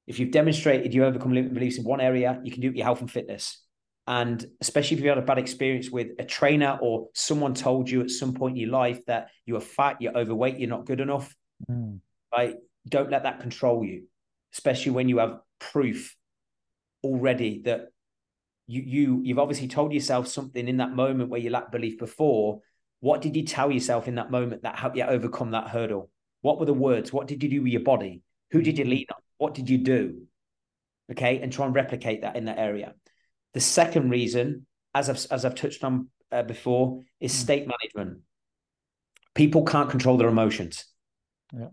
If 0.06 0.18
you've 0.18 0.32
demonstrated 0.32 0.94
you 0.94 1.04
overcome 1.04 1.32
limiting 1.32 1.54
beliefs 1.54 1.78
in 1.78 1.84
one 1.84 2.00
area, 2.00 2.40
you 2.42 2.50
can 2.50 2.62
do 2.62 2.68
it 2.68 2.70
with 2.70 2.78
your 2.78 2.86
health 2.86 3.00
and 3.00 3.10
fitness. 3.10 3.62
And 4.06 4.44
especially 4.60 4.96
if 4.96 5.02
you 5.02 5.08
had 5.10 5.18
a 5.18 5.22
bad 5.22 5.38
experience 5.38 5.90
with 5.90 6.08
a 6.18 6.24
trainer 6.24 6.78
or 6.80 7.08
someone 7.14 7.54
told 7.54 7.88
you 7.88 8.00
at 8.00 8.10
some 8.10 8.34
point 8.34 8.56
in 8.56 8.62
your 8.62 8.70
life 8.70 9.04
that 9.06 9.28
you 9.46 9.56
are 9.56 9.60
fat, 9.60 9.98
you're 10.00 10.16
overweight, 10.16 10.58
you're 10.58 10.68
not 10.76 10.86
good 10.86 11.00
enough, 11.00 11.32
mm. 11.70 12.00
right? 12.32 12.56
Don't 12.88 13.10
let 13.10 13.22
that 13.22 13.38
control 13.40 13.84
you, 13.84 14.04
especially 14.54 14.92
when 14.92 15.08
you 15.08 15.18
have 15.18 15.38
proof 15.60 16.16
already 17.04 17.62
that 17.66 17.90
you 18.70 18.82
you 18.82 19.20
you've 19.24 19.38
obviously 19.38 19.68
told 19.68 19.92
yourself 19.92 20.28
something 20.28 20.68
in 20.68 20.78
that 20.78 20.94
moment 20.94 21.30
where 21.30 21.40
you 21.40 21.50
lacked 21.50 21.72
belief 21.72 21.98
before. 21.98 22.60
What 23.00 23.22
did 23.22 23.34
you 23.36 23.44
tell 23.44 23.70
yourself 23.70 24.08
in 24.08 24.16
that 24.16 24.30
moment 24.30 24.62
that 24.62 24.78
helped 24.78 24.96
you 24.96 25.04
overcome 25.04 25.52
that 25.52 25.68
hurdle? 25.68 26.10
What 26.42 26.58
were 26.58 26.66
the 26.66 26.74
words? 26.74 27.12
What 27.12 27.26
did 27.26 27.42
you 27.42 27.48
do 27.48 27.62
with 27.62 27.72
your 27.72 27.82
body? 27.82 28.22
Who 28.52 28.62
did 28.62 28.78
you 28.78 28.84
lean 28.84 29.06
on? 29.10 29.20
What 29.38 29.54
did 29.54 29.70
you 29.70 29.78
do? 29.78 30.22
Okay. 31.10 31.40
And 31.40 31.52
try 31.52 31.66
and 31.66 31.74
replicate 31.74 32.22
that 32.22 32.36
in 32.36 32.44
that 32.46 32.58
area. 32.58 32.94
The 33.54 33.60
second 33.60 34.10
reason 34.10 34.66
as 34.94 35.08
I've 35.08 35.26
as 35.30 35.44
I've 35.44 35.54
touched 35.54 35.84
on 35.84 36.08
uh, 36.32 36.42
before, 36.42 37.02
is 37.20 37.32
Mm. 37.32 37.36
state 37.36 37.66
management. 37.68 38.22
People 39.34 39.64
can't 39.64 39.90
control 39.90 40.16
their 40.16 40.28
emotions. 40.28 40.84
Yeah. 41.52 41.68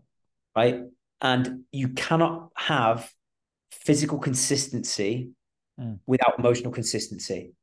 Right. 0.55 0.81
And 1.21 1.63
you 1.71 1.89
cannot 1.89 2.51
have 2.55 3.11
physical 3.71 4.19
consistency 4.19 5.31
Mm. 5.79 5.99
without 6.07 6.39
emotional 6.39 6.71
consistency. 6.71 7.53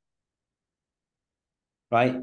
Right. 1.90 2.16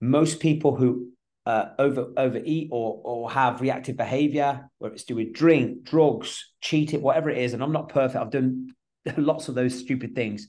Most 0.00 0.40
people 0.40 0.74
who 0.74 1.12
uh, 1.46 1.70
over 1.78 2.12
overeat 2.16 2.68
or 2.72 3.00
or 3.04 3.30
have 3.30 3.60
reactive 3.60 3.96
behavior, 3.96 4.68
whether 4.78 4.94
it's 4.94 5.04
do 5.04 5.14
with 5.14 5.32
drink, 5.32 5.84
drugs, 5.84 6.44
cheating, 6.60 7.02
whatever 7.02 7.30
it 7.30 7.38
is, 7.38 7.54
and 7.54 7.62
I'm 7.62 7.72
not 7.72 7.88
perfect. 7.88 8.20
I've 8.20 8.30
done 8.30 8.74
lots 9.16 9.48
of 9.48 9.54
those 9.54 9.78
stupid 9.78 10.14
things. 10.14 10.48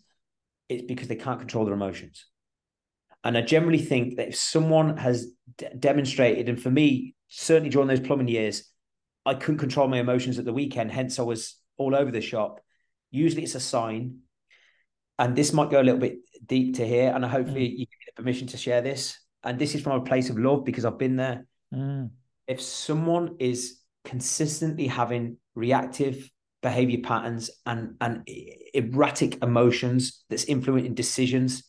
It's 0.67 0.83
because 0.83 1.07
they 1.07 1.15
can't 1.15 1.39
control 1.39 1.65
their 1.65 1.73
emotions. 1.73 2.25
And 3.23 3.37
I 3.37 3.41
generally 3.41 3.79
think 3.79 4.17
that 4.17 4.29
if 4.29 4.35
someone 4.35 4.97
has 4.97 5.31
d- 5.57 5.67
demonstrated, 5.77 6.49
and 6.49 6.61
for 6.61 6.71
me, 6.71 7.15
certainly 7.27 7.69
during 7.69 7.87
those 7.87 7.99
plumbing 7.99 8.27
years, 8.27 8.69
I 9.25 9.35
couldn't 9.35 9.59
control 9.59 9.87
my 9.87 9.99
emotions 9.99 10.39
at 10.39 10.45
the 10.45 10.53
weekend. 10.53 10.91
Hence, 10.91 11.19
I 11.19 11.23
was 11.23 11.55
all 11.77 11.95
over 11.95 12.11
the 12.11 12.21
shop. 12.21 12.59
Usually, 13.11 13.43
it's 13.43 13.55
a 13.55 13.59
sign. 13.59 14.19
And 15.19 15.35
this 15.35 15.51
might 15.51 15.69
go 15.69 15.81
a 15.81 15.83
little 15.83 15.99
bit 15.99 16.19
deep 16.45 16.77
to 16.77 16.87
here. 16.87 17.11
And 17.13 17.23
hopefully, 17.25 17.67
you 17.67 17.85
give 17.85 17.99
me 17.99 18.05
the 18.07 18.21
permission 18.21 18.47
to 18.47 18.57
share 18.57 18.81
this. 18.81 19.19
And 19.43 19.59
this 19.59 19.75
is 19.75 19.81
from 19.81 20.01
a 20.01 20.03
place 20.03 20.29
of 20.29 20.39
love 20.39 20.63
because 20.65 20.85
I've 20.85 20.97
been 20.97 21.17
there. 21.17 21.45
Mm. 21.73 22.11
If 22.47 22.61
someone 22.61 23.35
is 23.37 23.81
consistently 24.05 24.87
having 24.87 25.37
reactive 25.55 26.31
behavior 26.61 26.99
patterns 27.03 27.49
and, 27.65 27.95
and 28.01 28.27
erratic 28.73 29.43
emotions 29.43 30.23
that's 30.29 30.45
influencing 30.45 30.95
decisions, 30.95 31.63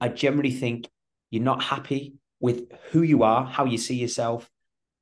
I 0.00 0.08
generally 0.08 0.52
think 0.52 0.88
you're 1.30 1.42
not 1.42 1.62
happy 1.62 2.14
with 2.38 2.70
who 2.90 3.02
you 3.02 3.22
are, 3.22 3.44
how 3.44 3.64
you 3.64 3.78
see 3.78 3.96
yourself. 3.96 4.48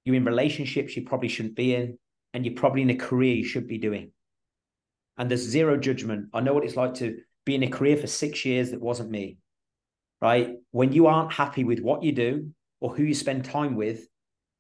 You're 0.05 0.17
in 0.17 0.25
relationships 0.25 0.97
you 0.97 1.03
probably 1.03 1.29
shouldn't 1.29 1.57
be 1.57 1.75
in, 1.75 1.99
and 2.33 2.45
you're 2.45 2.55
probably 2.55 2.83
in 2.83 2.91
a 2.91 2.97
career 2.97 3.35
you 3.35 3.45
should 3.45 3.67
be 3.67 3.79
doing. 3.79 4.13
And 5.17 5.29
there's 5.29 5.43
zero 5.43 5.77
judgment. 5.77 6.29
I 6.33 6.41
know 6.41 6.55
what 6.55 6.65
it's 6.65 6.77
like 6.77 6.95
to 6.95 7.19
be 7.49 7.55
in 7.55 7.63
a 7.63 7.69
career 7.69 7.97
for 7.97 8.07
six 8.07 8.45
years 8.45 8.71
that 8.71 8.81
wasn't 8.81 9.11
me, 9.11 9.39
right? 10.21 10.57
When 10.71 10.93
you 10.93 11.07
aren't 11.07 11.33
happy 11.33 11.65
with 11.65 11.81
what 11.81 12.03
you 12.03 12.13
do 12.13 12.51
or 12.79 12.95
who 12.95 13.03
you 13.03 13.15
spend 13.15 13.47
time 13.47 13.75
with, 13.75 14.07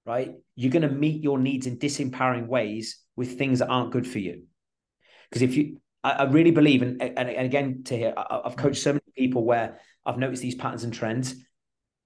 right, 0.07 0.35
you're 0.57 0.73
going 0.73 0.89
to 0.89 0.91
meet 0.91 1.23
your 1.23 1.39
needs 1.39 1.67
in 1.67 1.79
disempowering 1.79 2.47
ways 2.47 2.99
with 3.15 3.37
things 3.37 3.59
that 3.59 3.69
aren't 3.69 3.93
good 3.93 4.07
for 4.09 4.19
you. 4.19 4.45
Because 5.29 5.43
if 5.43 5.55
you, 5.55 5.83
I, 6.03 6.13
I 6.13 6.23
really 6.25 6.51
believe, 6.51 6.81
and, 6.81 7.03
and, 7.03 7.29
and 7.29 7.47
again, 7.47 7.83
to 7.85 7.97
hear, 7.97 8.15
I, 8.17 8.41
I've 8.47 8.57
coached 8.57 8.83
so 8.83 8.95
many 8.95 9.13
people 9.15 9.45
where 9.45 9.79
I've 10.07 10.17
noticed 10.17 10.41
these 10.41 10.55
patterns 10.55 10.85
and 10.85 10.95
trends. 10.95 11.35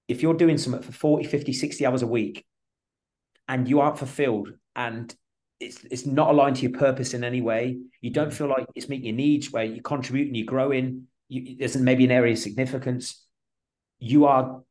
If 0.09 0.21
you're 0.21 0.33
doing 0.33 0.57
something 0.57 0.81
for 0.81 0.91
40, 0.91 1.23
50, 1.23 1.53
60 1.53 1.85
hours 1.85 2.01
a 2.01 2.07
week 2.07 2.45
and 3.47 3.69
you 3.69 3.79
aren't 3.79 3.97
fulfilled 3.97 4.49
and 4.75 5.15
it's 5.63 5.83
it's 5.89 6.05
not 6.05 6.29
aligned 6.29 6.57
to 6.57 6.61
your 6.63 6.77
purpose 6.77 7.13
in 7.13 7.23
any 7.23 7.41
way, 7.41 7.77
you 8.01 8.11
don't 8.11 8.33
feel 8.33 8.47
like 8.47 8.65
it's 8.75 8.89
meeting 8.89 9.05
your 9.05 9.15
needs, 9.15 9.51
where 9.51 9.63
you're 9.63 9.81
contributing, 9.81 10.35
you're 10.35 10.45
growing, 10.45 11.07
you, 11.29 11.57
there's 11.57 11.77
maybe 11.77 12.05
an 12.05 12.11
area 12.11 12.33
of 12.33 12.39
significance, 12.39 13.25
you 13.99 14.25
are 14.25 14.61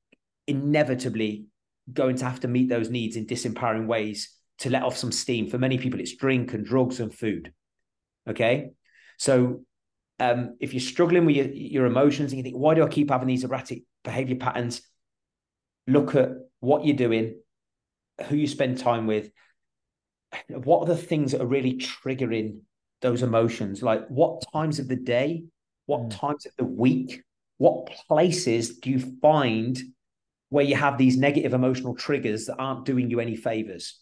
inevitably 0.47 1.47
going 1.93 2.17
to 2.17 2.25
have 2.25 2.41
to 2.41 2.49
meet 2.49 2.69
those 2.69 2.91
needs 2.91 3.17
in 3.17 3.27
disempowering 3.27 3.87
ways 3.87 4.37
to 4.59 4.71
let 4.71 4.83
off 4.83 4.97
some 4.97 5.13
steam. 5.13 5.49
For 5.49 5.59
many 5.59 5.79
people, 5.79 6.01
it's 6.01 6.17
drink 6.17 6.53
and 6.55 6.65
drugs 6.65 7.01
and 7.01 7.13
food. 7.13 7.53
Okay. 8.29 8.71
So 9.19 9.65
um, 10.21 10.57
if 10.61 10.73
you're 10.73 10.81
struggling 10.81 11.25
with 11.27 11.37
your, 11.37 11.47
your 11.47 11.87
emotions 11.87 12.33
and 12.33 12.39
you 12.39 12.43
think, 12.45 12.57
why 12.57 12.75
do 12.75 12.85
I 12.85 12.89
keep 12.89 13.11
having 13.11 13.29
these 13.29 13.45
erratic 13.45 13.83
behavior 14.05 14.37
patterns? 14.37 14.83
Look 15.87 16.15
at 16.15 16.31
what 16.61 16.85
you're 16.85 16.97
doing, 16.97 17.41
who 18.29 18.37
you 18.37 18.47
spend 18.47 18.79
time 18.79 19.07
with. 19.07 19.31
What 20.49 20.81
are 20.81 20.95
the 20.95 20.97
things 20.97 21.33
that 21.33 21.41
are 21.43 21.47
really 21.47 21.75
triggering 21.75 22.61
those 23.01 23.23
emotions? 23.23 23.83
Like 23.83 24.07
what 24.09 24.45
times 24.53 24.79
of 24.79 24.89
the 24.89 24.97
day, 24.97 25.45
what 25.87 26.03
Mm. 26.03 26.19
times 26.19 26.47
of 26.47 26.53
the 26.57 26.65
week, 26.65 27.23
what 27.59 27.87
places 28.09 28.79
do 28.79 28.91
you 28.91 28.99
find 29.21 29.79
where 30.49 30.65
you 30.65 30.77
have 30.77 30.99
these 30.99 31.17
negative 31.17 31.55
emotional 31.55 31.95
triggers 31.95 32.47
that 32.47 32.57
aren't 32.57 32.85
doing 32.85 33.11
you 33.11 33.21
any 33.21 33.37
favors, 33.37 34.01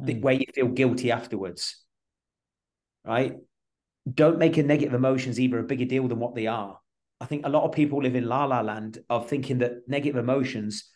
Mm. 0.00 0.20
where 0.20 0.34
you 0.34 0.46
feel 0.54 0.68
guilty 0.68 1.10
afterwards? 1.10 1.84
Right? 3.04 3.36
don't 4.14 4.38
make 4.38 4.56
a 4.56 4.62
negative 4.62 4.94
emotions 4.94 5.38
either 5.38 5.58
a 5.58 5.62
bigger 5.62 5.84
deal 5.84 6.08
than 6.08 6.18
what 6.18 6.34
they 6.34 6.46
are. 6.46 6.80
I 7.20 7.26
think 7.26 7.44
a 7.44 7.50
lot 7.50 7.64
of 7.64 7.72
people 7.72 8.02
live 8.02 8.14
in 8.14 8.26
la 8.26 8.44
la 8.46 8.62
land 8.62 9.04
of 9.10 9.28
thinking 9.28 9.58
that 9.58 9.86
negative 9.86 10.16
emotions 10.16 10.90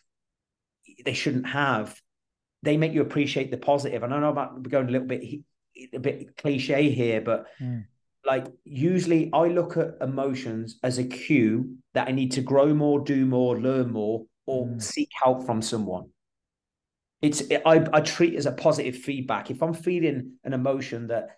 they 1.05 1.13
shouldn't 1.13 1.45
have. 1.45 2.01
They 2.63 2.77
make 2.77 2.93
you 2.93 3.01
appreciate 3.01 3.51
the 3.51 3.57
positive. 3.57 4.01
And 4.03 4.13
I 4.13 4.19
know 4.19 4.29
about 4.29 4.63
going 4.67 4.87
a 4.87 4.91
little 4.91 5.07
bit 5.07 5.21
a 5.93 5.99
bit 5.99 6.35
cliche 6.37 6.89
here, 6.89 7.21
but 7.21 7.45
Mm. 7.61 7.85
like 8.25 8.45
usually 8.63 9.29
I 9.33 9.47
look 9.47 9.75
at 9.77 9.95
emotions 10.01 10.79
as 10.81 10.97
a 10.97 11.03
cue 11.03 11.77
that 11.93 12.07
I 12.07 12.11
need 12.11 12.31
to 12.33 12.41
grow 12.41 12.73
more, 12.73 12.99
do 13.03 13.25
more, 13.25 13.59
learn 13.59 13.91
more, 13.91 14.25
or 14.45 14.67
Mm. 14.67 14.81
seek 14.81 15.09
help 15.21 15.45
from 15.45 15.61
someone. 15.61 16.05
It's 17.21 17.41
I, 17.65 17.85
I 17.93 18.01
treat 18.01 18.33
it 18.33 18.37
as 18.37 18.45
a 18.45 18.51
positive 18.51 18.95
feedback. 18.97 19.49
If 19.51 19.61
I'm 19.61 19.73
feeling 19.73 20.33
an 20.43 20.53
emotion 20.53 21.07
that 21.07 21.37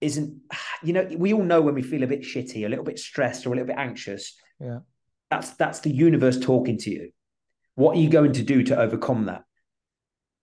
isn't 0.00 0.40
you 0.82 0.92
know 0.94 1.04
we 1.16 1.32
all 1.34 1.44
know 1.44 1.60
when 1.62 1.74
we 1.74 1.82
feel 1.82 2.02
a 2.02 2.06
bit 2.06 2.22
shitty 2.22 2.64
a 2.64 2.68
little 2.68 2.84
bit 2.84 2.98
stressed 2.98 3.46
or 3.46 3.50
a 3.50 3.56
little 3.56 3.68
bit 3.68 3.78
anxious 3.78 4.34
Yeah. 4.58 4.80
that's 5.30 5.50
that's 5.50 5.80
the 5.80 5.90
universe 5.90 6.38
talking 6.40 6.76
to 6.78 6.90
you 6.90 7.12
what 7.76 7.96
are 7.96 8.00
you 8.00 8.10
going 8.10 8.32
to 8.32 8.42
do 8.42 8.62
to 8.64 8.76
overcome 8.78 9.26
that 9.26 9.44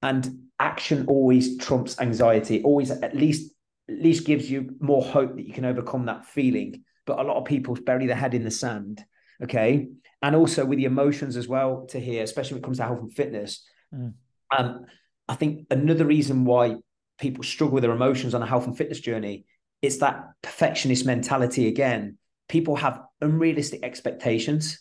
and 0.01 0.49
action 0.59 1.05
always 1.07 1.57
trumps 1.57 1.99
anxiety. 1.99 2.63
Always 2.63 2.91
at 2.91 3.15
least 3.15 3.53
at 3.89 4.01
least 4.01 4.25
gives 4.25 4.49
you 4.49 4.75
more 4.79 5.03
hope 5.03 5.35
that 5.35 5.47
you 5.47 5.53
can 5.53 5.65
overcome 5.65 6.05
that 6.05 6.25
feeling. 6.25 6.83
But 7.05 7.19
a 7.19 7.23
lot 7.23 7.37
of 7.37 7.45
people 7.45 7.75
bury 7.75 8.05
their 8.07 8.15
head 8.15 8.33
in 8.33 8.43
the 8.43 8.51
sand 8.51 9.03
okay? 9.41 9.87
And 10.21 10.35
also 10.35 10.65
with 10.65 10.79
the 10.79 10.85
emotions 10.85 11.37
as 11.37 11.47
well 11.47 11.85
to 11.91 11.99
hear 11.99 12.23
especially 12.23 12.55
when 12.55 12.63
it 12.63 12.65
comes 12.65 12.77
to 12.77 12.83
health 12.83 12.99
and 12.99 13.13
fitness. 13.13 13.65
Mm. 13.93 14.13
um 14.55 14.85
i 15.27 15.33
think 15.33 15.65
another 15.71 16.05
reason 16.05 16.45
why 16.45 16.75
people 17.19 17.43
struggle 17.43 17.73
with 17.73 17.81
their 17.81 17.91
emotions 17.91 18.35
on 18.35 18.43
a 18.43 18.45
health 18.45 18.67
and 18.67 18.77
fitness 18.77 18.99
journey 18.99 19.45
it's 19.81 19.97
that 19.97 20.25
perfectionist 20.41 21.05
mentality 21.05 21.67
again. 21.67 22.17
People 22.47 22.75
have 22.75 23.01
unrealistic 23.21 23.83
expectations 23.83 24.79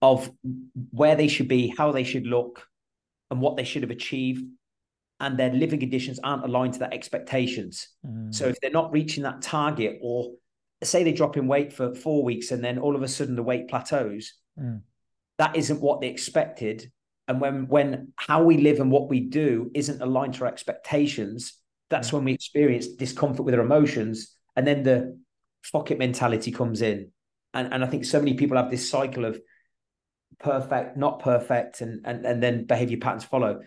of 0.00 0.30
where 0.90 1.16
they 1.16 1.28
should 1.28 1.48
be 1.48 1.74
how 1.76 1.92
they 1.92 2.04
should 2.04 2.26
look 2.26 2.66
and 3.34 3.42
what 3.42 3.56
they 3.56 3.64
should 3.64 3.82
have 3.82 3.90
achieved 3.90 4.44
and 5.20 5.36
their 5.36 5.52
living 5.52 5.80
conditions 5.80 6.20
aren't 6.22 6.44
aligned 6.44 6.72
to 6.74 6.78
that 6.78 6.94
expectations 6.94 7.88
Mm. 8.06 8.32
so 8.32 8.46
if 8.46 8.56
they're 8.60 8.70
not 8.80 8.92
reaching 8.92 9.24
that 9.24 9.42
target 9.42 9.98
or 10.00 10.32
say 10.82 11.02
they 11.02 11.12
drop 11.12 11.36
in 11.36 11.46
weight 11.48 11.72
for 11.72 11.94
four 11.94 12.22
weeks 12.22 12.50
and 12.52 12.62
then 12.62 12.78
all 12.78 12.94
of 12.94 13.02
a 13.02 13.08
sudden 13.08 13.34
the 13.36 13.42
weight 13.50 13.66
plateaus 13.68 14.34
Mm. 14.58 14.82
that 15.38 15.56
isn't 15.56 15.80
what 15.80 16.00
they 16.00 16.08
expected 16.08 16.92
and 17.26 17.40
when 17.40 17.66
when 17.66 18.12
how 18.28 18.40
we 18.44 18.56
live 18.58 18.78
and 18.80 18.90
what 18.92 19.08
we 19.08 19.20
do 19.42 19.70
isn't 19.74 20.00
aligned 20.00 20.34
to 20.34 20.42
our 20.44 20.52
expectations 20.56 21.40
that's 21.90 22.08
Yeah. 22.10 22.16
when 22.16 22.24
we 22.26 22.32
experience 22.32 22.86
discomfort 23.04 23.44
with 23.46 23.54
our 23.56 23.62
emotions 23.70 24.16
and 24.54 24.64
then 24.68 24.82
the 24.84 25.18
fuck 25.72 25.90
it 25.90 25.98
mentality 25.98 26.52
comes 26.60 26.82
in 26.82 26.98
and 27.54 27.66
and 27.72 27.82
i 27.84 27.88
think 27.90 28.04
so 28.04 28.18
many 28.20 28.34
people 28.34 28.56
have 28.58 28.70
this 28.70 28.88
cycle 28.96 29.24
of 29.24 29.34
perfect 30.40 30.96
not 30.96 31.20
perfect 31.20 31.80
and 31.80 32.00
and, 32.04 32.24
and 32.26 32.42
then 32.42 32.64
behavior 32.66 32.96
patterns 32.98 33.24
follow 33.24 33.60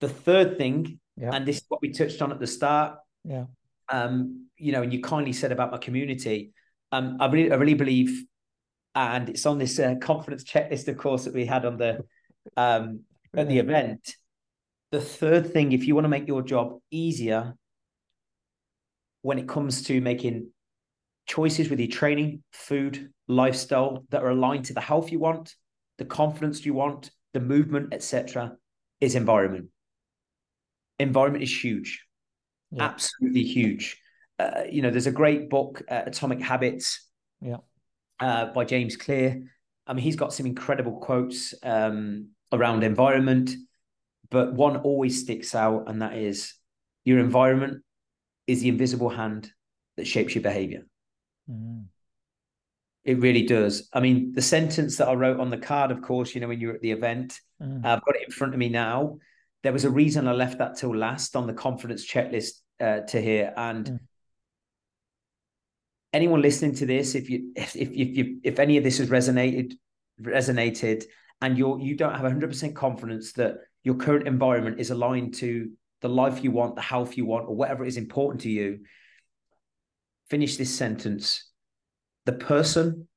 the 0.00 0.08
third 0.08 0.58
thing 0.58 0.98
Yeah. 1.16 1.30
and 1.32 1.46
this 1.46 1.58
is 1.58 1.64
what 1.68 1.80
we 1.82 1.92
touched 1.92 2.20
on 2.22 2.32
at 2.32 2.40
the 2.40 2.46
start 2.46 2.98
Yeah. 3.24 3.44
um, 3.88 4.46
you 4.56 4.72
know, 4.72 4.82
and 4.82 4.92
you 4.92 5.00
kindly 5.00 5.32
said 5.32 5.52
about 5.52 5.70
my 5.72 5.78
community. 5.78 6.52
Um, 6.92 7.16
I 7.18 7.26
really, 7.30 7.50
I 7.50 7.54
really 7.56 7.74
believe, 7.74 8.24
and 8.94 9.28
it's 9.30 9.46
on 9.46 9.56
this 9.58 9.78
uh, 9.78 9.94
confidence 10.00 10.44
checklist, 10.44 10.86
of 10.88 10.96
course, 10.98 11.24
that 11.24 11.32
we 11.34 11.46
had 11.46 11.64
on 11.64 11.76
the 11.78 12.04
um, 12.56 13.00
at 13.34 13.48
the 13.48 13.58
event. 13.58 14.16
The 14.90 15.00
third 15.00 15.52
thing, 15.52 15.72
if 15.72 15.86
you 15.86 15.94
want 15.94 16.04
to 16.04 16.08
make 16.10 16.28
your 16.28 16.42
job 16.42 16.78
easier, 16.90 17.54
when 19.22 19.38
it 19.38 19.48
comes 19.48 19.82
to 19.84 20.00
making 20.00 20.50
choices 21.26 21.70
with 21.70 21.78
your 21.80 21.88
training, 21.88 22.42
food, 22.52 23.10
lifestyle 23.28 24.04
that 24.10 24.22
are 24.22 24.30
aligned 24.30 24.66
to 24.66 24.74
the 24.74 24.80
health 24.80 25.10
you 25.12 25.18
want, 25.20 25.54
the 26.00 26.06
confidence 26.06 26.64
you 26.64 26.72
want, 26.72 27.10
the 27.34 27.40
movement, 27.40 27.92
etc., 27.92 28.56
is 29.02 29.14
environment. 29.14 29.66
Environment 30.98 31.44
is 31.44 31.64
huge 31.64 32.04
Yeah. 32.72 32.84
absolutely 32.84 33.42
huge. 33.42 34.00
Uh, 34.38 34.62
you 34.70 34.80
know, 34.80 34.90
there's 34.90 35.06
a 35.06 35.12
great 35.22 35.50
book, 35.50 35.82
uh, 35.88 36.04
Atomic 36.06 36.40
Habits, 36.40 37.06
Yeah. 37.42 37.58
uh, 38.18 38.46
by 38.46 38.64
James 38.64 38.96
Clear. 38.96 39.42
I 39.86 39.92
mean, 39.92 40.02
he's 40.02 40.16
got 40.16 40.32
some 40.32 40.46
incredible 40.46 40.98
quotes 41.00 41.52
um, 41.62 42.30
around 42.50 42.82
environment, 42.82 43.50
but 44.30 44.54
one 44.54 44.78
always 44.78 45.20
sticks 45.20 45.54
out, 45.54 45.88
and 45.88 46.00
that 46.00 46.14
is 46.16 46.54
your 47.04 47.18
environment 47.18 47.84
is 48.46 48.62
the 48.62 48.68
invisible 48.68 49.10
hand 49.10 49.52
that 49.96 50.06
shapes 50.06 50.34
your 50.34 50.42
behavior. 50.42 50.86
Mm. 51.50 51.86
It 53.10 53.18
really 53.18 53.42
does. 53.42 53.88
I 53.92 53.98
mean, 53.98 54.30
the 54.30 54.40
sentence 54.40 54.98
that 54.98 55.08
I 55.08 55.14
wrote 55.14 55.40
on 55.40 55.50
the 55.50 55.58
card, 55.58 55.90
of 55.90 56.00
course, 56.00 56.32
you 56.32 56.40
know, 56.40 56.46
when 56.46 56.60
you 56.60 56.68
were 56.68 56.74
at 56.74 56.80
the 56.80 56.92
event, 56.92 57.40
mm. 57.60 57.84
I've 57.84 58.04
got 58.04 58.14
it 58.14 58.22
in 58.24 58.30
front 58.30 58.54
of 58.54 58.60
me 58.60 58.68
now. 58.68 59.18
There 59.64 59.72
was 59.72 59.84
a 59.84 59.90
reason 59.90 60.28
I 60.28 60.32
left 60.32 60.58
that 60.58 60.76
till 60.76 60.96
last 60.96 61.34
on 61.34 61.48
the 61.48 61.52
confidence 61.52 62.08
checklist 62.08 62.60
uh, 62.78 63.00
to 63.00 63.20
hear. 63.20 63.52
And 63.56 63.86
mm. 63.86 63.98
anyone 66.12 66.40
listening 66.40 66.76
to 66.76 66.86
this, 66.86 67.16
if 67.16 67.28
you 67.28 67.50
if 67.56 67.74
if 67.74 67.90
if, 67.90 68.16
you, 68.16 68.38
if 68.44 68.60
any 68.60 68.76
of 68.76 68.84
this 68.84 68.98
has 68.98 69.08
resonated 69.08 69.72
resonated, 70.22 71.02
and 71.40 71.58
you're 71.58 71.80
you 71.80 71.96
don't 71.96 72.14
have 72.14 72.30
100% 72.30 72.76
confidence 72.76 73.32
that 73.32 73.56
your 73.82 73.96
current 73.96 74.28
environment 74.28 74.78
is 74.78 74.90
aligned 74.90 75.34
to 75.34 75.72
the 76.00 76.08
life 76.08 76.44
you 76.44 76.52
want, 76.52 76.76
the 76.76 76.80
health 76.80 77.16
you 77.16 77.26
want, 77.26 77.48
or 77.48 77.56
whatever 77.56 77.84
is 77.84 77.96
important 77.96 78.42
to 78.42 78.50
you, 78.50 78.78
finish 80.28 80.56
this 80.56 80.72
sentence. 80.72 81.49
The 82.26 82.32
person 82.32 83.08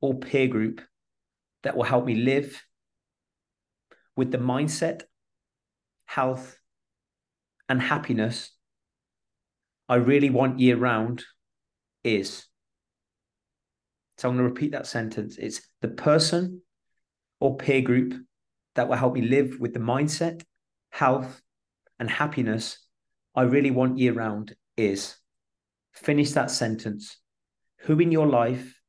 or 0.00 0.18
peer 0.18 0.48
group 0.48 0.80
that 1.62 1.76
will 1.76 1.84
help 1.84 2.04
me 2.04 2.14
live 2.14 2.62
with 4.16 4.30
the 4.30 4.38
mindset, 4.38 5.02
health, 6.06 6.58
and 7.68 7.80
happiness 7.80 8.50
I 9.88 9.96
really 9.96 10.28
want 10.28 10.60
year 10.60 10.76
round 10.76 11.24
is. 12.04 12.46
So 14.18 14.28
I'm 14.28 14.36
going 14.36 14.46
to 14.46 14.52
repeat 14.52 14.72
that 14.72 14.86
sentence. 14.86 15.38
It's 15.38 15.62
the 15.80 15.88
person 15.88 16.62
or 17.40 17.56
peer 17.56 17.80
group 17.80 18.14
that 18.74 18.88
will 18.88 18.96
help 18.96 19.14
me 19.14 19.22
live 19.22 19.56
with 19.58 19.72
the 19.72 19.80
mindset, 19.80 20.42
health, 20.90 21.40
and 21.98 22.10
happiness 22.10 22.78
I 23.34 23.42
really 23.42 23.70
want 23.70 23.98
year 23.98 24.12
round 24.12 24.54
is. 24.76 25.16
Finish 25.92 26.32
that 26.32 26.50
sentence. 26.50 27.16
Who 27.82 27.98
in 28.00 28.12
your 28.12 28.26
life 28.26 28.80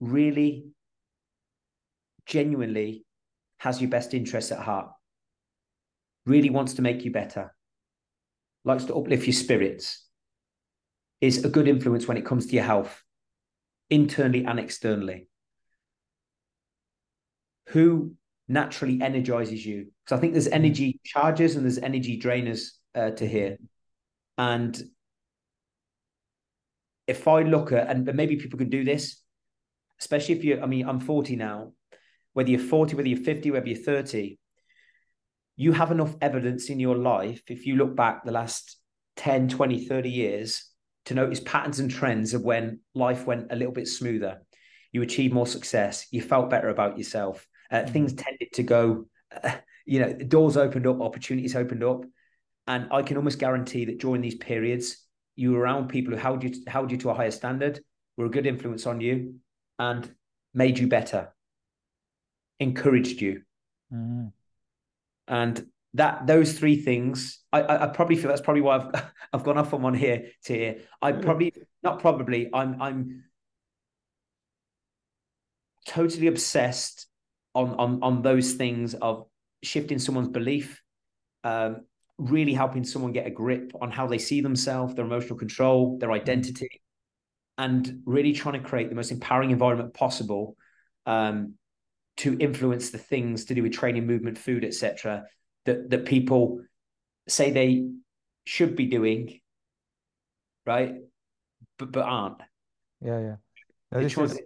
really, 0.00 0.66
genuinely 2.26 3.04
has 3.58 3.80
your 3.80 3.90
best 3.90 4.14
interests 4.14 4.52
at 4.52 4.58
heart? 4.58 4.90
Really 6.26 6.50
wants 6.50 6.74
to 6.74 6.82
make 6.82 7.04
you 7.04 7.10
better, 7.10 7.54
likes 8.64 8.84
to 8.84 8.94
uplift 8.94 9.26
your 9.26 9.32
spirits, 9.32 10.06
is 11.20 11.44
a 11.44 11.48
good 11.48 11.68
influence 11.68 12.06
when 12.06 12.16
it 12.16 12.26
comes 12.26 12.46
to 12.46 12.54
your 12.54 12.64
health, 12.64 13.02
internally 13.90 14.44
and 14.44 14.60
externally. 14.60 15.28
Who 17.68 18.14
naturally 18.48 19.00
energizes 19.00 19.64
you? 19.64 19.86
Because 20.04 20.18
I 20.18 20.20
think 20.20 20.32
there's 20.32 20.48
energy 20.48 21.00
charges 21.04 21.56
and 21.56 21.64
there's 21.64 21.78
energy 21.78 22.20
drainers 22.20 22.70
uh, 22.94 23.10
to 23.10 23.26
here. 23.26 23.56
And 24.36 24.80
if 27.06 27.26
I 27.28 27.42
look 27.42 27.72
at, 27.72 27.88
and 27.88 28.04
maybe 28.14 28.36
people 28.36 28.58
can 28.58 28.70
do 28.70 28.84
this, 28.84 29.20
especially 30.00 30.36
if 30.36 30.44
you, 30.44 30.60
I 30.60 30.66
mean, 30.66 30.88
I'm 30.88 31.00
40 31.00 31.36
now, 31.36 31.72
whether 32.32 32.50
you're 32.50 32.60
40, 32.60 32.96
whether 32.96 33.08
you're 33.08 33.18
50, 33.18 33.50
whether 33.50 33.66
you're 33.66 33.76
30, 33.76 34.38
you 35.56 35.72
have 35.72 35.90
enough 35.90 36.16
evidence 36.20 36.70
in 36.70 36.80
your 36.80 36.96
life, 36.96 37.42
if 37.48 37.66
you 37.66 37.76
look 37.76 37.94
back 37.94 38.24
the 38.24 38.32
last 38.32 38.78
10, 39.16 39.48
20, 39.48 39.86
30 39.86 40.10
years, 40.10 40.72
to 41.06 41.14
notice 41.14 41.40
patterns 41.40 41.80
and 41.80 41.90
trends 41.90 42.32
of 42.34 42.42
when 42.42 42.80
life 42.94 43.26
went 43.26 43.50
a 43.50 43.56
little 43.56 43.72
bit 43.72 43.88
smoother. 43.88 44.42
You 44.92 45.02
achieved 45.02 45.34
more 45.34 45.46
success. 45.46 46.06
You 46.10 46.22
felt 46.22 46.50
better 46.50 46.68
about 46.68 46.98
yourself. 46.98 47.46
Uh, 47.70 47.78
mm-hmm. 47.78 47.92
things 47.92 48.12
tended 48.12 48.52
to 48.52 48.62
go, 48.62 49.06
uh, 49.42 49.56
you 49.84 50.00
know, 50.00 50.12
doors 50.12 50.56
opened 50.56 50.86
up, 50.86 51.00
opportunities 51.00 51.56
opened 51.56 51.82
up. 51.82 52.04
And 52.66 52.88
I 52.92 53.02
can 53.02 53.16
almost 53.16 53.40
guarantee 53.40 53.86
that 53.86 53.98
during 53.98 54.22
these 54.22 54.36
periods, 54.36 55.04
you 55.36 55.52
were 55.52 55.60
around 55.60 55.88
people 55.88 56.12
who 56.12 56.18
held 56.18 56.42
you 56.42 56.52
held 56.66 56.90
you 56.90 56.98
to 56.98 57.10
a 57.10 57.14
higher 57.14 57.30
standard, 57.30 57.80
were 58.16 58.26
a 58.26 58.30
good 58.30 58.46
influence 58.46 58.86
on 58.86 59.00
you, 59.00 59.36
and 59.78 60.14
made 60.54 60.78
you 60.78 60.86
better, 60.86 61.32
encouraged 62.60 63.20
you, 63.20 63.42
mm-hmm. 63.92 64.26
and 65.28 65.66
that 65.94 66.26
those 66.26 66.58
three 66.58 66.76
things, 66.76 67.40
I, 67.52 67.62
I, 67.62 67.84
I 67.84 67.86
probably 67.88 68.16
feel 68.16 68.28
that's 68.28 68.40
probably 68.40 68.62
why 68.62 68.76
I've 68.78 69.10
I've 69.32 69.44
gone 69.44 69.58
off 69.58 69.74
on 69.74 69.82
one 69.82 69.94
here 69.94 70.26
to 70.44 70.54
here. 70.54 70.76
I 71.00 71.12
mm-hmm. 71.12 71.22
probably 71.22 71.52
not 71.82 72.00
probably 72.00 72.50
I'm 72.52 72.80
I'm 72.80 73.24
totally 75.86 76.26
obsessed 76.26 77.06
on 77.54 77.74
on 77.74 78.02
on 78.02 78.22
those 78.22 78.52
things 78.52 78.94
of 78.94 79.26
shifting 79.62 79.98
someone's 79.98 80.28
belief, 80.28 80.82
um, 81.44 81.84
really 82.18 82.54
helping 82.54 82.84
someone 82.84 83.12
get 83.12 83.26
a 83.26 83.30
grip 83.30 83.72
on 83.80 83.90
how 83.90 84.06
they 84.06 84.18
see 84.18 84.40
themselves, 84.40 84.94
their 84.94 85.04
emotional 85.04 85.38
control, 85.38 85.98
their 85.98 86.08
mm-hmm. 86.08 86.20
identity, 86.20 86.82
and 87.58 88.02
really 88.04 88.32
trying 88.32 88.60
to 88.60 88.68
create 88.68 88.88
the 88.88 88.94
most 88.94 89.10
empowering 89.10 89.50
environment 89.50 89.94
possible 89.94 90.56
um, 91.06 91.54
to 92.18 92.36
influence 92.38 92.90
the 92.90 92.98
things 92.98 93.46
to 93.46 93.54
do 93.54 93.62
with 93.62 93.72
training, 93.72 94.06
movement, 94.06 94.38
food, 94.38 94.64
etc. 94.64 95.24
That 95.64 95.90
that 95.90 96.04
people 96.04 96.60
say 97.28 97.50
they 97.50 97.88
should 98.44 98.76
be 98.76 98.86
doing, 98.86 99.40
right, 100.66 100.94
but 101.78 101.92
but 101.92 102.04
aren't. 102.04 102.40
Yeah, 103.00 103.20
yeah. 103.20 103.36
No, 103.90 104.00
this 104.00 104.16
is, 104.16 104.40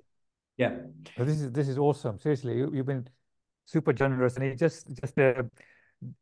yeah. 0.57 0.77
No, 1.19 1.25
this 1.25 1.41
is 1.41 1.53
this 1.53 1.69
is 1.69 1.79
awesome. 1.79 2.19
Seriously, 2.19 2.57
you, 2.57 2.71
have 2.73 2.87
been 2.87 3.07
super 3.67 3.93
generous, 3.93 4.37
and 4.37 4.45
it 4.45 4.59
just 4.59 4.89
just 5.01 5.19
uh, 5.19 5.43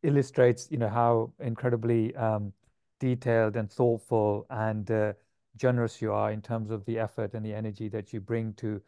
illustrates, 0.03 0.68
you 0.70 0.79
know, 0.79 0.89
how 0.89 1.33
incredibly 1.41 2.14
um, 2.16 2.53
detailed 3.01 3.57
and 3.57 3.70
thoughtful 3.70 4.47
and 4.51 4.91
uh, 4.91 5.12
generous 5.57 6.01
you 6.01 6.12
are 6.12 6.33
in 6.33 6.41
terms 6.41 6.70
of 6.70 6.85
the 6.85 6.99
effort 6.99 7.35
and 7.35 7.45
the 7.45 7.55
energy 7.55 7.89
that 7.89 8.12
you 8.12 8.20
bring 8.20 8.53
to, 8.55 8.81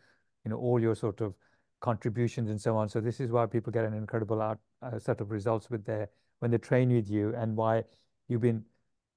you 0.45 0.51
know, 0.51 0.57
all 0.57 0.81
your 0.81 0.95
sort 0.95 1.21
of 1.21 1.35
contributions 1.81 2.51
and 2.51 2.61
so 2.61 2.77
on. 2.77 2.89
So 2.89 3.01
this 3.01 3.21
is 3.21 3.31
why 3.31 3.47
people 3.47 3.73
get 3.73 3.85
an 3.85 3.95
incredible 3.95 4.41
out, 4.41 4.59
uh, 4.83 4.99
set 4.99 5.21
of 5.21 5.31
results 5.31 5.71
with 5.71 5.85
their 5.85 6.09
when 6.41 6.51
they 6.51 6.59
train 6.59 6.93
with 6.93 7.09
you, 7.09 7.35
and 7.35 7.57
why 7.57 7.85
you've 8.29 8.43
been, 8.43 8.63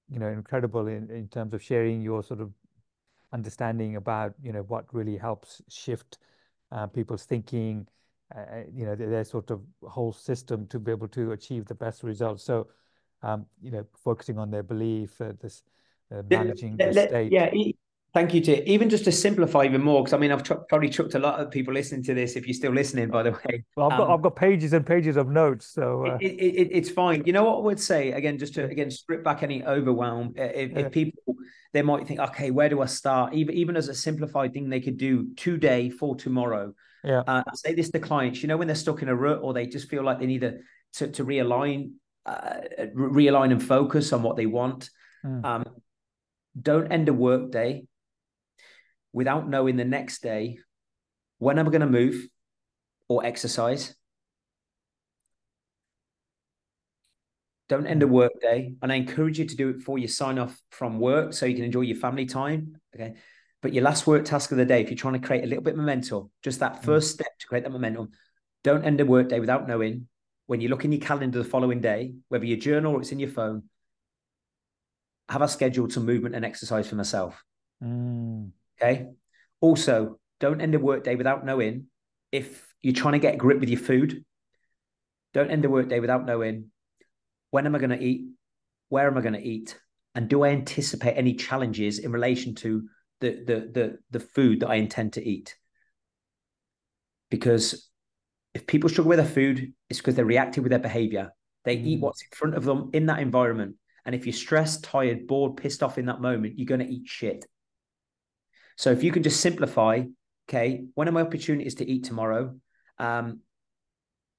you 0.10 0.20
know, 0.20 0.28
incredible 0.28 0.88
in 0.88 1.10
in 1.10 1.28
terms 1.28 1.54
of 1.54 1.62
sharing 1.62 2.02
your 2.02 2.24
sort 2.24 2.40
of 2.40 2.52
understanding 3.34 3.96
about, 3.96 4.34
you 4.42 4.52
know, 4.52 4.64
what 4.64 4.86
really 4.94 5.18
helps 5.18 5.62
shift 5.70 6.18
uh, 6.72 6.88
people's 6.88 7.26
thinking 7.26 7.88
uh, 8.36 8.62
you 8.74 8.86
know, 8.86 8.96
their, 8.96 9.10
their, 9.10 9.24
sort 9.24 9.50
of 9.50 9.62
whole 9.84 10.14
system 10.14 10.68
to 10.68 10.80
be 10.80 10.92
able 10.92 11.08
to 11.08 11.32
achieve 11.32 11.66
the 11.66 11.76
best 11.76 12.04
results. 12.04 12.44
So, 12.44 12.68
um, 13.24 13.46
you 13.62 13.72
know, 13.72 13.86
focusing 14.04 14.38
on 14.38 14.52
their 14.52 14.64
belief, 14.64 15.20
uh, 15.20 15.34
this 15.42 15.64
uh, 16.12 16.22
managing 16.30 16.78
the 16.78 16.92
state. 16.92 17.32
Yeah, 17.32 17.50
thank 18.14 18.34
you 18.34 18.42
to 18.42 18.70
even 18.70 18.90
just 18.90 19.06
to 19.06 19.12
simplify 19.12 19.64
even 19.64 19.82
more 19.82 20.02
because 20.02 20.14
I 20.14 20.18
mean 20.18 20.32
I've 20.32 20.44
tr- 20.44 20.56
probably 20.68 20.90
chucked 20.90 21.14
a 21.16 21.20
lot 21.20 21.40
of 21.40 21.52
people 21.52 21.74
listening 21.74 22.04
to 22.04 22.14
this. 22.14 22.36
If 22.36 22.48
you're 22.48 22.54
still 22.54 22.72
listening, 22.72 23.10
by 23.10 23.24
the 23.24 23.32
way, 23.32 23.64
well, 23.76 23.92
I've 23.92 23.98
got 23.98 24.08
um, 24.08 24.14
I've 24.14 24.22
got 24.22 24.36
pages 24.36 24.74
and 24.74 24.86
pages 24.86 25.18
of 25.18 25.28
notes, 25.30 25.68
so 25.68 26.06
uh... 26.06 26.18
it, 26.22 26.32
it, 26.34 26.70
it's 26.72 26.90
fine. 26.90 27.24
You 27.26 27.34
know 27.34 27.44
what 27.44 27.58
I 27.58 27.62
would 27.62 27.80
say 27.80 28.12
again, 28.12 28.38
just 28.38 28.54
to 28.56 28.66
again 28.66 28.92
strip 28.92 29.24
back 29.24 29.44
any 29.44 29.64
overwhelm. 29.64 30.34
If, 30.36 30.72
yeah. 30.72 30.80
if 30.80 30.92
people 30.92 31.36
they 31.74 31.82
might 31.82 32.08
think, 32.08 32.20
okay, 32.20 32.52
where 32.52 32.70
do 32.70 32.82
I 32.82 32.86
start? 32.86 33.34
Even 33.34 33.56
even 33.56 33.76
as 33.76 33.88
a 33.88 33.96
simplified 33.96 34.54
thing 34.54 34.70
they 34.70 34.82
could 34.82 34.98
do 34.98 35.34
today 35.36 35.90
for 35.90 36.16
tomorrow 36.16 36.74
yeah. 37.04 37.24
Uh, 37.28 37.44
I 37.48 37.56
say 37.56 37.74
this 37.74 37.92
to 37.92 38.00
clients, 38.00 38.42
you 38.42 38.48
know, 38.48 38.58
when 38.58 38.68
they're 38.68 38.76
stuck 38.76 39.02
in 39.02 39.10
a 39.10 39.16
rut 39.16 39.40
or 39.42 39.54
they 39.54 39.68
just 39.68 39.90
feel 39.90 40.04
like 40.04 40.20
they 40.20 40.26
need 40.26 40.42
to, 40.42 40.60
to, 40.94 41.08
to 41.12 41.26
realign, 41.26 41.94
uh, 42.26 42.62
realign 42.96 43.52
and 43.52 43.64
focus 43.64 44.14
on 44.14 44.24
what 44.24 44.36
they 44.36 44.46
want. 44.46 44.90
Mm. 45.26 45.46
Um, 45.46 45.66
don't 46.60 46.92
end 46.92 47.10
a 47.10 47.14
work 47.14 47.52
day 47.52 47.86
without 49.14 49.48
knowing 49.48 49.76
the 49.76 49.86
next 49.86 50.22
day 50.22 50.60
when 51.38 51.58
am 51.58 51.68
I 51.68 51.72
going 51.72 51.82
to 51.82 51.88
move 51.88 52.28
or 53.10 53.26
exercise. 53.26 53.96
Don't 57.68 57.88
end 57.88 58.04
a 58.04 58.08
hmm. 58.08 58.14
work 58.14 58.32
day. 58.42 58.74
And 58.82 58.92
I 58.92 58.96
encourage 58.96 59.38
you 59.40 59.46
to 59.46 59.56
do 59.56 59.70
it 59.70 59.80
before 59.80 60.00
you 60.00 60.08
sign 60.08 60.40
off 60.40 60.60
from 60.72 61.00
work 61.00 61.34
so 61.34 61.46
you 61.46 61.56
can 61.56 61.66
enjoy 61.66 61.82
your 61.82 61.98
family 61.98 62.26
time. 62.26 62.80
Okay. 62.96 63.16
But 63.62 63.74
your 63.74 63.84
last 63.84 64.08
work 64.08 64.26
task 64.26 64.52
of 64.52 64.58
the 64.58 64.66
day, 64.66 64.82
if 64.82 64.90
you're 64.90 64.98
trying 64.98 65.20
to 65.20 65.26
create 65.26 65.44
a 65.44 65.48
little 65.48 65.64
bit 65.64 65.74
of 65.74 65.80
momentum, 65.80 66.32
just 66.44 66.60
that 66.62 66.82
mm. 66.82 66.86
first 66.86 67.12
step 67.12 67.38
to 67.40 67.48
create 67.48 67.64
that 67.64 67.72
momentum, 67.72 68.12
don't 68.64 68.86
end 68.86 69.02
a 69.02 69.06
work 69.06 69.30
day 69.30 69.40
without 69.40 69.68
knowing 69.68 70.08
when 70.50 70.62
you 70.62 70.68
look 70.68 70.84
in 70.84 70.92
your 70.92 71.00
calendar 71.00 71.38
the 71.38 71.48
following 71.48 71.80
day, 71.80 72.16
whether 72.30 72.44
your 72.44 72.58
journal 72.58 72.96
or 72.96 73.02
it's 73.02 73.12
in 73.12 73.20
your 73.20 73.30
phone, 73.30 73.64
have 75.30 75.44
I 75.44 75.46
scheduled 75.46 75.94
some 75.94 76.08
movement 76.08 76.34
and 76.34 76.44
exercise 76.44 76.90
for 76.90 76.96
myself? 76.96 77.44
Mm. 77.84 78.50
Okay. 78.82 79.10
Also, 79.62 80.20
don't 80.40 80.60
end 80.60 80.74
a 80.74 80.80
work 80.80 81.04
day 81.04 81.16
without 81.16 81.46
knowing 81.46 81.86
if 82.32 82.74
you're 82.82 82.96
trying 82.96 83.14
to 83.14 83.20
get 83.20 83.38
grip 83.38 83.60
with 83.60 83.70
your 83.70 83.80
food. 83.80 84.26
Don't 85.36 85.52
end 85.52 85.64
a 85.66 85.70
work 85.70 85.88
day 85.88 86.00
without 86.00 86.26
knowing 86.26 86.72
when 87.52 87.68
am 87.68 87.76
I 87.76 87.78
going 87.78 87.92
to 87.92 88.04
eat? 88.04 88.30
Where 88.88 89.06
am 89.06 89.20
I 89.20 89.22
going 89.22 89.34
to 89.34 89.48
eat? 89.48 89.78
And 90.16 90.28
do 90.28 90.44
I 90.44 90.50
anticipate 90.50 91.14
any 91.14 91.36
challenges 91.36 92.00
in 92.00 92.12
relation 92.12 92.56
to 92.56 92.90
the 93.20 93.44
the 93.46 93.70
the 93.72 94.00
the 94.12 94.20
food 94.20 94.62
that 94.62 94.70
I 94.70 94.76
intend 94.76 95.14
to 95.14 95.26
eat. 95.26 95.56
Because 97.30 97.90
if 98.54 98.66
people 98.66 98.90
struggle 98.90 99.10
with 99.10 99.20
their 99.20 99.28
food, 99.28 99.74
it's 99.90 100.00
because 100.00 100.16
they're 100.16 100.26
reactive 100.26 100.64
with 100.64 100.72
their 100.72 100.80
behavior. 100.80 101.32
They 101.66 101.78
mm. 101.78 101.86
eat 101.86 102.02
what's 102.02 102.22
in 102.22 102.30
front 102.32 102.56
of 102.56 102.66
them 102.66 102.90
in 102.94 103.06
that 103.08 103.20
environment. 103.20 103.76
And 104.06 104.16
if 104.16 104.26
you're 104.26 104.34
stressed, 104.34 104.84
tired, 104.84 105.28
bored, 105.28 105.58
pissed 105.58 105.84
off 105.84 105.98
in 105.98 106.08
that 106.08 106.22
moment, 106.22 106.58
you're 106.58 106.66
going 106.66 106.80
to 106.80 106.92
eat 106.92 107.08
shit. 107.08 107.46
So 108.78 108.92
if 108.92 109.04
you 109.04 109.12
can 109.12 109.24
just 109.24 109.42
simplify, 109.42 110.04
okay, 110.48 110.86
when 110.96 111.08
are 111.08 111.12
my 111.12 111.22
opportunities 111.22 111.76
to 111.76 111.88
eat 111.88 112.06
tomorrow? 112.06 112.56
Um, 112.98 113.42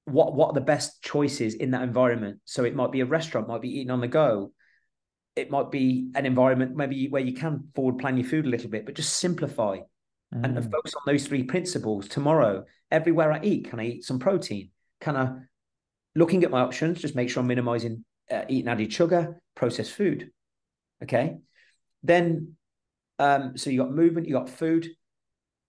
what 0.05 0.33
what 0.33 0.49
are 0.49 0.53
the 0.53 0.61
best 0.61 1.03
choices 1.03 1.53
in 1.53 1.71
that 1.71 1.83
environment? 1.83 2.39
So 2.45 2.63
it 2.63 2.75
might 2.75 2.91
be 2.91 3.01
a 3.01 3.05
restaurant, 3.05 3.47
might 3.47 3.61
be 3.61 3.79
eating 3.79 3.91
on 3.91 4.01
the 4.01 4.07
go. 4.07 4.51
It 5.35 5.49
might 5.49 5.71
be 5.71 6.11
an 6.15 6.25
environment 6.25 6.75
maybe 6.75 7.07
where 7.07 7.21
you 7.21 7.33
can 7.33 7.69
forward 7.73 7.99
plan 7.99 8.17
your 8.17 8.27
food 8.27 8.45
a 8.45 8.49
little 8.49 8.69
bit, 8.69 8.85
but 8.85 8.95
just 8.95 9.17
simplify 9.17 9.77
mm. 10.33 10.43
and 10.43 10.71
focus 10.71 10.93
on 10.95 11.03
those 11.05 11.25
three 11.25 11.43
principles. 11.43 12.07
Tomorrow, 12.07 12.65
everywhere 12.91 13.31
I 13.31 13.39
eat, 13.41 13.69
can 13.69 13.79
I 13.79 13.85
eat 13.85 14.03
some 14.03 14.19
protein? 14.19 14.71
Can 14.99 15.15
I 15.15 15.33
looking 16.15 16.43
at 16.43 16.51
my 16.51 16.61
options, 16.61 17.01
just 17.01 17.15
make 17.15 17.29
sure 17.29 17.41
I'm 17.41 17.47
minimizing 17.47 18.03
uh, 18.29 18.43
eating 18.49 18.69
added 18.69 18.91
sugar, 18.91 19.41
processed 19.55 19.93
food. 19.93 20.31
Okay. 21.03 21.37
Then 22.03 22.55
um, 23.19 23.57
so 23.57 23.69
you 23.69 23.79
got 23.79 23.91
movement, 23.91 24.27
you 24.27 24.33
got 24.33 24.49
food, 24.49 24.87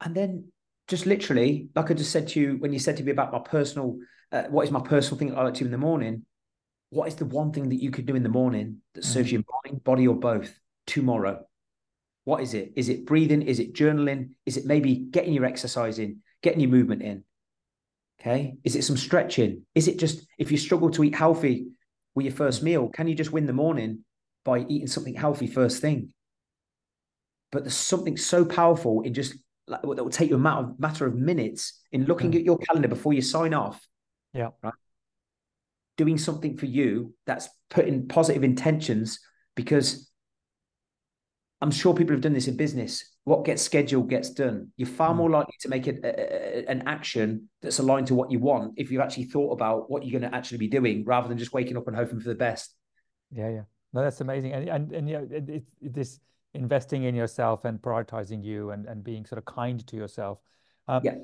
and 0.01 0.15
then 0.15 0.53
just 0.89 1.07
literally, 1.07 1.69
like 1.75 1.91
I 1.91 1.95
just 1.95 2.11
said 2.11 2.29
to 2.29 2.41
you 2.41 2.57
when 2.59 2.73
you 2.73 2.79
said 2.79 2.97
to 2.97 3.03
me 3.03 3.13
about 3.13 3.33
my 3.33 3.39
personal, 3.39 3.99
uh, 4.33 4.45
what 4.45 4.65
is 4.65 4.71
my 4.71 4.81
personal 4.81 5.19
thing 5.19 5.37
I 5.37 5.43
like 5.43 5.55
to 5.55 5.61
do 5.61 5.67
in 5.67 5.71
the 5.71 5.79
morning? 5.79 6.25
What 6.93 7.09
is 7.09 7.15
the 7.17 7.25
one 7.25 7.53
thing 7.53 7.69
that 7.71 7.83
you 7.83 7.91
could 7.91 8.07
do 8.07 8.15
in 8.15 8.23
the 8.23 8.29
morning 8.29 8.79
that 8.95 9.05
serves 9.05 9.29
mm. 9.29 9.33
your 9.33 9.43
mind, 9.65 9.83
body, 9.83 10.07
or 10.07 10.15
both 10.15 10.59
tomorrow? 10.87 11.45
What 12.25 12.43
is 12.43 12.55
it? 12.55 12.73
Is 12.77 12.89
it 12.89 13.07
breathing? 13.07 13.43
Is 13.43 13.59
it 13.59 13.75
journaling? 13.75 14.31
Is 14.47 14.57
it 14.57 14.67
maybe 14.67 14.97
getting 14.97 15.33
your 15.33 15.45
exercise 15.45 15.99
in, 15.99 16.19
getting 16.43 16.61
your 16.61 16.71
movement 16.71 17.03
in? 17.03 17.25
Okay. 18.21 18.55
Is 18.63 18.77
it 18.77 18.85
some 18.85 18.97
stretching? 18.97 19.65
Is 19.75 19.89
it 19.89 19.99
just 19.99 20.27
if 20.39 20.53
you 20.53 20.59
struggle 20.59 20.91
to 20.91 21.03
eat 21.03 21.15
healthy 21.15 21.69
with 22.15 22.27
your 22.27 22.35
first 22.35 22.63
meal, 22.63 22.89
can 22.89 23.09
you 23.09 23.15
just 23.15 23.33
win 23.33 23.47
the 23.47 23.53
morning 23.53 24.05
by 24.45 24.61
eating 24.69 24.87
something 24.87 25.15
healthy 25.15 25.47
first 25.47 25.81
thing? 25.81 26.13
but 27.53 27.65
there's 27.65 27.77
something 27.77 28.17
so 28.17 28.45
powerful 28.45 29.03
in 29.03 29.15
just 29.15 29.35
like 29.69 29.83
that 29.83 30.03
will 30.03 30.11
take 30.11 30.31
you 30.31 30.37
a 30.37 30.39
matter 30.39 30.67
of, 30.67 30.81
matter 30.81 31.07
of 31.07 31.15
minutes 31.15 31.81
in 31.93 32.07
looking 32.07 32.33
mm. 32.33 32.37
at 32.37 32.43
your 32.43 32.59
calendar 32.59 32.89
before 32.89 33.13
you 33.13 33.23
sign 33.23 33.55
off. 33.55 33.87
Yeah. 34.35 34.49
Right. 34.63 34.73
Doing 35.97 36.19
something 36.19 36.57
for 36.57 36.67
you 36.67 37.15
that's 37.27 37.49
putting 37.71 38.09
positive 38.09 38.45
intentions 38.45 39.21
because 39.55 40.11
I'm 41.61 41.71
sure 41.71 41.95
people 41.95 42.15
have 42.15 42.23
done 42.23 42.33
this 42.33 42.49
in 42.49 42.57
business. 42.57 43.05
What 43.25 43.45
gets 43.45 43.63
scheduled 43.63 44.11
gets 44.11 44.31
done. 44.31 44.73
You're 44.77 44.89
far 44.89 45.13
mm. 45.13 45.17
more 45.17 45.31
likely 45.31 45.55
to 45.61 45.69
make 45.69 45.87
a, 45.87 45.95
a, 46.03 46.65
an 46.69 46.83
action 46.87 47.49
that's 47.61 47.79
aligned 47.79 48.09
to 48.09 48.17
what 48.17 48.33
you 48.33 48.41
want 48.41 48.75
if 48.77 48.91
you've 48.91 49.01
actually 49.01 49.25
thought 49.25 49.53
about 49.53 49.89
what 49.89 50.05
you're 50.05 50.19
going 50.19 50.29
to 50.29 50.37
actually 50.37 50.59
be 50.59 50.67
doing 50.67 51.05
rather 51.05 51.29
than 51.29 51.39
just 51.39 51.53
waking 51.53 51.77
up 51.77 51.87
and 51.87 51.97
hoping 51.97 52.19
for 52.19 52.29
the 52.29 52.35
best. 52.35 52.75
Yeah, 53.31 53.49
yeah. 53.49 53.63
No, 53.93 54.03
that's 54.03 54.21
amazing. 54.21 54.53
And 54.53 54.69
and 54.69 54.93
and 54.93 55.09
yeah, 55.09 55.21
it, 55.31 55.49
it, 55.49 55.65
it, 55.81 55.95
this 55.95 56.19
investing 56.55 57.05
in 57.05 57.15
yourself 57.15 57.65
and 57.65 57.81
prioritizing 57.81 58.43
you 58.45 58.71
and, 58.71 58.87
and 58.87 59.05
being 59.05 59.25
sort 59.25 59.39
of 59.39 59.45
kind 59.45 59.87
to 59.87 59.97
yourself. 59.97 60.39
Um, 60.89 61.03
yeah. 61.05 61.15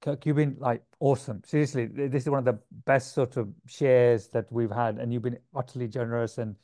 Kirk, 0.00 0.24
you've 0.26 0.36
been 0.36 0.56
like 0.58 0.82
awesome. 1.00 1.42
Seriously, 1.44 1.86
this 1.86 2.22
is 2.22 2.30
one 2.30 2.38
of 2.38 2.44
the 2.44 2.58
best 2.84 3.14
sort 3.14 3.36
of 3.36 3.48
shares 3.66 4.28
that 4.28 4.50
we've 4.50 4.70
had, 4.70 4.98
and 4.98 5.12
you've 5.12 5.22
been 5.22 5.38
utterly 5.54 5.88
generous 5.88 6.38
and 6.38 6.56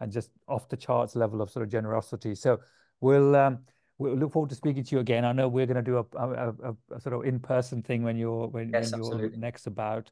and 0.00 0.12
just 0.12 0.30
off 0.48 0.68
the 0.68 0.76
charts 0.76 1.14
level 1.16 1.40
of 1.40 1.50
sort 1.50 1.62
of 1.62 1.70
generosity. 1.70 2.34
So 2.34 2.60
we'll 3.00 3.34
um, 3.36 3.60
we'll 3.98 4.14
look 4.14 4.32
forward 4.32 4.50
to 4.50 4.56
speaking 4.56 4.84
to 4.84 4.96
you 4.96 5.00
again. 5.00 5.24
I 5.24 5.32
know 5.32 5.48
we're 5.48 5.66
going 5.66 5.76
to 5.76 5.82
do 5.82 5.98
a, 5.98 6.16
a, 6.16 6.48
a, 6.48 6.76
a 6.96 7.00
sort 7.00 7.14
of 7.14 7.24
in 7.24 7.40
person 7.40 7.82
thing 7.82 8.02
when 8.02 8.16
you're 8.16 8.48
when, 8.48 8.70
yes, 8.70 8.92
when 8.92 9.18
you're 9.18 9.30
next 9.36 9.66
about. 9.66 10.10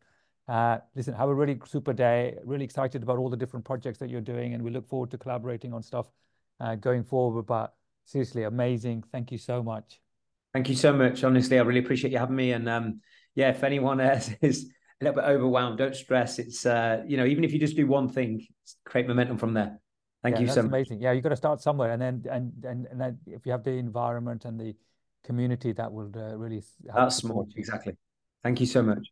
Uh, 0.49 0.78
listen, 0.95 1.14
have 1.14 1.28
a 1.28 1.35
really 1.35 1.61
super 1.66 1.93
day. 1.93 2.37
Really 2.45 2.64
excited 2.64 3.03
about 3.03 3.18
all 3.18 3.28
the 3.28 3.37
different 3.37 3.64
projects 3.64 3.99
that 3.99 4.09
you're 4.09 4.20
doing, 4.20 4.55
and 4.55 4.62
we 4.62 4.70
look 4.70 4.89
forward 4.89 5.11
to 5.11 5.18
collaborating 5.18 5.72
on 5.72 5.83
stuff 5.83 6.07
uh, 6.61 6.76
going 6.76 7.05
forward. 7.05 7.43
But 7.45 7.74
seriously, 8.05 8.45
amazing. 8.45 9.05
Thank 9.12 9.33
you 9.33 9.39
so 9.39 9.62
much. 9.62 10.01
Thank 10.53 10.69
you 10.69 10.75
so 10.75 10.93
much. 10.93 11.23
Honestly, 11.23 11.59
I 11.59 11.63
really 11.63 11.81
appreciate 11.81 12.13
you 12.13 12.19
having 12.19 12.37
me. 12.37 12.53
And 12.53 12.69
um, 12.69 13.01
yeah, 13.35 13.51
if 13.51 13.63
anyone 13.63 14.01
else 14.01 14.31
is 14.41 14.71
a 15.01 15.05
little 15.05 15.21
bit 15.21 15.29
overwhelmed, 15.29 15.79
don't 15.79 15.95
stress. 15.95 16.39
It's 16.39 16.67
uh, 16.67 17.03
you 17.07 17.17
know, 17.17 17.25
even 17.25 17.45
if 17.45 17.53
you 17.53 17.59
just 17.59 17.77
do 17.77 17.87
one 17.87 18.09
thing, 18.09 18.47
create 18.85 19.07
momentum 19.07 19.39
from 19.39 19.55
there. 19.55 19.81
Thank 20.23 20.37
yeah, 20.37 20.43
you 20.43 20.49
so 20.49 20.63
much. 20.63 20.69
Amazing. 20.69 21.01
Yeah, 21.01 21.13
you've 21.13 21.23
got 21.23 21.31
to 21.31 21.37
start 21.37 21.63
somewhere, 21.63 21.93
and 21.93 22.03
then 22.03 22.25
and 22.31 22.53
and 22.65 22.87
and 22.87 23.01
then 23.01 23.19
if 23.27 23.47
you 23.47 23.53
have 23.53 23.65
the 23.65 23.71
environment 23.71 24.45
and 24.45 24.61
the 24.61 24.75
community, 25.25 25.73
that 25.73 25.91
will 25.91 26.11
uh, 26.15 26.37
really. 26.37 26.63
That's 26.85 27.17
small. 27.17 27.49
Exactly. 27.57 27.97
Thank 28.43 28.61
you 28.61 28.67
so 28.67 28.83
much. 28.83 29.07